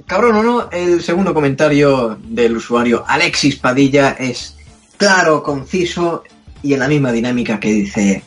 cabrón 0.07 0.37
o 0.37 0.43
no, 0.43 0.71
el 0.71 1.03
segundo 1.03 1.33
comentario 1.33 2.19
del 2.25 2.57
usuario 2.57 3.05
Alexis 3.07 3.57
Padilla 3.57 4.11
es 4.19 4.57
claro, 4.97 5.43
conciso 5.43 6.25
y 6.63 6.75
en 6.75 6.81
la 6.81 6.89
misma 6.89 7.13
dinámica 7.13 7.59
que 7.61 7.71
dice 7.73 8.23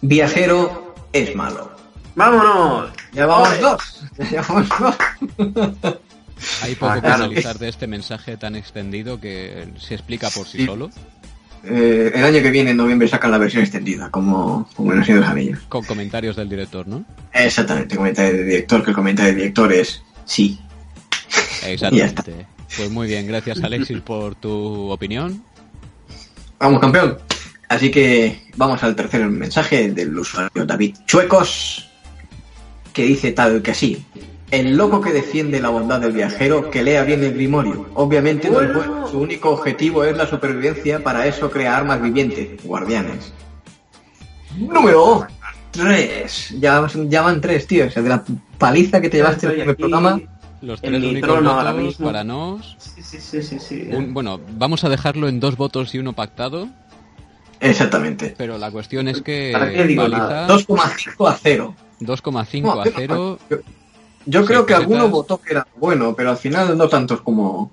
viajero 0.00 0.94
es 1.12 1.34
malo. 1.34 1.70
¡Vámonos! 2.14 2.90
Ya 3.12 3.26
vamos 3.26 3.60
dos. 3.60 4.02
Ya 4.30 4.42
vamos 4.42 4.68
dos. 4.78 4.96
Hay 6.62 6.74
poco 6.74 6.92
Ah, 6.92 7.00
que 7.00 7.06
analizar 7.08 7.58
de 7.58 7.68
este 7.68 7.86
mensaje 7.86 8.36
tan 8.36 8.56
extendido 8.56 9.20
que 9.20 9.68
se 9.78 9.94
explica 9.94 10.30
por 10.30 10.46
sí 10.46 10.58
Sí. 10.58 10.66
solo. 10.66 10.90
Eh, 11.68 12.12
el 12.14 12.24
año 12.24 12.42
que 12.42 12.50
viene, 12.50 12.70
en 12.70 12.76
noviembre, 12.76 13.08
sacan 13.08 13.30
la 13.30 13.38
versión 13.38 13.62
extendida, 13.62 14.10
como, 14.10 14.68
como 14.74 14.92
en 14.92 14.98
los 14.98 15.06
Señor 15.06 15.20
de 15.20 15.26
los 15.26 15.32
Anillos. 15.32 15.58
Con 15.68 15.84
comentarios 15.84 16.36
del 16.36 16.48
director, 16.48 16.86
¿no? 16.86 17.04
Exactamente, 17.32 17.96
comentario 17.96 18.32
del 18.36 18.46
director, 18.46 18.84
que 18.84 18.90
el 18.90 18.96
comentario 18.96 19.32
del 19.32 19.40
director 19.40 19.72
es 19.72 20.02
sí. 20.24 20.58
Exactamente. 21.64 22.46
Pues 22.76 22.90
muy 22.90 23.06
bien, 23.06 23.28
gracias 23.28 23.62
Alexis 23.62 24.00
por 24.00 24.34
tu 24.34 24.90
opinión. 24.90 25.42
Vamos, 26.58 26.80
campeón. 26.80 27.16
Así 27.68 27.90
que 27.90 28.42
vamos 28.56 28.82
al 28.82 28.94
tercer 28.94 29.26
mensaje 29.28 29.90
del 29.92 30.18
usuario 30.18 30.66
David 30.66 30.96
Chuecos, 31.06 31.88
que 32.92 33.04
dice 33.04 33.32
tal 33.32 33.62
que 33.62 33.70
así. 33.70 34.04
El 34.50 34.76
loco 34.76 35.00
que 35.00 35.12
defiende 35.12 35.60
la 35.60 35.70
bondad 35.70 36.00
del 36.00 36.12
viajero, 36.12 36.70
que 36.70 36.82
lea 36.84 37.02
bien 37.02 37.24
el 37.24 37.34
grimorio. 37.34 37.86
Obviamente 37.94 38.48
no 38.48 38.60
es 38.60 38.72
Bueno. 38.72 38.90
bueno, 38.92 39.08
su 39.08 39.18
único 39.18 39.50
objetivo 39.50 40.04
es 40.04 40.16
la 40.16 40.26
supervivencia, 40.26 41.02
para 41.02 41.26
eso 41.26 41.50
crea 41.50 41.76
armas 41.76 42.00
vivientes, 42.00 42.62
guardianes. 42.64 43.32
Número 44.56 45.26
3. 45.72 46.54
Ya, 46.60 46.86
ya 47.08 47.22
van 47.22 47.40
tres, 47.40 47.66
tío. 47.66 47.86
O 47.86 47.90
sea, 47.90 48.02
de 48.02 48.08
la 48.08 48.22
paliza 48.58 49.00
que 49.00 49.10
te 49.10 49.18
llevaste 49.18 49.46
en 49.62 49.68
el 49.68 49.76
programa. 49.76 50.20
Los 50.62 50.80
tres 50.80 51.02
únicos 51.02 51.28
trono 51.28 51.50
ahora 51.50 51.72
votos 51.72 51.86
mismo. 51.86 52.06
para 52.06 52.24
Nos. 52.24 52.76
Sí, 52.78 53.02
sí, 53.02 53.20
sí, 53.20 53.42
sí. 53.42 53.58
sí. 53.60 53.88
Un- 53.92 54.14
bueno, 54.14 54.40
vamos 54.56 54.84
a 54.84 54.88
dejarlo 54.88 55.28
en 55.28 55.38
dos 55.38 55.56
votos 55.56 55.94
y 55.94 55.98
uno 55.98 56.14
pactado, 56.14 56.68
Exactamente. 57.60 58.34
pero 58.38 58.56
la 58.56 58.70
cuestión 58.70 59.06
es 59.08 59.20
que 59.20 59.50
¿Para 59.52 59.70
qué 59.70 59.84
digo 59.84 60.02
paliza 60.04 60.18
nada? 60.18 60.48
2,5 60.48 61.28
a 61.28 61.34
0. 61.42 61.74
2,5 62.00 62.62
No, 62.62 62.80
a 62.80 62.84
yo- 62.86 62.92
0. 62.96 63.38
Yo, 64.26 64.40
Seis 64.40 64.48
creo 64.48 64.66
que 64.66 64.74
alguno 64.74 65.08
votó 65.08 65.40
que 65.40 65.52
era 65.52 65.66
bueno, 65.76 66.14
pero 66.14 66.30
al 66.30 66.36
final 66.36 66.76
no 66.76 66.88
tantos 66.88 67.20
como. 67.22 67.70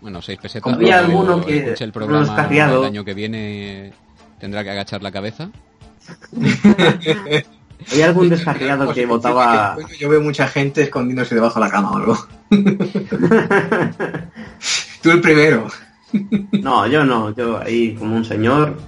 Bueno, 0.00 0.22
6 0.22 0.38
pesetas. 0.40 0.62
Como 0.62 0.76
había 0.76 0.98
alguno 0.98 1.44
que 1.44 1.58
escuche 1.58 1.84
el 1.84 1.90
no 1.90 1.94
programa 1.94 2.20
descarriado. 2.20 2.80
el 2.80 2.86
año 2.86 3.04
que 3.04 3.14
viene 3.14 3.92
tendrá 4.40 4.64
que 4.64 4.70
agachar 4.70 5.02
la 5.02 5.12
cabeza. 5.12 5.50
Hay 7.90 8.02
algún 8.02 8.28
descarriado 8.28 8.84
Pues, 8.84 8.96
que 8.96 9.06
votaba... 9.06 9.76
Yo 9.98 10.08
veo 10.08 10.20
mucha 10.20 10.46
gente 10.46 10.82
escondiéndose 10.82 11.34
debajo 11.34 11.58
de 11.58 11.66
la 11.66 11.70
cama 11.70 11.90
o 11.92 11.96
algo. 11.96 12.16
Tú 15.02 15.10
el 15.10 15.20
primero. 15.20 15.66
No, 16.52 16.86
yo 16.86 17.04
no, 17.04 17.34
yo 17.34 17.60
ahí 17.60 17.94
como 17.94 18.16
un 18.16 18.24
señor. 18.24 18.78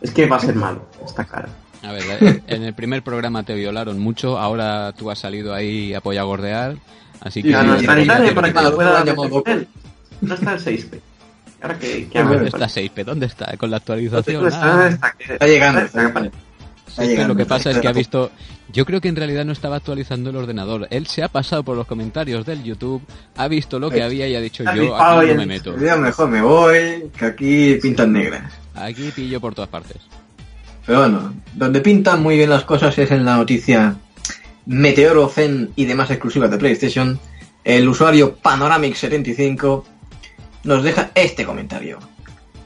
Es 0.00 0.10
que 0.10 0.26
va 0.26 0.36
a 0.36 0.40
ser 0.40 0.56
malo. 0.56 0.88
está 1.04 1.24
claro. 1.24 1.48
A 1.84 1.92
ver, 1.92 2.02
eh, 2.20 2.42
en 2.46 2.62
el 2.62 2.72
primer 2.72 3.02
programa 3.02 3.42
te 3.42 3.54
violaron 3.54 3.98
mucho, 3.98 4.38
ahora 4.38 4.92
tú 4.92 5.10
has 5.10 5.18
salido 5.18 5.52
ahí 5.52 5.92
a 5.92 6.00
gordear, 6.00 6.76
así 7.20 7.42
que... 7.42 7.50
No, 7.50 7.62
no, 7.62 7.74
está 7.74 7.98
en 7.98 8.34
para 8.34 8.52
que 8.52 8.62
lo 8.62 8.74
pueda 8.74 9.04
defender. 9.04 9.66
No 10.22 10.34
está 10.34 10.54
el 10.54 10.60
6P. 10.60 11.00
Ahora 11.60 11.78
que, 11.78 12.08
que 12.08 12.22
¿Dónde 12.22 12.46
está 12.46 12.66
6P? 12.66 13.04
¿Dónde 13.04 13.26
está? 13.26 13.56
Con 13.58 13.70
la 13.70 13.78
actualización. 13.78 14.50
¿Dónde 14.50 14.88
está? 14.88 15.46
llegando. 15.46 16.30
Sí, 16.86 17.16
lo 17.16 17.36
que 17.36 17.44
pasa 17.44 17.70
es 17.70 17.78
que 17.78 17.88
ha 17.88 17.92
visto... 17.92 18.30
Yo 18.72 18.86
creo 18.86 19.00
que 19.00 19.08
en 19.08 19.16
realidad 19.16 19.44
no 19.44 19.52
estaba 19.52 19.76
actualizando 19.76 20.30
el 20.30 20.36
ordenador. 20.36 20.88
Él 20.90 21.06
se 21.06 21.22
ha 21.22 21.28
pasado 21.28 21.62
por 21.64 21.76
los 21.76 21.86
comentarios 21.86 22.46
del 22.46 22.62
YouTube, 22.62 23.02
ha 23.36 23.46
visto 23.46 23.78
lo 23.78 23.90
que 23.90 24.02
había 24.02 24.26
y 24.26 24.34
ha 24.36 24.40
dicho 24.40 24.64
yo 24.74 24.96
aquí 24.96 25.28
no 25.28 25.34
me 25.34 25.46
meto. 25.46 25.76
Mejor 25.76 26.28
me 26.28 26.40
voy, 26.40 27.10
que 27.16 27.26
aquí 27.26 27.74
pintan 27.82 28.12
negras. 28.12 28.52
Aquí 28.74 29.12
pillo 29.14 29.40
por 29.40 29.54
todas 29.54 29.68
partes. 29.68 29.98
Pero 30.86 31.00
bueno, 31.00 31.34
donde 31.54 31.80
pintan 31.80 32.22
muy 32.22 32.36
bien 32.36 32.50
las 32.50 32.64
cosas 32.64 32.96
es 32.98 33.10
en 33.10 33.24
la 33.24 33.36
noticia 33.36 33.96
Meteoro 34.66 35.28
Zen 35.28 35.70
y 35.76 35.84
demás 35.84 36.10
exclusivas 36.10 36.50
de 36.50 36.58
PlayStation. 36.58 37.18
El 37.64 37.88
usuario 37.88 38.36
Panoramic75 38.42 39.84
nos 40.64 40.82
deja 40.82 41.10
este 41.14 41.44
comentario. 41.44 41.98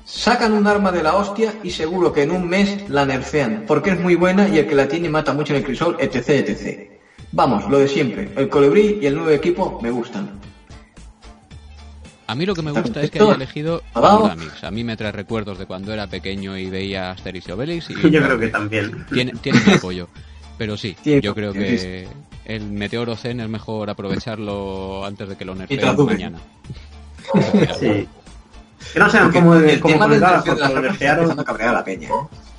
Sacan 0.05 0.53
un 0.53 0.67
arma 0.67 0.91
de 0.91 1.03
la 1.03 1.15
hostia 1.17 1.55
y 1.63 1.71
seguro 1.71 2.13
que 2.13 2.23
en 2.23 2.31
un 2.31 2.49
mes 2.49 2.89
la 2.89 3.05
nerfean, 3.05 3.65
porque 3.67 3.91
es 3.91 4.01
muy 4.01 4.15
buena 4.15 4.49
y 4.49 4.59
el 4.59 4.67
que 4.67 4.75
la 4.75 4.89
tiene 4.89 5.09
mata 5.09 5.35
mucho 5.35 5.53
en 5.53 5.59
el 5.59 5.65
crisol, 5.65 5.97
etc, 6.01 6.29
etc. 6.49 6.91
Vamos, 7.33 7.69
lo 7.69 7.79
de 7.79 7.89
siempre. 7.89 8.31
El 8.37 8.49
colibrí 8.49 8.99
y 9.03 9.07
el 9.07 9.15
nuevo 9.15 9.31
equipo 9.31 9.79
me 9.83 9.91
gustan. 9.91 10.41
A 12.29 12.35
mí 12.35 12.47
lo 12.47 12.55
que 12.55 12.63
me 12.63 12.71
gusta 12.71 13.03
es 13.03 13.11
que 13.11 13.21
haya 13.21 13.35
elegido. 13.35 13.83
Panoramix. 13.93 14.63
A 14.63 14.71
mí 14.71 14.85
me 14.85 14.97
trae 14.97 15.11
recuerdos 15.13 15.59
de 15.59 15.67
cuando 15.67 15.93
era 15.93 16.07
pequeño 16.07 16.57
y 16.57 16.69
veía 16.71 17.11
Asterix 17.11 17.49
y 17.49 17.53
Obelix 17.53 17.91
y 17.91 17.95
Yo 18.11 18.23
creo 18.23 18.39
que 18.39 18.49
también. 18.49 19.07
tiene, 19.13 19.33
tiene 19.41 19.61
mi 19.67 19.73
apoyo. 19.73 20.09
Pero 20.59 20.77
sí, 20.77 20.95
Tiene- 21.03 21.23
yo 21.23 21.35
creo 21.35 21.53
que 21.53 22.07
el 22.45 22.65
Meteoro 22.71 23.17
Zen 23.17 23.41
es 23.41 23.49
mejor 23.49 23.91
aprovecharlo 23.91 25.05
antes 25.05 25.29
de 25.29 25.37
que 25.37 25.45
lo 25.45 25.55
nerfeen 25.55 25.97
mañana. 26.05 26.39
Sí. 27.79 28.07
Que 28.93 28.99
no 28.99 29.11
sean 29.11 29.31
como, 29.33 29.55
el 29.57 29.81
como 29.81 29.95
tema 29.95 30.07
del 30.09 30.15
el 30.15 30.21
nerfeo 30.21 30.21
de 30.21 30.31
las 30.31 30.45
Galaxy, 30.45 30.49
lo 30.49 30.53
armas 30.53 30.71
está 30.71 30.81
nerfearon. 30.81 31.19
empezando 31.25 31.43
a 31.43 31.45
cabrear 31.45 31.69
a 31.71 31.73
la 31.73 31.85
peña. 31.85 32.09
¿eh? 32.09 32.13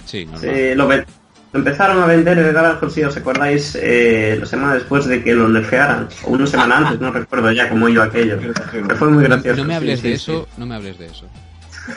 Sí, 0.06 0.26
normal. 0.26 0.42
Sí, 0.42 0.76
lo, 0.76 0.88
ve- 0.88 0.98
lo 1.00 1.06
empezaron 1.54 2.02
a 2.02 2.06
vender 2.06 2.38
el 2.39 2.54
Galaxy, 2.54 2.89
si 2.91 3.04
os 3.04 3.16
acordáis, 3.18 3.78
eh, 3.82 4.38
la 4.39 4.45
semana 4.45 4.74
después 4.76 5.06
de 5.06 5.24
que 5.24 5.34
lo 5.34 5.47
nerfearan. 5.50 6.08
O 6.26 6.32
una 6.32 6.45
semana 6.47 6.78
antes, 6.78 7.00
no 7.00 7.12
recuerdo 7.12 7.52
ya 7.52 7.70
cómo 7.70 7.89
iba 7.89 8.04
aquello. 8.06 8.38
Que 8.39 8.95
fue 8.95 9.10
muy 9.10 9.24
gracioso. 9.24 9.62
No 9.62 9.68
me 9.68 9.76
hables 9.76 10.00
sí, 10.02 10.10
de 10.10 10.18
sí. 10.18 10.32
eso, 10.32 10.47
no 10.58 10.66
me 10.66 10.76
hables 10.76 10.97
de 11.00 11.06
eso. 11.08 11.28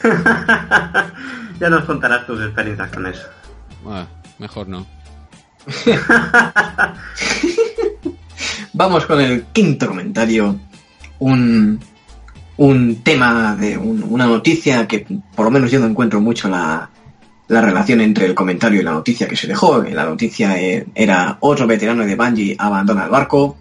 ya 1.61 1.69
nos 1.69 1.85
contarás 1.85 2.27
tus 2.27 2.41
experiencias 2.43 2.91
con 2.91 3.07
eso. 3.07 3.27
Ah, 3.87 4.07
mejor 4.39 4.69
no. 4.69 4.87
Vamos 8.73 9.07
con 9.07 9.21
el 9.21 9.45
quinto 9.53 9.87
comentario. 9.89 10.59
Un, 11.19 11.79
un 12.57 13.03
tema 13.03 13.55
de 13.55 13.77
un- 13.79 14.03
una 14.09 14.27
noticia 14.27 14.87
que 14.89 15.07
por 15.37 15.45
lo 15.45 15.51
menos 15.51 15.71
yo 15.71 15.79
no 15.79 15.87
encuentro 15.87 16.21
mucho 16.21 16.49
la, 16.49 16.89
la 17.53 17.61
relación 17.61 18.01
entre 18.01 18.25
el 18.25 18.35
comentario 18.35 18.81
y 18.81 18.85
la 18.85 18.93
noticia 18.93 19.29
que 19.29 19.37
se 19.37 19.47
dejó. 19.47 19.83
La 19.83 20.07
noticia 20.07 20.59
eh, 20.59 20.87
era 20.95 21.37
otro 21.41 21.67
veterano 21.67 22.05
de 22.07 22.17
Bungie 22.17 22.57
abandona 22.59 23.05
el 23.05 23.11
barco. 23.11 23.59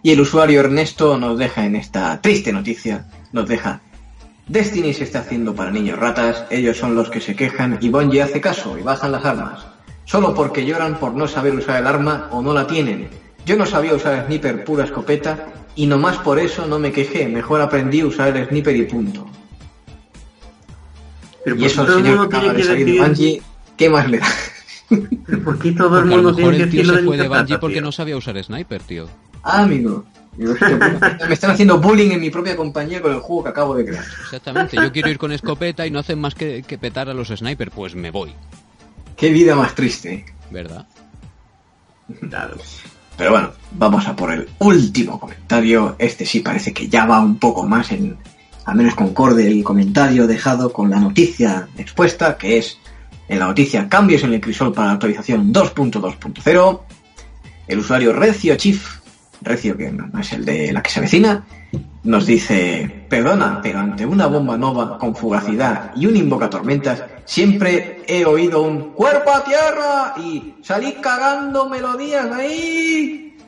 Y 0.00 0.12
el 0.12 0.20
usuario 0.20 0.60
Ernesto 0.60 1.18
nos 1.18 1.36
deja 1.38 1.64
en 1.64 1.74
esta 1.76 2.20
triste 2.20 2.52
noticia, 2.52 3.06
nos 3.32 3.48
deja 3.48 3.80
Destiny 4.46 4.92
se 4.92 5.04
está 5.04 5.20
haciendo 5.20 5.54
para 5.54 5.70
niños 5.70 5.98
ratas, 5.98 6.44
ellos 6.50 6.76
son 6.76 6.94
los 6.94 7.08
que 7.10 7.20
se 7.20 7.36
quejan 7.36 7.78
y 7.80 7.88
Bungie 7.88 8.22
hace 8.22 8.40
caso 8.40 8.78
y 8.78 8.82
bajan 8.82 9.12
las 9.12 9.24
armas. 9.24 9.66
Solo 10.04 10.34
porque 10.34 10.64
lloran 10.64 10.98
por 10.98 11.14
no 11.14 11.26
saber 11.26 11.54
usar 11.54 11.80
el 11.80 11.86
arma 11.86 12.28
o 12.30 12.42
no 12.42 12.52
la 12.52 12.66
tienen. 12.66 13.08
Yo 13.44 13.56
no 13.56 13.66
sabía 13.66 13.94
usar 13.94 14.26
sniper 14.26 14.64
pura 14.64 14.84
escopeta 14.84 15.46
y 15.74 15.86
nomás 15.86 16.18
por 16.18 16.38
eso 16.38 16.66
no 16.66 16.78
me 16.78 16.92
quejé, 16.92 17.26
mejor 17.28 17.60
aprendí 17.60 18.00
a 18.00 18.06
usar 18.06 18.36
el 18.36 18.48
sniper 18.48 18.76
y 18.76 18.84
punto. 18.84 19.26
Pero 21.44 21.56
Y 21.56 21.58
¿por 21.60 21.66
eso 21.66 21.84
todo 21.84 21.98
el 21.98 22.04
señor 22.04 22.16
mundo 22.18 22.28
que 22.30 22.36
acaba 22.36 22.54
tiene 22.54 22.56
de 22.56 22.62
que 22.62 22.68
salir 22.68 22.86
de 22.86 22.92
decir... 22.92 23.06
Bungie, 23.08 23.42
¿qué 23.76 23.90
más 23.90 24.08
le 24.10 24.18
da? 24.18 24.26
pero 25.26 25.42
¿Por 25.44 25.58
qué 25.58 25.72
todo 25.72 25.98
el 25.98 26.08
Porque 26.08 26.16
mundo 26.16 26.34
tiene 26.34 26.50
que 26.56 26.62
el 26.62 26.70
tío 26.70 26.80
decirlo 26.80 26.94
se 26.94 27.00
de 27.00 27.06
fue 27.06 27.16
de 27.16 27.28
Bungie 27.28 27.58
porque 27.58 27.74
tío? 27.74 27.82
no 27.82 27.92
sabía 27.92 28.16
usar 28.16 28.42
Sniper, 28.42 28.82
tío. 28.82 29.08
Ah, 29.42 29.62
amigo. 29.62 30.04
Me 30.36 31.34
están 31.34 31.50
haciendo 31.50 31.78
bullying 31.78 32.12
en 32.12 32.20
mi 32.20 32.30
propia 32.30 32.56
compañía 32.56 33.02
con 33.02 33.12
el 33.12 33.18
juego 33.18 33.44
que 33.44 33.50
acabo 33.50 33.74
de 33.74 33.84
crear. 33.84 34.04
Exactamente, 34.22 34.76
yo 34.76 34.90
quiero 34.90 35.10
ir 35.10 35.18
con 35.18 35.30
escopeta 35.30 35.86
y 35.86 35.90
no 35.90 35.98
hacen 35.98 36.18
más 36.18 36.34
que, 36.34 36.62
que 36.62 36.78
petar 36.78 37.10
a 37.10 37.14
los 37.14 37.28
Sniper, 37.28 37.70
pues 37.70 37.94
me 37.94 38.10
voy, 38.10 38.32
Qué 39.16 39.30
vida 39.30 39.54
más 39.54 39.74
triste. 39.74 40.24
¿verdad? 40.50 40.86
Claro. 42.28 42.56
Pero 43.16 43.30
bueno, 43.30 43.52
vamos 43.72 44.06
a 44.06 44.16
por 44.16 44.32
el 44.32 44.48
último 44.58 45.20
comentario. 45.20 45.96
Este 45.98 46.24
sí 46.24 46.40
parece 46.40 46.72
que 46.72 46.88
ya 46.88 47.04
va 47.04 47.20
un 47.20 47.38
poco 47.38 47.66
más 47.66 47.92
en, 47.92 48.16
al 48.64 48.76
menos 48.76 48.94
concorde 48.94 49.46
el 49.46 49.64
comentario 49.64 50.26
dejado 50.26 50.72
con 50.72 50.90
la 50.90 51.00
noticia 51.00 51.68
expuesta, 51.76 52.36
que 52.36 52.58
es 52.58 52.78
en 53.28 53.38
la 53.38 53.46
noticia 53.46 53.88
cambios 53.88 54.22
en 54.24 54.34
el 54.34 54.40
crisol 54.40 54.72
para 54.72 54.88
la 54.88 54.92
actualización 54.94 55.52
2.2.0. 55.52 56.80
El 57.66 57.78
usuario 57.78 58.12
Recio 58.12 58.56
Chief, 58.56 58.98
Recio 59.40 59.76
que 59.76 59.90
no 59.90 60.20
es 60.20 60.32
el 60.32 60.44
de 60.44 60.72
la 60.72 60.82
que 60.82 60.90
se 60.90 60.98
avecina, 61.00 61.44
nos 62.04 62.26
dice, 62.26 63.06
perdona, 63.08 63.60
pero 63.62 63.78
ante 63.78 64.04
una 64.04 64.26
bomba 64.26 64.56
nova 64.56 64.98
con 64.98 65.14
fugacidad 65.14 65.92
y 65.96 66.06
un 66.06 66.16
invocatormentas, 66.16 67.04
siempre 67.24 68.02
he 68.06 68.24
oído 68.24 68.62
un 68.62 68.92
cuerpo 68.92 69.30
a 69.30 69.44
tierra 69.44 70.14
y 70.18 70.54
salí 70.62 70.94
cagando 71.00 71.68
melodías 71.68 72.26
ahí. 72.32 73.38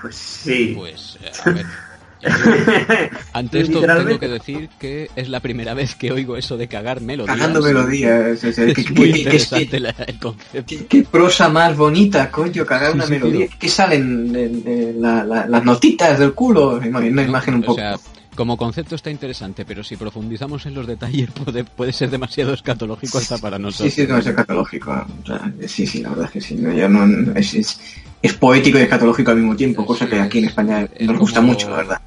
Pues 0.00 0.16
sí. 0.16 0.74
Pues, 0.76 1.18
a 1.44 1.50
ver. 1.50 1.66
Ante 3.32 3.60
esto 3.60 3.80
tengo 3.80 4.18
que 4.18 4.28
decir 4.28 4.68
que 4.78 5.10
es 5.16 5.28
la 5.28 5.40
primera 5.40 5.74
vez 5.74 5.94
que 5.94 6.12
oigo 6.12 6.36
eso 6.36 6.56
de 6.56 6.68
cagar 6.68 7.00
melodías. 7.00 7.36
Cagando 7.36 7.60
melodías. 7.62 8.42
Es, 8.44 8.44
es- 8.44 8.58
Es 8.58 8.74
que- 8.74 8.92
muy 8.92 9.06
que- 9.06 9.12
que- 9.12 9.18
interesante 9.20 9.80
la- 9.80 9.94
el 10.06 10.18
concepto. 10.18 10.66
que- 10.66 10.86
qué 10.86 11.02
prosa 11.02 11.48
más 11.48 11.76
bonita, 11.76 12.30
coño, 12.30 12.64
cagar 12.66 12.90
Sí, 12.92 12.96
una 12.96 13.06
sí, 13.06 13.12
melodía. 13.12 13.46
tío. 13.46 13.56
¿Qué 13.58 13.68
salen 13.68 14.34
en- 14.36 14.62
en 14.66 15.00
la- 15.02 15.24
la- 15.24 15.46
las 15.46 15.64
notitas 15.64 16.18
del 16.18 16.32
culo? 16.34 16.80
Una 16.84 17.22
imagen 17.22 17.54
un 17.54 17.62
O 17.62 17.66
poco... 17.66 17.78
sea, 17.78 17.96
como 18.34 18.56
concepto 18.56 18.94
está 18.94 19.10
interesante, 19.10 19.64
pero 19.64 19.82
si 19.84 19.96
profundizamos 19.96 20.64
en 20.66 20.74
los 20.74 20.86
detalles 20.86 21.30
puede, 21.44 21.64
puede 21.64 21.92
ser 21.92 22.10
demasiado 22.10 22.54
escatológico 22.54 23.18
hasta 23.18 23.38
para 23.38 23.56
Sí, 23.56 23.62
nosotros. 23.62 23.92
sí, 23.94 24.06
no 24.08 24.18
es 24.18 24.26
escatológico. 24.26 25.06
O 25.22 25.26
sea, 25.26 25.52
sí, 25.66 25.86
sí, 25.86 26.00
la 26.02 26.10
verdad 26.10 26.26
es 26.26 26.30
que 26.32 26.40
sí. 26.40 26.54
no, 26.54 26.72
yo 26.72 26.88
no- 26.88 27.32
es, 27.34 27.54
es- 27.54 27.80
es 28.22 28.32
poético 28.34 28.78
y 28.78 28.82
escatológico 28.82 29.30
al 29.30 29.38
mismo 29.38 29.56
tiempo, 29.56 29.84
cosa 29.86 30.06
que 30.06 30.20
aquí 30.20 30.38
en 30.38 30.44
España 30.46 30.86
Es 30.94 31.06
nos 31.06 31.18
gusta 31.18 31.40
como- 31.40 31.52
mucho, 31.52 31.70
la 31.70 31.76
verdad. 31.78 32.00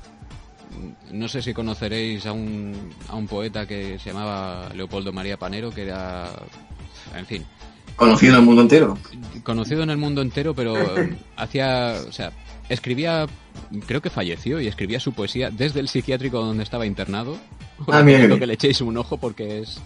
No 1.11 1.27
sé 1.27 1.41
si 1.43 1.53
conoceréis 1.53 2.25
a 2.25 2.31
un, 2.33 2.91
a 3.07 3.15
un 3.15 3.27
poeta 3.27 3.67
que 3.67 3.99
se 3.99 4.09
llamaba 4.11 4.69
Leopoldo 4.75 5.11
María 5.13 5.37
Panero, 5.37 5.69
que 5.71 5.83
era, 5.83 6.29
en 7.15 7.25
fin, 7.25 7.43
Conocido 7.95 8.33
en 8.33 8.39
el 8.39 8.45
mundo 8.45 8.61
entero. 8.63 8.97
conocido 9.43 9.83
en 9.83 9.91
el 9.91 9.97
mundo 9.97 10.21
entero, 10.23 10.55
pero 10.55 10.73
hacía, 11.37 11.95
o 12.07 12.11
sea, 12.11 12.31
escribía, 12.69 13.25
creo 13.85 14.01
que 14.01 14.09
falleció 14.09 14.59
y 14.59 14.67
escribía 14.67 14.99
su 14.99 15.13
poesía 15.13 15.49
desde 15.49 15.79
el 15.79 15.87
psiquiátrico 15.89 16.39
donde 16.43 16.63
estaba 16.63 16.85
internado. 16.85 17.37
Ah, 17.87 18.01
bien. 18.01 18.39
que 18.39 18.47
le 18.47 18.53
echéis 18.53 18.81
un 18.81 18.95
ojo 18.97 19.17
porque 19.17 19.59
es 19.59 19.81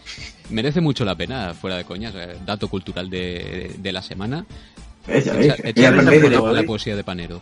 merece 0.49 0.82
mucho 0.82 1.03
la 1.05 1.15
pena, 1.15 1.53
fuera 1.53 1.78
de 1.78 1.84
coñas, 1.86 2.13
eh, 2.15 2.36
dato 2.45 2.67
cultural 2.67 3.09
de, 3.09 3.75
de 3.78 3.91
la 3.91 4.01
semana. 4.01 4.45
La 5.07 5.15
¿eh? 6.59 6.63
poesía 6.65 6.95
de 6.95 7.03
Panero. 7.03 7.41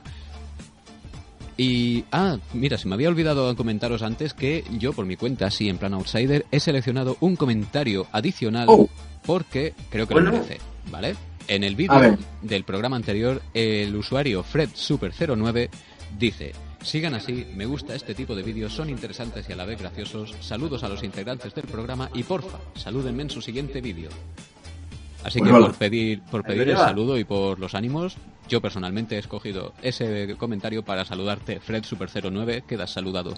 Y, 1.57 2.03
ah, 2.11 2.37
mira, 2.53 2.77
se 2.77 2.87
me 2.87 2.95
había 2.95 3.07
olvidado 3.07 3.55
comentaros 3.55 4.01
antes 4.01 4.33
que 4.33 4.63
yo, 4.77 4.91
por 4.91 5.05
mi 5.05 5.15
cuenta, 5.15 5.49
sí, 5.51 5.69
en 5.69 5.77
plan 5.77 5.93
outsider, 5.93 6.45
he 6.51 6.59
seleccionado 6.59 7.15
un 7.21 7.35
comentario 7.37 8.07
adicional 8.11 8.65
Oh. 8.69 8.89
porque 9.25 9.73
creo 9.89 10.05
que 10.05 10.13
Bueno. 10.15 10.31
lo 10.31 10.37
merece, 10.37 10.59
¿vale? 10.91 11.15
En 11.47 11.63
el 11.63 11.75
vídeo 11.75 12.17
del 12.41 12.63
programa 12.63 12.95
anterior, 12.95 13.41
el 13.53 13.95
usuario 13.95 14.43
FredSuper09 14.43 15.69
dice: 16.17 16.53
Sigan 16.81 17.13
así, 17.13 17.45
me 17.55 17.65
gusta 17.65 17.93
este 17.95 18.15
tipo 18.15 18.35
de 18.35 18.43
vídeos, 18.43 18.73
son 18.73 18.89
interesantes 18.89 19.47
y 19.49 19.53
a 19.53 19.55
la 19.55 19.65
vez 19.65 19.79
graciosos. 19.79 20.33
Saludos 20.41 20.83
a 20.83 20.89
los 20.89 21.03
integrantes 21.03 21.53
del 21.53 21.65
programa 21.65 22.09
y 22.13 22.23
porfa, 22.23 22.57
salúdenme 22.75 23.23
en 23.23 23.29
su 23.29 23.41
siguiente 23.41 23.81
vídeo. 23.81 24.09
Así 25.23 25.39
Pues 25.39 25.49
que 25.49 25.53
vale. 25.53 25.65
por 25.67 25.75
pedir, 25.75 26.21
por 26.23 26.43
pedir 26.43 26.69
el 26.69 26.77
saludo 26.77 27.17
y 27.17 27.23
por 27.23 27.59
los 27.59 27.73
ánimos, 27.73 28.15
yo 28.47 28.61
personalmente 28.61 29.15
he 29.15 29.19
escogido 29.19 29.73
ese 29.81 30.35
comentario 30.37 30.83
para 30.85 31.03
saludarte, 31.05 31.59
FredSuper09, 31.61 32.63
quedas 32.67 32.91
saludado. 32.91 33.33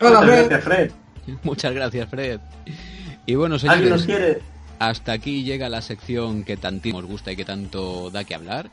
Hola, 0.00 0.20
Muchas 0.20 0.24
Fred. 0.24 0.48
gracias, 0.48 0.64
Fred. 0.64 0.90
Muchas 1.42 1.72
gracias, 1.74 2.08
Fred. 2.10 2.40
Y 3.26 3.34
bueno, 3.34 3.56
¿Alguien 3.66 3.90
nos 3.90 4.02
señores, 4.02 4.04
quiere? 4.06 4.38
Hasta 4.78 5.12
aquí 5.12 5.42
llega 5.42 5.68
la 5.68 5.82
sección 5.82 6.44
que 6.44 6.56
tantísimo 6.56 6.98
os 6.98 7.04
gusta 7.06 7.32
y 7.32 7.36
que 7.36 7.44
tanto 7.44 8.10
da 8.10 8.24
que 8.24 8.34
hablar. 8.34 8.70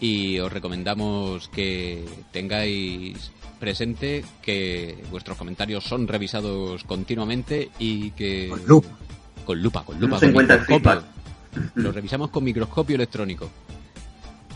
Y 0.00 0.38
os 0.40 0.52
recomendamos 0.52 1.48
que 1.48 2.04
tengáis 2.32 3.30
presente 3.60 4.24
que 4.42 4.98
vuestros 5.10 5.36
comentarios 5.38 5.84
son 5.84 6.08
revisados 6.08 6.82
continuamente 6.84 7.70
y 7.78 8.10
que... 8.10 8.48
Con 8.48 8.66
lupa. 8.66 8.88
Con 9.44 9.62
lupa, 9.62 9.84
con 9.84 10.00
lupa. 10.00 10.18
Con 10.18 10.32
microscopio. 10.32 11.02
Los 11.74 11.94
revisamos 11.94 12.30
con 12.30 12.42
microscopio 12.44 12.96
electrónico. 12.96 13.48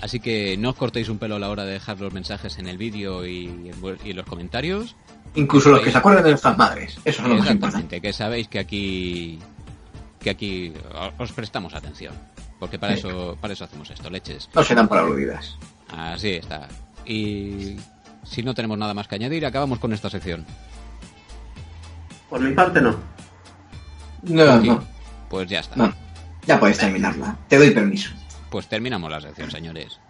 Así 0.02 0.18
que 0.20 0.56
no 0.58 0.70
os 0.70 0.76
cortéis 0.76 1.08
un 1.08 1.18
pelo 1.18 1.36
a 1.36 1.38
la 1.38 1.48
hora 1.48 1.64
de 1.64 1.72
dejar 1.74 2.00
los 2.00 2.12
mensajes 2.12 2.58
en 2.58 2.66
el 2.66 2.76
vídeo 2.78 3.24
y, 3.26 3.46
en- 3.46 3.72
y 4.04 4.10
en 4.10 4.16
los 4.16 4.26
comentarios. 4.26 4.96
Incluso 5.36 5.70
los 5.70 5.80
que 5.80 5.90
se 5.92 5.98
acuerdan 5.98 6.24
de 6.24 6.30
nuestras 6.30 6.58
madres. 6.58 6.98
Eso 7.04 7.22
es 7.22 7.28
lo 7.28 7.34
más 7.36 7.50
importante. 7.50 7.66
Exactamente, 7.66 8.00
que 8.00 8.12
sabéis 8.12 8.48
que 8.48 8.58
aquí 8.58 9.38
que 10.26 10.30
aquí 10.30 10.72
os 11.18 11.30
prestamos 11.30 11.72
atención, 11.74 12.12
porque 12.58 12.80
para 12.80 12.94
Sí. 12.94 12.98
eso 12.98 13.38
para 13.40 13.52
eso 13.54 13.62
hacemos 13.62 13.88
esto, 13.90 14.10
leches. 14.10 14.50
No 14.56 14.64
se 14.64 14.74
dan 14.74 14.88
por 14.88 14.98
aludidas. 14.98 15.56
Así 15.88 16.30
está. 16.30 16.66
Y 17.04 17.76
si 18.24 18.42
no 18.42 18.52
tenemos 18.52 18.76
nada 18.76 18.92
más 18.92 19.06
que 19.06 19.14
añadir, 19.14 19.46
acabamos 19.46 19.78
con 19.78 19.92
esta 19.92 20.10
sección. 20.10 20.44
Por 22.28 22.40
mi 22.40 22.52
parte 22.54 22.80
no. 22.80 22.96
No, 24.22 24.60
no, 24.60 24.82
Pues 25.30 25.48
ya 25.48 25.60
está. 25.60 25.76
no. 25.76 25.94
Ya 26.44 26.58
puedes 26.58 26.78
terminarla. 26.78 27.36
Te 27.48 27.56
doy 27.56 27.70
permiso. 27.70 28.10
Pues 28.50 28.66
terminamos 28.66 29.08
la 29.08 29.20
sección, 29.20 29.48
señores. 29.48 30.00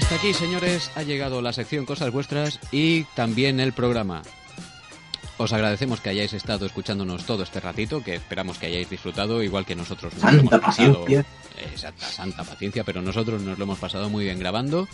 Hasta 0.00 0.14
aquí, 0.14 0.32
señores, 0.32 0.90
ha 0.94 1.02
llegado 1.02 1.42
la 1.42 1.52
sección 1.52 1.84
Cosas 1.84 2.10
Vuestras 2.10 2.58
y 2.72 3.04
también 3.14 3.60
el 3.60 3.74
programa. 3.74 4.22
Os 5.36 5.52
agradecemos 5.52 6.00
que 6.00 6.08
hayáis 6.08 6.32
estado 6.32 6.64
escuchándonos 6.64 7.26
todo 7.26 7.42
este 7.42 7.60
ratito, 7.60 8.02
que 8.02 8.14
esperamos 8.14 8.58
que 8.58 8.66
hayáis 8.66 8.88
disfrutado, 8.88 9.42
igual 9.42 9.66
que 9.66 9.76
nosotros 9.76 10.14
nos 10.14 10.22
lo 10.22 10.30
Santa 10.30 10.56
hemos 10.56 10.66
pasado. 10.66 11.00
paciencia. 11.04 11.26
Exacta, 11.70 12.06
santa 12.06 12.44
paciencia, 12.44 12.82
pero 12.82 13.02
nosotros 13.02 13.42
nos 13.42 13.58
lo 13.58 13.64
hemos 13.64 13.78
pasado 13.78 14.08
muy 14.08 14.24
bien 14.24 14.38
grabando. 14.38 14.88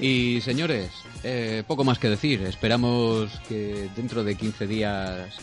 Y 0.00 0.40
señores, 0.40 0.90
eh, 1.22 1.62
poco 1.66 1.84
más 1.84 2.00
que 2.00 2.10
decir. 2.10 2.42
Esperamos 2.42 3.30
que 3.48 3.88
dentro 3.94 4.24
de 4.24 4.34
15 4.34 4.66
días 4.66 5.36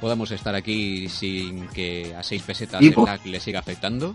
podamos 0.00 0.30
estar 0.30 0.54
aquí 0.54 1.08
sin 1.08 1.66
que 1.68 2.14
a 2.16 2.22
6 2.22 2.42
pesetas 2.42 2.80
el 2.80 2.94
lag 3.04 3.26
le 3.26 3.40
siga 3.40 3.58
afectando. 3.58 4.14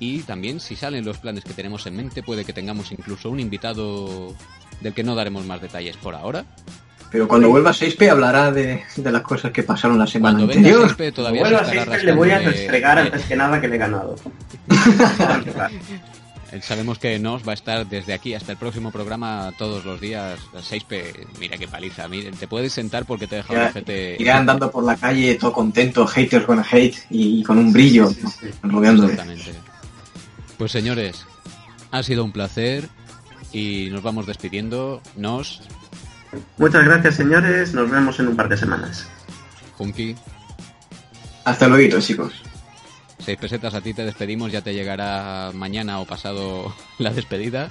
Y 0.00 0.20
también, 0.22 0.58
si 0.60 0.74
salen 0.76 1.04
los 1.04 1.18
planes 1.18 1.44
que 1.44 1.52
tenemos 1.52 1.86
en 1.86 1.94
mente, 1.94 2.22
puede 2.22 2.44
que 2.44 2.52
tengamos 2.54 2.90
incluso 2.90 3.30
un 3.30 3.38
invitado 3.38 4.34
del 4.80 4.92
que 4.94 5.04
no 5.04 5.14
daremos 5.14 5.44
más 5.46 5.60
detalles 5.60 5.96
por 5.98 6.14
ahora. 6.14 6.44
Pero 7.12 7.28
cuando 7.28 7.48
vuelva 7.50 7.72
6P 7.72 8.08
hablará 8.08 8.50
de, 8.52 8.82
de 8.96 9.12
las 9.12 9.22
cosas 9.22 9.50
que 9.52 9.62
pasaron 9.62 9.98
la 9.98 10.06
semana 10.06 10.38
Cuando 10.38 10.54
venga 10.54 10.68
anterior. 10.70 10.96
6P 10.96 11.12
todavía 11.12 11.40
Bueno, 11.42 11.58
se 11.58 11.64
así 11.64 11.76
estará 11.78 11.96
es 11.96 12.00
que 12.00 12.06
le 12.06 12.12
voy 12.12 12.30
a 12.30 12.38
restregar 12.38 12.96
de- 12.96 13.02
antes 13.02 13.24
que 13.26 13.36
nada 13.36 13.60
que 13.60 13.68
le 13.68 13.74
he 13.74 13.78
ganado. 13.78 14.16
Sabemos 16.62 16.98
que 16.98 17.18
Nos 17.20 17.46
va 17.46 17.52
a 17.52 17.54
estar 17.54 17.86
desde 17.86 18.12
aquí 18.12 18.34
hasta 18.34 18.52
el 18.52 18.58
próximo 18.58 18.90
programa 18.90 19.52
todos 19.56 19.84
los 19.84 20.00
días. 20.00 20.38
6P, 20.54 21.26
mira 21.38 21.56
qué 21.56 21.68
paliza. 21.68 22.08
Mira, 22.08 22.30
te 22.32 22.48
puedes 22.48 22.72
sentar 22.72 23.04
porque 23.04 23.26
te 23.28 23.36
he 23.36 23.38
dejado 23.38 23.70
el 23.86 24.16
Iré 24.20 24.30
andando 24.32 24.70
por 24.70 24.82
la 24.82 24.96
calle 24.96 25.34
todo 25.36 25.52
contento, 25.52 26.06
haters 26.06 26.46
gonna 26.46 26.66
hate, 26.68 26.96
y, 27.10 27.42
con 27.44 27.58
un 27.58 27.72
brillo 27.72 28.08
Sí, 28.08 28.20
sí, 28.22 28.26
sí. 28.40 28.48
rodeándole. 28.62 29.12
Exactamente. 29.12 29.52
Pues 30.60 30.72
señores, 30.72 31.24
ha 31.90 32.02
sido 32.02 32.22
un 32.22 32.32
placer 32.32 32.90
y 33.50 33.88
nos 33.90 34.02
vamos 34.02 34.26
despidiendo. 34.26 35.00
Nos, 35.16 35.62
Muchas 36.58 36.84
gracias, 36.84 37.14
señores. 37.14 37.72
Nos 37.72 37.90
vemos 37.90 38.20
en 38.20 38.28
un 38.28 38.36
par 38.36 38.50
de 38.50 38.58
semanas. 38.58 39.08
Funky, 39.78 40.14
Hasta 41.46 41.66
luego, 41.66 41.98
chicos. 42.00 42.34
seis 43.20 43.38
pesetas 43.38 43.72
a 43.72 43.80
ti 43.80 43.94
te 43.94 44.04
despedimos, 44.04 44.52
ya 44.52 44.60
te 44.60 44.74
llegará 44.74 45.50
mañana 45.54 45.98
o 45.98 46.04
pasado 46.04 46.74
la 46.98 47.14
despedida. 47.14 47.70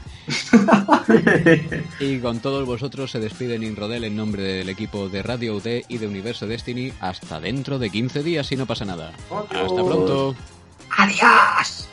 Y 1.99 2.17
con 2.17 2.39
todos 2.39 2.65
vosotros 2.65 3.11
se 3.11 3.19
despide 3.19 3.59
Ninrodel 3.59 4.03
en 4.03 4.15
nombre 4.15 4.41
del 4.41 4.69
equipo 4.69 5.09
de 5.09 5.21
Radio 5.21 5.57
UD 5.57 5.83
y 5.87 5.99
de 5.99 6.07
Universo 6.07 6.47
Destiny 6.47 6.91
hasta 7.01 7.39
dentro 7.39 7.77
de 7.77 7.91
15 7.91 8.23
días 8.23 8.47
si 8.47 8.55
no 8.55 8.65
pasa 8.65 8.83
nada. 8.85 9.13
Hasta 9.29 9.85
pronto. 9.85 10.35
¡Adiós! 10.97 11.87